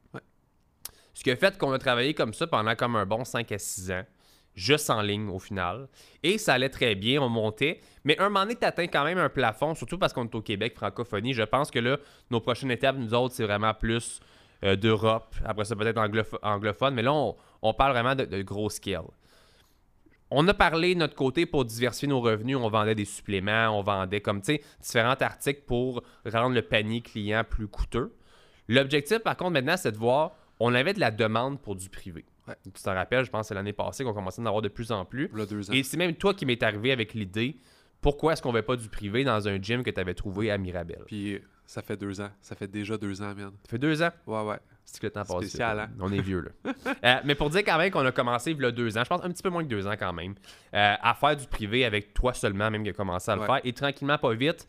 Ce 1.14 1.24
qui 1.24 1.30
a 1.30 1.36
fait 1.36 1.56
qu'on 1.56 1.72
a 1.72 1.78
travaillé 1.78 2.12
comme 2.12 2.34
ça 2.34 2.46
pendant 2.46 2.74
comme 2.74 2.94
un 2.94 3.06
bon 3.06 3.24
5 3.24 3.50
à 3.52 3.58
6 3.58 3.90
ans, 3.92 4.04
juste 4.54 4.90
en 4.90 5.00
ligne 5.00 5.30
au 5.30 5.38
final. 5.38 5.88
Et 6.22 6.36
ça 6.36 6.52
allait 6.52 6.68
très 6.68 6.94
bien, 6.94 7.22
on 7.22 7.30
montait. 7.30 7.80
Mais 8.04 8.20
un 8.20 8.24
moment 8.24 8.42
donné, 8.42 8.56
tu 8.56 8.66
atteins 8.66 8.88
quand 8.88 9.04
même 9.04 9.16
un 9.16 9.30
plafond, 9.30 9.74
surtout 9.74 9.96
parce 9.96 10.12
qu'on 10.12 10.24
est 10.24 10.34
au 10.34 10.42
Québec, 10.42 10.74
francophonie. 10.76 11.32
Je 11.32 11.44
pense 11.44 11.70
que 11.70 11.78
là, 11.78 11.96
nos 12.30 12.40
prochaines 12.40 12.70
étapes, 12.70 12.96
nous 12.98 13.14
autres, 13.14 13.34
c'est 13.34 13.44
vraiment 13.44 13.72
plus 13.72 14.20
euh, 14.62 14.76
d'Europe. 14.76 15.34
Après 15.46 15.64
ça, 15.64 15.74
peut-être 15.74 15.96
anglophone. 16.42 16.94
Mais 16.94 17.02
là, 17.02 17.14
on, 17.14 17.72
parle 17.72 17.92
vraiment 17.92 18.14
de, 18.14 18.26
de 18.26 18.42
gros 18.42 18.68
scale 18.68 19.06
on 20.36 20.48
a 20.48 20.54
parlé 20.54 20.94
de 20.94 20.98
notre 20.98 21.14
côté 21.14 21.46
pour 21.46 21.64
diversifier 21.64 22.08
nos 22.08 22.20
revenus. 22.20 22.56
On 22.56 22.68
vendait 22.68 22.96
des 22.96 23.04
suppléments, 23.04 23.68
on 23.68 23.82
vendait 23.82 24.20
comme, 24.20 24.40
tu 24.40 24.56
sais, 24.56 24.62
différents 24.80 25.14
articles 25.20 25.62
pour 25.66 26.02
rendre 26.26 26.54
le 26.54 26.62
panier 26.62 27.00
client 27.00 27.44
plus 27.48 27.68
coûteux. 27.68 28.12
L'objectif, 28.68 29.20
par 29.20 29.36
contre, 29.36 29.52
maintenant, 29.52 29.76
c'est 29.76 29.92
de 29.92 29.96
voir, 29.96 30.32
on 30.58 30.74
avait 30.74 30.92
de 30.92 31.00
la 31.00 31.10
demande 31.10 31.60
pour 31.60 31.76
du 31.76 31.88
privé. 31.88 32.24
Tu 32.64 32.82
t'en 32.82 32.94
rappelles, 32.94 33.24
je 33.24 33.30
pense 33.30 33.42
que 33.42 33.48
c'est 33.48 33.54
l'année 33.54 33.72
passée 33.72 34.04
qu'on 34.04 34.12
commençait 34.12 34.40
à 34.40 34.44
en 34.44 34.46
avoir 34.46 34.62
de 34.62 34.68
plus 34.68 34.90
en 34.90 35.04
plus. 35.04 35.30
Et 35.72 35.82
c'est 35.82 35.96
même 35.96 36.14
toi 36.14 36.34
qui 36.34 36.44
m'est 36.46 36.62
arrivé 36.62 36.90
avec 36.92 37.14
l'idée, 37.14 37.56
pourquoi 38.00 38.32
est-ce 38.32 38.42
qu'on 38.42 38.52
ne 38.52 38.56
veut 38.56 38.62
pas 38.62 38.76
du 38.76 38.88
privé 38.88 39.24
dans 39.24 39.48
un 39.48 39.62
gym 39.62 39.82
que 39.82 39.90
tu 39.90 40.00
avais 40.00 40.14
trouvé 40.14 40.50
à 40.50 40.58
Mirabel? 40.58 41.04
Puis 41.06 41.40
ça 41.64 41.80
fait 41.80 41.96
deux 41.96 42.20
ans. 42.20 42.30
Ça 42.42 42.54
fait 42.54 42.68
déjà 42.68 42.98
deux 42.98 43.22
ans, 43.22 43.34
man. 43.34 43.52
Ça 43.62 43.70
fait 43.70 43.78
deux 43.78 44.02
ans? 44.02 44.10
Ouais, 44.26 44.42
ouais. 44.42 44.58
C'est 44.84 45.00
que 45.00 45.06
le 45.06 45.12
temps 45.12 45.24
passe. 45.24 45.38
Spécial, 45.38 45.80
hein? 45.80 45.90
On 46.00 46.12
est 46.12 46.20
vieux, 46.20 46.40
là. 46.40 46.72
Euh, 47.04 47.16
mais 47.24 47.34
pour 47.34 47.50
dire 47.50 47.62
quand 47.64 47.76
même 47.76 47.90
qu'on 47.90 48.04
a 48.04 48.12
commencé 48.12 48.52
il 48.52 48.60
y 48.60 48.64
a 48.64 48.70
deux 48.70 48.96
ans, 48.96 49.02
je 49.04 49.08
pense 49.08 49.24
un 49.24 49.30
petit 49.30 49.42
peu 49.42 49.50
moins 49.50 49.62
que 49.62 49.68
deux 49.68 49.86
ans 49.86 49.94
quand 49.98 50.12
même, 50.12 50.34
euh, 50.74 50.94
à 51.00 51.14
faire 51.14 51.36
du 51.36 51.46
privé 51.46 51.84
avec 51.84 52.14
toi 52.14 52.32
seulement, 52.32 52.70
même 52.70 52.82
qui 52.82 52.90
a 52.90 52.92
commencé 52.92 53.30
à 53.30 53.36
le 53.36 53.42
faire. 53.42 53.60
Et 53.64 53.72
tranquillement, 53.72 54.18
pas 54.18 54.32
vite, 54.34 54.66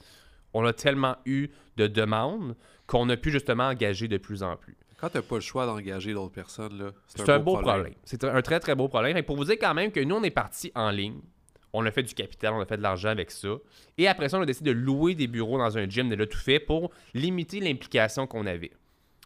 on 0.54 0.66
a 0.66 0.74
tellement 0.74 1.16
eu 1.26 1.50
de 1.78 1.88
demandes 1.88 2.56
qu'on 2.88 3.08
a 3.10 3.18
pu 3.18 3.32
justement 3.32 3.68
engager 3.68 4.08
de 4.08 4.18
plus 4.18 4.44
en 4.44 4.56
plus. 4.56 4.78
Quand 4.98 5.10
tu 5.10 5.18
n'as 5.18 5.24
pas 5.24 5.36
le 5.36 5.42
choix 5.42 5.66
d'engager 5.66 6.14
d'autres 6.14 6.34
personnes, 6.34 6.78
là, 6.78 6.92
c'est 7.08 7.30
un, 7.30 7.40
beau 7.40 7.58
problème. 7.58 7.94
C'est 8.06 8.24
un 8.24 8.42
très, 8.42 8.60
très 8.60 8.76
beau 8.76 8.88
problème. 8.88 9.18
Et 9.18 9.24
pour 9.24 9.36
vous 9.36 9.46
dire 9.46 9.58
quand 9.60 9.74
même 9.74 9.92
que 9.92 10.00
nous, 10.00 10.16
on 10.16 10.24
est 10.24 10.32
parti 10.32 10.72
en 10.76 10.90
ligne. 10.90 11.20
On 11.74 11.86
a 11.86 11.92
fait 11.92 12.04
du 12.04 12.14
capital, 12.14 12.54
on 12.54 12.62
a 12.62 12.66
fait 12.66 12.78
de 12.78 12.82
l'argent 12.82 13.10
avec 13.10 13.32
ça. 13.32 13.50
Et 13.98 14.08
après 14.08 14.30
ça, 14.30 14.38
on 14.40 14.42
a 14.42 14.46
décidé 14.46 14.74
de 14.74 14.80
louer 14.80 15.14
des 15.14 15.28
bureaux 15.28 15.58
dans 15.58 15.78
un 15.78 15.90
gym, 15.90 16.08
de 16.08 16.16
le 16.16 16.26
tout 16.26 16.38
fait 16.38 16.60
pour 16.60 16.92
limiter 17.14 17.60
l'implication 17.60 18.28
qu'on 18.28 18.46
avait. 18.46 18.72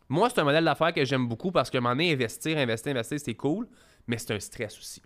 Moi, 0.10 0.30
c'est 0.30 0.42
un 0.42 0.44
modèle 0.44 0.66
d'affaires 0.66 0.94
que 0.94 1.06
j'aime 1.06 1.28
beaucoup 1.28 1.52
parce 1.52 1.70
que 1.70 1.78
un 1.78 1.82
moment 1.82 1.96
donné, 1.96 2.12
investir, 2.12 2.58
investir, 2.58 2.92
investir, 2.92 3.20
c'est 3.20 3.36
cool, 3.36 3.68
mais 4.08 4.18
c'est 4.18 4.34
un 4.34 4.40
stress 4.40 4.78
aussi. 4.78 5.02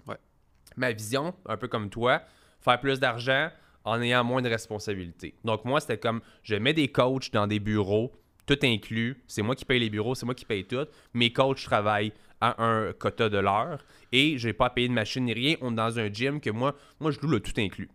Ma 0.78 0.92
vision, 0.94 1.36
un 1.46 1.58
peu 1.58 1.68
comme 1.68 1.90
toi, 1.90 2.22
faire 2.62 2.80
plus 2.80 3.00
d'argent 3.00 3.50
en 3.84 4.02
ayant 4.02 4.24
moins 4.24 4.42
de 4.42 4.48
responsabilités. 4.48 5.36
Donc, 5.44 5.66
moi, 5.66 5.82
c'était 5.82 5.98
comme 5.98 6.22
je 6.42 6.56
mets 6.56 6.74
des 6.74 6.88
coachs 6.88 7.32
dans 7.34 7.48
des 7.48 7.60
bureaux, 7.60 8.14
tout 8.46 8.58
inclus. 8.64 9.22
C'est 9.28 9.42
moi 9.42 9.56
qui 9.56 9.66
paye 9.66 9.80
les 9.80 9.90
bureaux, 9.90 10.16
c'est 10.16 10.26
moi 10.26 10.36
qui 10.36 10.46
paye 10.46 10.66
tout. 10.66 10.88
Mes 11.14 11.34
coachs 11.34 11.64
travaillent 11.64 12.14
à 12.40 12.62
un 12.64 12.94
quota 12.94 13.30
de 13.30 13.38
l'heure 13.38 13.86
et 14.12 14.38
je 14.38 14.48
n'ai 14.48 14.54
pas 14.54 14.68
à 14.68 14.70
payer 14.70 14.88
de 14.88 14.94
machine 14.94 15.26
ni 15.26 15.34
rien. 15.34 15.56
On 15.62 15.72
est 15.72 15.76
dans 15.76 16.00
un 16.00 16.12
gym 16.12 16.40
que 16.42 16.50
moi, 16.50 16.76
moi 17.00 17.12
je 17.12 17.20
loue 17.20 17.30
le 17.30 17.40
tout 17.40 17.54
inclus. 17.58 17.90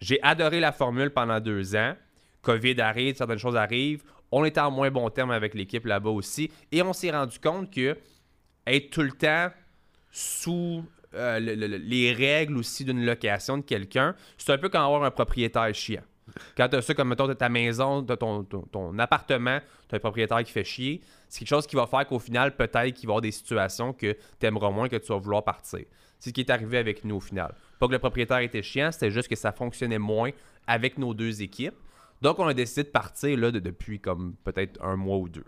J'ai 0.00 0.22
adoré 0.22 0.58
la 0.60 0.72
formule 0.72 1.10
pendant 1.10 1.38
deux 1.38 1.76
ans. 1.76 1.94
COVID 2.42 2.80
arrive, 2.80 3.16
certaines 3.16 3.38
choses 3.38 3.56
arrivent. 3.56 4.02
On 4.32 4.44
était 4.44 4.60
en 4.60 4.70
moins 4.70 4.90
bon 4.90 5.08
terme 5.10 5.30
avec 5.30 5.54
l'équipe 5.54 5.84
là-bas 5.84 6.10
aussi. 6.10 6.50
Et 6.72 6.82
on 6.82 6.92
s'est 6.92 7.10
rendu 7.10 7.38
compte 7.38 7.70
que 7.70 7.96
être 8.66 8.90
tout 8.90 9.02
le 9.02 9.12
temps 9.12 9.50
sous 10.10 10.84
euh, 11.14 11.38
les 11.38 12.12
règles 12.12 12.56
aussi 12.56 12.84
d'une 12.84 13.04
location 13.04 13.58
de 13.58 13.62
quelqu'un, 13.62 14.14
c'est 14.38 14.52
un 14.52 14.58
peu 14.58 14.68
comme 14.68 14.82
avoir 14.82 15.04
un 15.04 15.10
propriétaire 15.10 15.74
chiant. 15.74 16.02
Quand 16.56 16.68
tu 16.68 16.76
as 16.76 16.82
ça 16.82 16.94
comme, 16.94 17.08
mettons, 17.08 17.32
ta 17.34 17.48
maison, 17.48 18.02
ton, 18.02 18.44
ton, 18.44 18.98
appartement, 18.98 19.58
tu 19.88 19.94
as 19.94 19.96
un 19.96 20.00
propriétaire 20.00 20.42
qui 20.42 20.52
fait 20.52 20.64
chier, 20.64 21.00
c'est 21.28 21.40
quelque 21.40 21.48
chose 21.48 21.66
qui 21.66 21.76
va 21.76 21.86
faire 21.86 22.06
qu'au 22.06 22.18
final, 22.18 22.56
peut-être 22.56 22.94
qu'il 22.94 23.06
va 23.06 23.12
y 23.12 23.14
avoir 23.14 23.20
des 23.20 23.32
situations 23.32 23.92
que 23.92 24.16
tu 24.40 24.46
aimeras 24.46 24.70
moins, 24.70 24.88
que 24.88 24.96
tu 24.96 25.08
vas 25.08 25.18
vouloir 25.18 25.44
partir. 25.44 25.80
C'est 26.18 26.30
ce 26.30 26.34
qui 26.34 26.40
est 26.40 26.50
arrivé 26.50 26.78
avec 26.78 27.04
nous 27.04 27.16
au 27.16 27.20
final. 27.20 27.54
Pas 27.78 27.88
que 27.88 27.92
le 27.92 27.98
propriétaire 27.98 28.38
était 28.38 28.62
chiant, 28.62 28.92
c'était 28.92 29.10
juste 29.10 29.28
que 29.28 29.36
ça 29.36 29.52
fonctionnait 29.52 29.98
moins 29.98 30.30
avec 30.66 30.96
nos 30.96 31.12
deux 31.12 31.42
équipes. 31.42 31.74
Donc, 32.22 32.38
on 32.38 32.46
a 32.46 32.54
décidé 32.54 32.84
de 32.84 32.88
partir 32.88 33.36
là, 33.36 33.50
depuis 33.50 33.98
comme 33.98 34.36
peut-être 34.44 34.80
un 34.80 34.94
mois 34.94 35.18
ou 35.18 35.28
deux. 35.28 35.44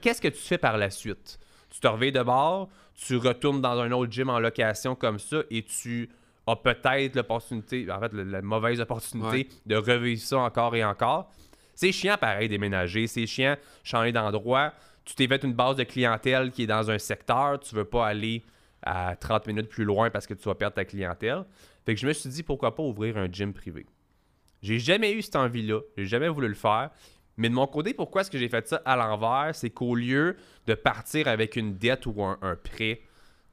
Qu'est-ce 0.00 0.22
que 0.22 0.28
tu 0.28 0.40
fais 0.40 0.58
par 0.58 0.78
la 0.78 0.90
suite? 0.90 1.40
Tu 1.70 1.80
te 1.80 1.88
reviens 1.88 2.12
de 2.12 2.22
bord, 2.22 2.68
tu 2.94 3.16
retournes 3.16 3.60
dans 3.60 3.78
un 3.80 3.90
autre 3.90 4.12
gym 4.12 4.30
en 4.30 4.38
location 4.38 4.94
comme 4.94 5.18
ça 5.18 5.42
et 5.50 5.64
tu 5.64 6.08
as 6.46 6.56
peut-être 6.56 7.16
l'opportunité, 7.16 7.90
en 7.90 7.98
fait, 7.98 8.12
la, 8.12 8.42
mauvaise 8.42 8.80
opportunité 8.80 9.48
de 9.66 9.76
revivre 9.76 10.20
ça 10.20 10.38
encore 10.38 10.74
et 10.76 10.84
encore. 10.84 11.30
C'est 11.74 11.92
chiant 11.92 12.16
pareil 12.16 12.48
déménager, 12.48 13.06
c'est 13.08 13.26
chiant 13.26 13.56
changer 13.82 14.12
d'endroit. 14.12 14.72
Tu 15.04 15.14
t'es 15.14 15.26
fait 15.26 15.42
une 15.42 15.54
base 15.54 15.76
de 15.76 15.84
clientèle 15.84 16.52
qui 16.52 16.64
est 16.64 16.68
dans 16.68 16.90
un 16.90 16.98
secteur, 16.98 17.58
tu 17.58 17.74
veux 17.74 17.84
pas 17.84 18.06
aller 18.06 18.44
à 18.82 19.16
30 19.16 19.48
minutes 19.48 19.68
plus 19.68 19.84
loin 19.84 20.10
parce 20.10 20.26
que 20.26 20.34
tu 20.34 20.44
vas 20.44 20.54
perdre 20.54 20.74
ta 20.74 20.84
clientèle. 20.84 21.44
Fait 21.84 21.94
que 21.94 22.00
je 22.00 22.06
me 22.06 22.12
suis 22.12 22.30
dit 22.30 22.42
pourquoi 22.42 22.74
pas 22.74 22.82
ouvrir 22.82 23.16
un 23.16 23.26
gym 23.26 23.52
privé? 23.52 23.86
J'ai 24.62 24.78
jamais 24.78 25.12
eu 25.12 25.22
cette 25.22 25.36
envie-là. 25.36 25.80
J'ai 25.96 26.06
jamais 26.06 26.28
voulu 26.28 26.48
le 26.48 26.54
faire. 26.54 26.90
Mais 27.36 27.48
de 27.48 27.54
mon 27.54 27.66
côté, 27.66 27.94
pourquoi 27.94 28.20
est-ce 28.20 28.30
que 28.30 28.38
j'ai 28.38 28.48
fait 28.48 28.66
ça 28.68 28.82
à 28.84 28.96
l'envers? 28.96 29.54
C'est 29.54 29.70
qu'au 29.70 29.94
lieu 29.94 30.36
de 30.66 30.74
partir 30.74 31.26
avec 31.28 31.56
une 31.56 31.76
dette 31.76 32.04
ou 32.06 32.22
un, 32.22 32.36
prêt 32.62 33.00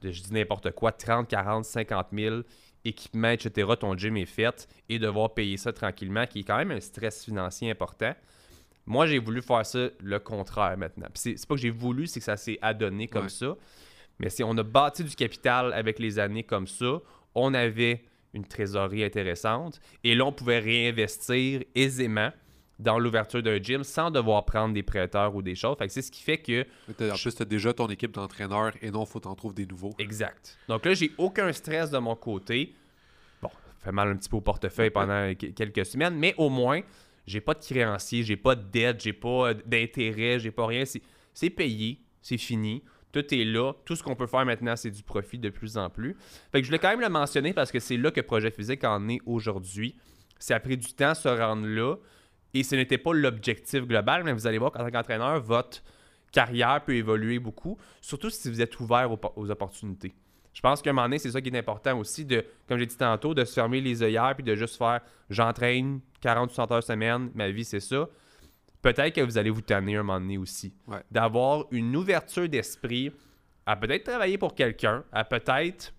de, 0.01 0.12
je 0.12 0.22
dis 0.22 0.34
n'importe 0.34 0.72
quoi, 0.72 0.91
30, 0.91 1.28
40, 1.28 1.64
50 1.66 2.08
000 2.14 2.41
équipement, 2.84 3.30
etc., 3.30 3.70
ton 3.80 3.97
gym 3.97 4.18
est 4.18 4.26
fait 4.26 4.68
et 4.89 4.99
devoir 4.99 5.34
payer 5.34 5.58
ça 5.58 5.72
tranquillement, 5.74 6.26
qui 6.26 6.39
est 6.39 6.43
quand 6.43 6.58
même 6.58 6.72
un 6.72 6.80
stress 6.80 7.24
financier 7.26 7.72
important. 7.72 8.14
Moi, 8.86 9.08
j'ai 9.08 9.20
voulu 9.20 9.41
faire 9.41 9.66
ça 9.66 9.89
le 10.01 10.20
contraire 10.20 10.78
maintenant. 10.78 11.08
C'est 11.14 11.38
c'est 11.38 11.47
pas 11.47 11.55
que 11.55 11.62
j'ai 11.62 11.70
voulu, 11.70 12.08
c'est 12.08 12.20
que 12.20 12.26
ça 12.26 12.38
s'est 12.38 12.58
adonné 12.62 13.08
comme 13.08 13.24
Ouais. 13.24 13.30
ça. 13.30 13.55
Mais 14.20 14.30
si 14.30 14.43
on 14.43 14.58
a 14.58 14.64
bâti 14.64 15.03
du 15.03 15.16
capital 15.16 15.74
avec 15.74 15.99
les 15.99 16.20
années 16.20 16.43
comme 16.43 16.68
ça, 16.68 16.99
on 17.36 17.53
avait 17.53 18.03
une 18.34 18.45
trésorerie 18.45 19.03
intéressante 19.03 19.80
et 20.03 20.15
là, 20.15 20.25
on 20.25 20.32
pouvait 20.32 20.59
réinvestir 20.59 21.63
aisément 21.75 22.32
dans 22.80 22.99
l'ouverture 22.99 23.41
d'un 23.41 23.57
gym 23.61 23.84
sans 23.84 24.11
devoir 24.11 24.45
prendre 24.45 24.73
des 24.73 24.84
prêteurs 24.84 25.34
ou 25.36 25.41
des 25.41 25.55
choses. 25.55 25.75
Fait 25.80 25.88
que 25.88 25.93
c'est 25.93 26.03
ce 26.03 26.11
qui 26.11 26.21
fait 26.21 26.38
que 26.38 26.61
En 27.11 27.15
plus, 27.17 27.34
tu 27.34 27.41
as 27.41 27.45
déjà 27.45 27.73
ton 27.73 27.88
équipe 27.88 28.11
d'entraîneurs 28.11 28.73
et 28.84 28.91
non, 28.91 29.03
faut 29.05 29.19
t'en 29.19 29.34
trouver 29.34 29.55
des 29.55 29.65
nouveaux. 29.65 29.95
Exact. 29.97 30.57
Donc 30.67 30.86
là, 30.86 30.93
j'ai 30.93 31.11
aucun 31.17 31.51
stress 31.53 31.89
de 31.89 31.97
mon 31.97 32.15
côté. 32.15 32.75
Bon, 33.41 33.49
ça 33.80 33.86
fait 33.86 33.91
mal 33.91 34.09
un 34.09 34.15
petit 34.15 34.30
peu 34.30 34.38
au 34.38 34.41
portefeuille 34.41 34.91
pendant 34.91 35.34
que- 35.39 35.47
quelques 35.47 35.88
semaines, 35.88 36.15
mais 36.15 36.36
au 36.38 36.49
moins, 36.49 36.82
j'ai 37.25 37.41
pas 37.41 37.55
de 37.55 37.63
créancier, 37.65 38.21
j'ai 38.21 38.38
pas 38.38 38.53
de 38.53 38.63
dette, 38.69 39.01
j'ai 39.01 39.13
pas 39.13 39.55
d'intérêt, 39.55 40.38
j'ai 40.39 40.51
pas 40.51 40.67
rien. 40.67 40.84
C'est 41.34 41.49
payé, 41.49 41.99
c'est 42.21 42.38
fini. 42.38 42.84
Tout 43.12 43.34
est 43.34 43.45
là. 43.45 43.74
Tout 43.86 43.95
ce 43.95 44.03
qu'on 44.03 44.16
peut 44.16 44.28
faire 44.28 44.45
maintenant, 44.45 44.76
c'est 44.76 44.91
du 44.91 45.03
profit 45.03 45.39
de 45.39 45.49
plus 45.49 45.78
en 45.78 45.89
plus. 45.89 46.16
Fait 46.51 46.60
que 46.60 46.64
je 46.64 46.70
voulais 46.70 46.80
quand 46.80 46.89
même 46.89 47.01
le 47.01 47.10
mentionner 47.10 47.53
parce 47.53 47.72
que 47.72 47.80
c'est 47.80 47.97
là 47.97 48.12
que 48.12 48.22
Projet 48.22 48.51
Physique 48.51 48.84
en 48.84 49.08
est 49.10 49.20
aujourd'hui. 49.26 49.97
Ça 50.39 50.55
a 50.55 50.60
pris 50.60 50.78
du 50.78 50.93
temps 50.93 51.10
à 51.10 51.16
se 51.16 51.28
rendre 51.30 51.66
là 51.66 51.95
et 52.53 52.64
ce 52.64 52.76
n'était 52.76 52.97
pas 52.97 53.14
l'objectif 53.14 53.86
global, 53.86 54.24
mais 54.24 54.34
vous 54.34 54.47
allez 54.47 54.58
voir 54.58 54.72
qu'en 54.72 54.84
tant 54.84 54.91
qu'entraîneur, 54.91 55.41
votre 55.41 55.84
carrière 56.32 56.84
peut 56.84 56.95
évoluer 56.95 57.39
beaucoup, 57.39 57.78
surtout 58.01 58.30
si 58.30 58.49
vous 58.49 58.62
êtes 58.62 58.80
ouvert 58.80 59.12
aux, 59.36 59.51
opportunités. 59.51 60.14
Je 60.53 60.62
pense 60.62 60.82
qu'à 60.82 60.89
un 60.89 60.93
moment 60.93 61.05
donné, 61.05 61.20
c'est 61.20 61.32
ça 61.32 61.41
qui 61.41 61.49
est 61.49 61.58
important 61.58 61.97
aussi, 61.99 62.26
de, 62.26 62.43
comme 62.68 62.80
j'ai 62.80 62.86
dit 62.86 62.97
tantôt, 62.97 63.34
de 63.34 63.45
se 63.45 63.53
fermer 63.53 63.80
les 63.80 64.01
œillères 64.01 64.34
puis 64.36 64.43
de 64.43 64.55
juste 64.55 64.78
faire 64.78 65.01
j'entraîne 65.30 66.01
40 66.22 66.51
ou 66.51 66.53
60 66.53 66.72
heures 66.72 66.84
semaine, 66.84 67.30
ma 67.36 67.49
vie 67.49 67.64
c'est 67.64 67.80
ça. 67.80 68.08
Peut-être 68.82 69.15
que 69.15 69.21
vous 69.21 69.38
allez 69.38 69.49
vous 69.49 69.61
tanner 69.61 69.95
un 69.95 70.03
moment 70.03 70.19
donné 70.19 70.38
aussi. 70.38 70.73
Ouais. 70.88 71.03
D'avoir 71.11 71.65
une 71.71 71.95
ouverture 71.95 72.47
d'esprit 72.47 73.11
à 73.65 73.75
peut-être 73.75 74.03
travailler 74.03 74.38
pour 74.38 74.55
quelqu'un, 74.55 75.03
à 75.11 75.25
peut-être 75.25 75.93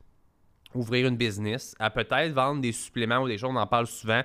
ouvrir 0.75 1.07
une 1.07 1.17
business, 1.17 1.75
à 1.79 1.91
peut-être 1.91 2.33
vendre 2.33 2.61
des 2.61 2.73
suppléments 2.73 3.19
ou 3.19 3.29
des 3.29 3.39
choses, 3.39 3.51
on 3.53 3.57
en 3.57 3.67
parle 3.67 3.87
souvent. 3.87 4.23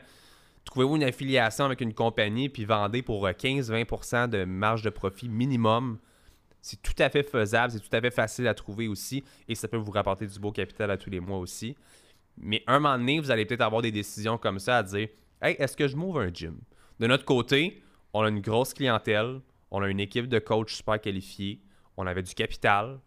Trouvez-vous 0.66 0.96
une 0.96 1.04
affiliation 1.04 1.66
avec 1.66 1.82
une 1.82 1.94
compagnie 1.94 2.50
puis 2.50 2.66
vendez 2.66 3.02
pour 3.02 3.26
euh, 3.28 3.32
15-20% 3.32 4.30
de 4.30 4.46
marge 4.46 4.82
de 4.82 4.90
profit 4.90 5.28
minimum. 5.28 6.00
C'est 6.62 6.82
tout 6.82 6.96
à 7.00 7.10
fait 7.10 7.24
faisable, 7.24 7.74
c'est 7.74 7.82
tout 7.82 7.94
à 7.96 8.00
fait 8.00 8.12
facile 8.12 8.48
à 8.48 8.54
trouver 8.54 8.88
aussi 8.88 9.24
et 9.50 9.56
ça 9.56 9.68
peut 9.68 9.78
vous 9.78 9.92
rapporter 9.92 10.26
du 10.26 10.40
beau 10.40 10.52
capital 10.52 10.90
à 10.92 10.98
tous 10.98 11.10
les 11.10 11.20
mois 11.20 11.40
aussi. 11.40 11.76
Mais 12.38 12.64
un 12.66 12.80
moment 12.80 12.98
donné, 12.98 13.20
vous 13.20 13.30
allez 13.30 13.46
peut-être 13.46 13.62
avoir 13.62 13.82
des 13.82 13.92
décisions 13.92 14.38
comme 14.38 14.60
ça 14.60 14.78
à 14.78 14.84
dire 14.84 15.10
Hey, 15.42 15.58
est-ce 15.60 15.76
que 15.76 15.90
je 15.90 15.98
m'ouvre 15.98 16.22
un 16.22 16.34
gym 16.34 16.58
De 17.00 17.08
notre 17.08 17.26
côté, 17.26 17.83
on 18.14 18.22
a 18.22 18.30
une 18.30 18.42
grosse 18.42 18.74
clientèle, 18.74 19.42
on 19.72 19.82
a 19.82 19.90
une 19.90 20.00
équipe 20.00 20.28
de 20.28 20.40
coachs 20.40 20.70
super 20.70 21.02
qualifiés, 21.02 21.60
on 21.98 22.08
avait 22.08 22.24
du 22.24 22.34
capital. 22.34 23.00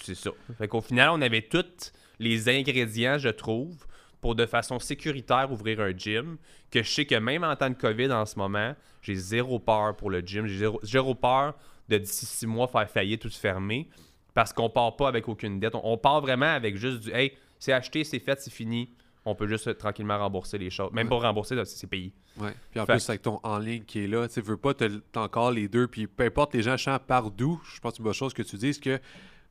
C'est 0.00 0.14
ça. 0.14 0.30
Fait 0.58 0.68
qu'au 0.68 0.80
final, 0.80 1.10
on 1.10 1.20
avait 1.20 1.42
tous 1.42 1.92
les 2.18 2.48
ingrédients, 2.48 3.18
je 3.18 3.28
trouve, 3.28 3.86
pour 4.20 4.34
de 4.34 4.46
façon 4.46 4.78
sécuritaire 4.78 5.50
ouvrir 5.50 5.80
un 5.80 5.90
gym. 5.96 6.36
Que 6.70 6.82
je 6.82 6.90
sais 6.90 7.06
que 7.06 7.14
même 7.16 7.44
en 7.44 7.56
temps 7.56 7.70
de 7.70 7.74
COVID 7.74 8.12
en 8.12 8.24
ce 8.26 8.38
moment, 8.38 8.74
j'ai 9.02 9.14
zéro 9.14 9.58
peur 9.58 9.96
pour 9.96 10.10
le 10.10 10.20
gym. 10.20 10.46
J'ai 10.46 10.58
zéro, 10.58 10.80
zéro 10.82 11.14
peur 11.14 11.54
de 11.88 11.98
d'ici 11.98 12.26
six 12.26 12.46
mois 12.46 12.68
faire 12.68 12.88
faillite 12.88 13.24
ou 13.24 13.28
de 13.28 13.34
fermer. 13.34 13.88
Parce 14.34 14.52
qu'on 14.52 14.68
part 14.68 14.96
pas 14.96 15.08
avec 15.08 15.28
aucune 15.28 15.58
dette. 15.58 15.74
On, 15.74 15.80
on 15.84 15.98
part 15.98 16.20
vraiment 16.20 16.46
avec 16.46 16.76
juste 16.76 17.00
du 17.00 17.10
Hey, 17.12 17.32
c'est 17.58 17.72
acheté, 17.72 18.04
c'est 18.04 18.18
fait, 18.18 18.40
c'est 18.40 18.52
fini. 18.52 18.90
On 19.28 19.34
peut 19.34 19.48
juste 19.48 19.76
tranquillement 19.76 20.16
rembourser 20.18 20.56
les 20.56 20.70
choses. 20.70 20.92
Même 20.92 21.08
Ouais. 21.08 21.18
pas 21.20 21.26
rembourser, 21.28 21.56
c'est 21.64 21.86
payé. 21.88 22.12
Ouais. 22.38 22.54
Puis 22.70 22.78
en 22.80 22.86
Fait- 22.86 22.92
plus, 22.94 23.10
avec 23.10 23.22
ton 23.22 23.40
en 23.42 23.58
ligne 23.58 23.82
qui 23.82 24.04
est 24.04 24.06
là, 24.06 24.28
tu 24.28 24.40
veux 24.40 24.56
pas, 24.56 24.72
t'as 24.72 24.88
encore 25.16 25.50
les 25.50 25.66
deux. 25.68 25.88
Puis 25.88 26.06
peu 26.06 26.24
importe 26.24 26.54
les 26.54 26.62
gens 26.62 26.76
chantent 26.76 27.02
par 27.06 27.30
d'où, 27.30 27.60
je 27.74 27.80
pense 27.80 27.92
que 27.92 27.96
c'est 27.96 28.00
une 28.00 28.04
bonne 28.04 28.14
chose 28.14 28.32
que 28.32 28.42
tu 28.42 28.56
dises 28.56 28.78
que 28.78 29.00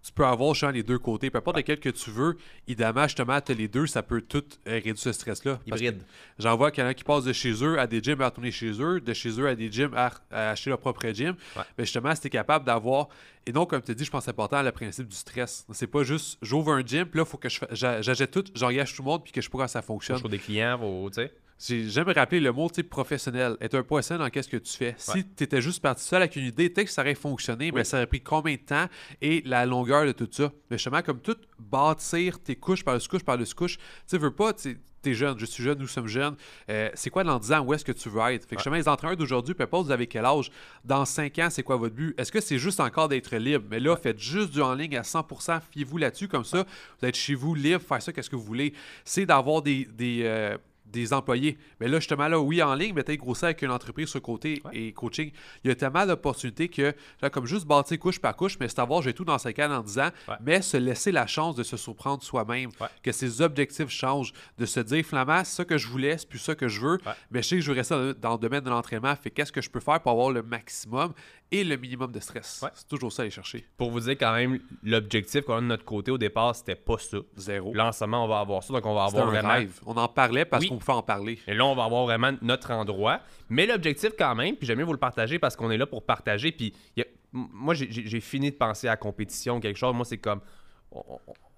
tu 0.05 0.11
peux 0.11 0.23
avoir 0.25 0.53
chant 0.53 0.69
les 0.69 0.83
deux 0.83 0.99
côtés. 0.99 1.31
Peu 1.31 1.39
importe 1.39 1.57
lequel 1.57 1.79
que 1.79 1.89
tu 1.89 2.11
veux, 2.11 2.37
idéalement, 2.67 3.03
justement, 3.03 3.41
t'as 3.41 3.55
les 3.55 3.67
deux, 3.67 3.87
ça 3.87 4.03
peut 4.03 4.21
tout 4.21 4.43
euh, 4.67 4.73
réduire 4.73 4.97
ce 4.99 5.11
stress-là. 5.11 5.59
Hybride. 5.65 6.03
J'en 6.37 6.55
vois 6.55 6.67
a 6.67 6.93
qui 6.93 7.03
passent 7.03 7.23
de 7.23 7.33
chez 7.33 7.63
eux 7.63 7.79
à 7.79 7.87
des 7.87 8.03
gyms 8.03 8.21
à 8.21 8.25
retourner 8.25 8.51
chez 8.51 8.71
eux, 8.79 9.01
de 9.01 9.13
chez 9.13 9.29
eux 9.39 9.47
à 9.47 9.55
des 9.55 9.71
gyms 9.71 9.93
à, 9.95 10.11
à 10.29 10.51
acheter 10.51 10.69
leur 10.69 10.79
propre 10.79 11.07
gym. 11.11 11.35
Mais 11.55 11.85
justement, 11.85 12.13
si 12.13 12.21
tu 12.21 12.27
es 12.27 12.29
capable 12.29 12.65
d'avoir. 12.65 13.07
Et 13.47 13.51
donc, 13.51 13.71
comme 13.71 13.81
tu 13.81 13.95
dis, 13.95 14.05
je 14.05 14.11
pense 14.11 14.21
que 14.21 14.25
c'est 14.25 14.31
important 14.31 14.61
le 14.61 14.71
principe 14.71 15.07
du 15.07 15.15
stress. 15.15 15.65
C'est 15.71 15.87
pas 15.87 16.03
juste 16.03 16.37
j'ouvre 16.41 16.71
un 16.73 16.85
gym, 16.85 17.05
puis 17.07 17.17
là, 17.19 17.23
il 17.25 17.29
faut 17.29 17.37
que 17.37 17.49
j'achète 17.71 18.29
tout, 18.31 18.43
j'engage 18.53 18.93
tout 18.95 19.01
le 19.01 19.07
monde, 19.07 19.23
puis 19.23 19.31
que 19.31 19.41
je 19.41 19.45
sais 19.45 19.49
pas 19.49 19.57
comment 19.57 19.67
ça 19.67 19.81
fonctionne. 19.81 20.19
Pour 20.19 20.29
des 20.29 20.37
clients, 20.39 20.77
faut- 20.79 21.09
tu 21.09 21.15
sais. 21.15 21.33
J'ai- 21.57 21.87
J'aime 21.89 22.09
rappeler 22.09 22.39
le 22.41 22.51
mot 22.51 22.69
professionnel. 22.89 23.55
Être 23.61 23.75
un 23.75 23.83
poisson 23.83 24.17
dans 24.17 24.29
qu'est-ce 24.29 24.49
que 24.49 24.57
tu 24.57 24.73
fais. 24.75 24.93
Si 24.97 25.23
tu 25.35 25.43
étais 25.43 25.61
juste 25.61 25.81
parti 25.81 26.03
seul 26.03 26.21
avec 26.21 26.35
une 26.35 26.45
idée, 26.45 26.69
peut-être 26.69 26.87
que 26.87 26.91
ça 26.93 27.01
aurait 27.01 27.15
fonctionné, 27.15 27.71
mais 27.71 27.83
ça 27.85 27.97
aurait 27.97 28.07
pris 28.07 28.21
combien 28.21 28.55
de 28.55 28.59
temps 28.59 28.87
et 29.21 29.41
la 29.45 29.65
longueur 29.65 30.05
de 30.05 30.11
tout 30.11 30.27
ça? 30.31 30.51
Mais 30.69 30.77
justement, 30.77 31.01
comme 31.01 31.21
tout, 31.21 31.37
bâtir 31.57 32.39
tes 32.39 32.55
couches 32.55 32.83
par-dessus 32.83 33.07
couche 33.09 33.23
par-dessus 33.23 33.55
couche, 33.55 33.77
tu 34.09 34.17
veux 34.17 34.31
pas, 34.31 34.53
tu 34.53 34.77
es 35.05 35.13
jeune, 35.13 35.37
je 35.39 35.45
suis 35.45 35.63
jeune, 35.63 35.77
nous 35.77 35.87
sommes 35.87 36.07
jeunes. 36.07 36.35
Euh, 36.69 36.89
c'est 36.95 37.09
quoi 37.11 37.23
dans 37.23 37.37
10 37.39 37.51
ans, 37.53 37.59
où 37.61 37.73
est-ce 37.73 37.85
que 37.85 37.91
tu 37.91 38.09
veux 38.09 38.19
être? 38.31 38.43
Fait 38.49 38.55
que 38.55 38.59
justement, 38.61 38.75
les 38.75 38.87
entraîneurs 38.89 39.15
d'aujourd'hui, 39.15 39.53
peu 39.53 39.63
importe 39.63 39.85
vous 39.85 39.91
avez 39.91 40.07
quel 40.07 40.25
âge, 40.25 40.49
dans 40.83 41.05
5 41.05 41.37
ans, 41.39 41.47
c'est 41.51 41.61
quoi 41.63 41.77
votre 41.77 41.93
but? 41.95 42.19
Est-ce 42.19 42.31
que 42.31 42.41
c'est 42.41 42.57
juste 42.57 42.79
encore 42.79 43.07
d'être 43.07 43.35
libre? 43.37 43.65
Mais 43.69 43.79
là, 43.79 43.95
faites 43.95 44.19
juste 44.19 44.51
du 44.51 44.61
en 44.61 44.73
ligne 44.73 44.97
à 44.97 45.03
100%, 45.03 45.59
fiez-vous 45.71 45.97
là-dessus, 45.99 46.27
comme 46.27 46.43
ça, 46.43 46.65
vous 46.99 47.07
êtes 47.07 47.15
chez 47.15 47.35
vous, 47.35 47.53
libre, 47.55 47.81
faire 47.81 48.01
ça, 48.01 48.11
qu'est-ce 48.11 48.29
que 48.31 48.35
vous 48.35 48.43
voulez. 48.43 48.73
C'est 49.03 49.25
d'avoir 49.27 49.61
des, 49.61 49.85
des, 49.93 50.21
euh, 50.23 50.57
des 50.95 51.13
employés. 51.13 51.57
Mais 51.79 51.87
là, 51.87 51.99
justement, 51.99 52.27
là, 52.27 52.39
oui, 52.39 52.61
en 52.63 52.73
ligne, 52.73 52.93
mais 52.95 53.03
peut-être 53.03 53.19
grossir 53.19 53.45
avec 53.45 53.61
une 53.61 53.71
entreprise 53.71 54.07
sur 54.09 54.17
le 54.17 54.21
côté 54.23 54.61
Ouais. 54.65 54.71
et 54.77 54.91
coaching. 54.93 55.31
Il 55.63 55.67
y 55.67 55.71
a 55.71 55.75
tellement 55.75 56.05
d'opportunités 56.05 56.67
que, 56.69 56.93
là, 57.21 57.29
comme 57.29 57.45
juste 57.45 57.65
bâtir 57.65 57.99
couche 57.99 58.19
par 58.19 58.35
couche, 58.35 58.57
mais 58.59 58.67
c'est 58.67 58.79
avoir, 58.79 59.01
j'ai 59.01 59.13
tout 59.13 59.25
dans 59.25 59.37
5 59.37 59.59
ans 59.59 59.71
en 59.71 59.81
10 59.81 59.99
ans, 59.99 60.09
Ouais. 60.27 60.35
mais 60.41 60.61
se 60.61 60.77
laisser 60.77 61.11
la 61.11 61.27
chance 61.27 61.55
de 61.55 61.63
se 61.63 61.77
surprendre 61.77 62.23
soi-même, 62.23 62.69
Ouais. 62.79 62.87
que 63.03 63.11
ses 63.11 63.41
objectifs 63.41 63.89
changent, 63.89 64.33
de 64.57 64.65
se 64.65 64.79
dire, 64.79 65.05
Flamand, 65.05 65.43
c'est 65.43 65.55
ça 65.55 65.65
que 65.65 65.77
je 65.77 65.87
voulais, 65.87 66.17
c'est 66.17 66.27
plus 66.29 66.39
ça 66.39 66.55
que 66.55 66.67
je 66.67 66.79
veux, 66.81 66.99
mais 67.31 67.41
je 67.43 67.47
sais 67.49 67.55
que 67.57 67.61
je 67.61 67.71
veux 67.71 67.77
rester 67.77 67.95
dans, 67.95 68.13
dans 68.19 68.31
le 68.33 68.39
domaine 68.39 68.61
de 68.63 68.69
l'entraînement, 68.69 69.15
fait 69.15 69.29
qu'est-ce 69.31 69.51
que 69.51 69.61
je 69.61 69.69
peux 69.69 69.79
faire 69.79 69.99
pour 70.01 70.11
avoir 70.11 70.31
le 70.31 70.41
maximum 70.41 71.13
et 71.51 71.63
le 71.63 71.77
minimum 71.77 72.11
de 72.11 72.19
stress. 72.19 72.61
Ouais. 72.63 72.69
C'est 72.73 72.87
toujours 72.87 73.11
ça 73.11 73.21
à 73.21 73.23
aller 73.23 73.31
chercher. 73.31 73.65
Pour 73.77 73.91
vous 73.91 73.99
dire 74.01 74.13
quand 74.17 74.33
même, 74.33 74.59
l'objectif 74.83 75.41
qu'on 75.45 75.57
a 75.57 75.61
de 75.61 75.65
notre 75.67 75.85
côté 75.85 76.11
au 76.11 76.17
départ, 76.17 76.55
c'était 76.55 76.75
pas 76.75 76.97
ça. 76.97 77.17
Zéro. 77.37 77.73
Là, 77.73 77.87
en 77.87 77.91
ce 77.91 78.03
moment, 78.03 78.25
on 78.25 78.27
va 78.27 78.39
avoir 78.39 78.63
ça, 78.63 78.73
donc 78.73 78.85
on 78.85 78.93
va 78.95 79.05
avoir 79.05 79.27
un 79.27 79.31
vraiment. 79.31 79.49
rêve. 79.53 79.79
On 79.85 79.95
en 79.95 80.07
parlait 80.07 80.43
parce 80.45 80.63
Oui. 80.63 80.69
qu'on 80.69 80.77
pouvait 80.77 80.93
en 80.93 81.03
parler. 81.03 81.39
Et 81.47 81.53
là, 81.53 81.65
on 81.65 81.75
va 81.75 81.83
avoir 81.85 82.03
vraiment 82.05 82.31
notre 82.41 82.71
endroit. 82.71 83.21
Mais 83.49 83.65
l'objectif, 83.65 84.11
quand 84.17 84.33
même, 84.35 84.55
puis 84.55 84.65
j'aime 84.67 84.79
mieux 84.79 84.85
vous 84.85 84.91
le 84.93 84.97
partager 84.99 85.39
parce 85.39 85.55
qu'on 85.55 85.69
est 85.71 85.77
là 85.77 85.85
pour 85.85 86.03
partager. 86.03 86.51
Puis 86.51 86.73
y 86.97 87.01
a- 87.01 87.05
moi, 87.31 87.73
j'ai- 87.73 88.21
fini 88.21 88.49
de 88.51 88.55
penser 88.55 88.87
à 88.87 88.91
la 88.91 88.97
compétition, 88.97 89.59
quelque 89.59 89.77
chose. 89.77 89.93
Moi, 89.93 90.05
c'est 90.05 90.17
comme. 90.17 90.41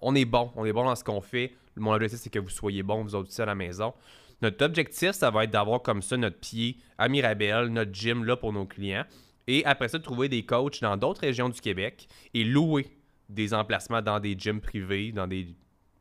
On, 0.00 0.14
est 0.14 0.24
bon. 0.24 0.50
On 0.56 0.64
est 0.64 0.72
bon 0.72 0.84
dans 0.84 0.96
ce 0.96 1.04
qu'on 1.04 1.20
fait. 1.20 1.52
Mon 1.76 1.92
objectif, 1.92 2.18
c'est 2.20 2.30
que 2.30 2.38
vous 2.40 2.48
soyez 2.48 2.82
bons, 2.82 3.02
vous 3.04 3.14
autres 3.14 3.28
aussi 3.28 3.40
à 3.42 3.46
la 3.46 3.54
maison. 3.54 3.94
Notre 4.42 4.64
objectif, 4.64 5.12
ça 5.12 5.30
va 5.30 5.44
être 5.44 5.50
d'avoir 5.50 5.82
comme 5.82 6.02
ça 6.02 6.16
notre 6.16 6.38
pied 6.38 6.76
à 6.98 7.08
Mirabel, 7.08 7.68
notre 7.68 7.92
gym 7.92 8.24
là 8.24 8.36
pour 8.36 8.52
nos 8.52 8.66
clients. 8.66 9.04
Et 9.48 9.64
après 9.64 9.88
ça, 9.88 9.98
trouver 9.98 10.28
des 10.28 10.44
coachs 10.44 10.80
dans 10.82 10.96
d'autres 10.98 11.22
régions 11.22 11.48
du 11.48 11.60
Québec 11.60 12.06
et 12.34 12.44
louer 12.44 12.86
des 13.30 13.54
emplacements 13.54 14.02
dans 14.02 14.20
des 14.20 14.36
gyms 14.38 14.60
privés, 14.60 15.10
dans 15.10 15.26
des. 15.26 15.48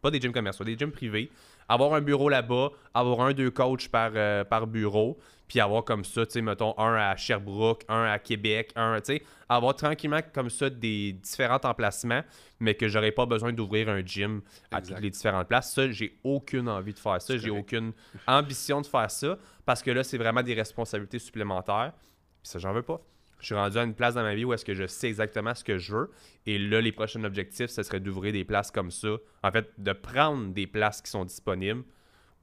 Pas 0.01 0.11
des 0.11 0.19
gyms 0.19 0.33
commerciaux, 0.33 0.65
des 0.65 0.77
gyms 0.77 0.91
privés. 0.91 1.31
Avoir 1.69 1.93
un 1.93 2.01
bureau 2.01 2.29
là-bas, 2.29 2.71
avoir 2.93 3.21
un, 3.21 3.33
deux 3.33 3.49
coachs 3.49 3.87
par, 3.87 4.11
euh, 4.15 4.43
par 4.43 4.67
bureau, 4.67 5.17
puis 5.47 5.59
avoir 5.59 5.83
comme 5.83 6.03
ça, 6.03 6.25
tu 6.25 6.33
sais, 6.33 6.41
mettons, 6.41 6.77
un 6.77 6.95
à 6.95 7.15
Sherbrooke, 7.15 7.83
un 7.87 8.03
à 8.03 8.19
Québec, 8.19 8.71
un, 8.75 8.99
tu 8.99 9.15
sais, 9.15 9.23
avoir 9.49 9.75
tranquillement 9.75 10.19
comme 10.33 10.49
ça 10.49 10.69
des 10.69 11.13
différents 11.13 11.59
emplacements, 11.63 12.21
mais 12.59 12.75
que 12.75 12.87
j'aurais 12.87 13.11
pas 13.11 13.25
besoin 13.25 13.51
d'ouvrir 13.53 13.89
un 13.89 14.05
gym 14.05 14.41
à 14.71 14.79
Exact. 14.79 14.95
toutes 14.95 15.03
les 15.03 15.09
différentes 15.09 15.47
places. 15.47 15.73
Ça, 15.73 15.89
j'ai 15.89 16.19
aucune 16.23 16.69
envie 16.69 16.93
de 16.93 16.99
faire 16.99 17.21
ça, 17.21 17.37
j'ai 17.37 17.49
aucune 17.49 17.93
ambition 18.27 18.81
de 18.81 18.87
faire 18.87 19.11
ça, 19.11 19.37
parce 19.65 19.81
que 19.81 19.91
là, 19.91 20.03
c'est 20.03 20.17
vraiment 20.17 20.43
des 20.43 20.53
responsabilités 20.53 21.19
supplémentaires. 21.19 21.93
Puis 22.41 22.51
ça, 22.51 22.59
j'en 22.59 22.71
veux 22.73 22.83
pas. 22.83 23.01
Je 23.39 23.45
suis 23.45 23.55
rendu 23.55 23.77
à 23.77 23.83
une 23.83 23.93
place 23.93 24.15
dans 24.15 24.23
ma 24.23 24.35
vie 24.35 24.45
où 24.45 24.53
est-ce 24.53 24.65
que 24.65 24.73
je 24.73 24.87
sais 24.87 25.07
exactement 25.07 25.53
ce 25.53 25.63
que 25.63 25.77
je 25.77 25.95
veux. 25.95 26.11
Et 26.45 26.57
là, 26.57 26.81
les 26.81 26.91
prochains 26.91 27.23
objectifs, 27.23 27.69
ce 27.69 27.83
serait 27.83 27.99
d'ouvrir 27.99 28.33
des 28.33 28.43
places 28.43 28.71
comme 28.71 28.91
ça. 28.91 29.15
En 29.43 29.51
fait, 29.51 29.69
de 29.77 29.93
prendre 29.93 30.53
des 30.53 30.65
places 30.65 31.01
qui 31.01 31.11
sont 31.11 31.25
disponibles. 31.25 31.83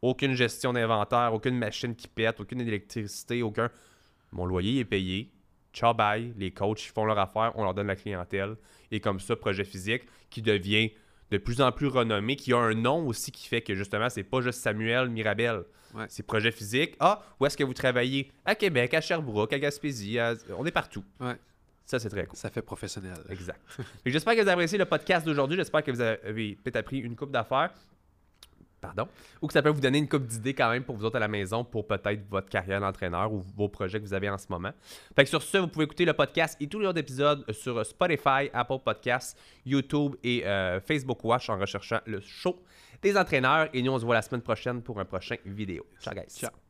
Aucune 0.03 0.35
gestion 0.35 0.73
d'inventaire, 0.73 1.33
aucune 1.33 1.59
machine 1.59 1.97
qui 1.97 2.09
pète, 2.09 2.39
aucune 2.41 2.61
électricité, 2.61 3.43
aucun. 3.43 3.71
Mon 4.33 4.47
loyer 4.47 4.81
est 4.81 4.85
payé. 4.85 5.31
Ciao, 5.73 5.95
bye. 5.95 6.33
Les 6.37 6.53
coachs 6.53 6.93
font 6.95 7.05
leur 7.05 7.19
affaire, 7.19 7.53
on 7.57 7.65
leur 7.65 7.75
donne 7.75 7.89
la 7.89 7.97
clientèle. 7.97 8.57
Et 8.91 9.01
comme 9.01 9.19
ça, 9.19 9.35
projet 9.35 9.65
physique 9.65 10.03
qui 10.31 10.43
devient 10.43 10.93
de 11.31 11.39
plus 11.39 11.61
en 11.61 11.73
plus 11.73 11.87
renommé, 11.89 12.37
qui 12.37 12.53
a 12.53 12.59
un 12.59 12.75
nom 12.75 13.07
aussi 13.07 13.33
qui 13.33 13.49
fait 13.49 13.63
que 13.63 13.75
justement, 13.75 14.09
c'est 14.11 14.23
pas 14.23 14.41
juste 14.41 14.61
Samuel 14.61 15.09
Mirabel. 15.09 15.65
Ouais. 15.95 16.07
C'est 16.09 16.25
projet 16.25 16.51
physique. 16.51 16.97
Ah, 17.01 17.23
où 17.39 17.47
est-ce 17.47 17.57
que 17.57 17.65
vous 17.65 17.75
travaillez? 17.75 18.31
À 18.45 18.55
Québec, 18.55 18.95
à 18.95 19.01
Sherbrooke, 19.01 19.53
à 19.53 19.59
Gaspésie. 19.59 20.19
à- 20.19 20.35
On 20.59 20.67
est 20.67 20.71
partout. 20.73 21.05
Ouais. 21.21 21.37
Ça, 21.87 21.99
c'est 21.99 22.09
très 22.09 22.25
cool. 22.27 22.37
Ça 22.37 22.51
fait 22.51 22.63
professionnel. 22.63 23.17
Exact. 23.29 23.61
J'espère 24.07 24.35
que 24.35 24.41
vous 24.41 24.49
avez 24.49 24.53
apprécié 24.53 24.79
le 24.79 24.87
podcast 24.87 25.25
d'aujourd'hui. 25.27 25.57
J'espère 25.57 25.83
que 25.85 25.91
vous 25.91 26.01
avez 26.01 26.57
peut-être 26.57 26.77
appris 26.77 26.99
une 26.99 27.15
coupe 27.15 27.31
d'affaires. 27.31 27.73
Pardon. 28.87 29.09
Ou 29.43 29.47
que 29.47 29.53
ça 29.53 29.63
peut 29.63 29.71
vous 29.71 29.81
donner 29.81 29.99
une 29.99 30.09
coupe 30.09 30.27
d'idées 30.27 30.55
quand 30.55 30.71
même 30.71 30.85
pour 30.85 30.97
vous 30.97 31.05
autres 31.05 31.17
à 31.17 31.21
la 31.21 31.29
maison 31.29 31.65
pour 31.65 31.87
peut-être 31.87 32.23
votre 32.29 32.49
carrière 32.49 32.81
d'entraîneur 32.81 33.33
ou 33.33 33.43
vos 33.57 33.69
projets 33.69 34.01
que 34.01 34.05
vous 34.05 34.15
avez 34.15 34.31
en 34.31 34.39
ce 34.39 34.47
moment. 34.49 34.73
Fait 35.15 35.25
que 35.25 35.31
sur 35.31 35.43
ce, 35.43 35.59
vous 35.59 35.69
pouvez 35.69 35.85
écouter 35.85 36.05
le 36.05 36.13
podcast 36.13 36.57
et 36.61 36.67
tous 36.67 36.81
les 36.81 36.87
autres 36.87 36.99
épisodes 36.99 37.45
sur 37.53 37.85
Spotify, 37.85 38.51
Apple 38.53 38.79
Podcasts, 38.85 39.39
YouTube 39.65 40.17
et 40.23 40.47
euh, 40.47 40.81
Facebook 40.81 41.25
Watch 41.25 41.49
en 41.51 41.59
recherchant 41.59 42.01
le 42.07 42.21
show 42.21 42.63
des 43.03 43.17
entraîneurs. 43.17 43.69
Et 43.73 43.83
nous, 43.83 43.93
on 43.93 43.99
se 43.99 44.05
voit 44.05 44.15
la 44.15 44.23
semaine 44.23 44.43
prochaine 44.43 44.83
pour 44.83 44.99
un 45.01 45.05
prochain 45.05 45.37
vidéo. 45.45 45.87
Ciao, 46.01 46.15
guys. 46.15 46.27
Ciao. 46.29 46.64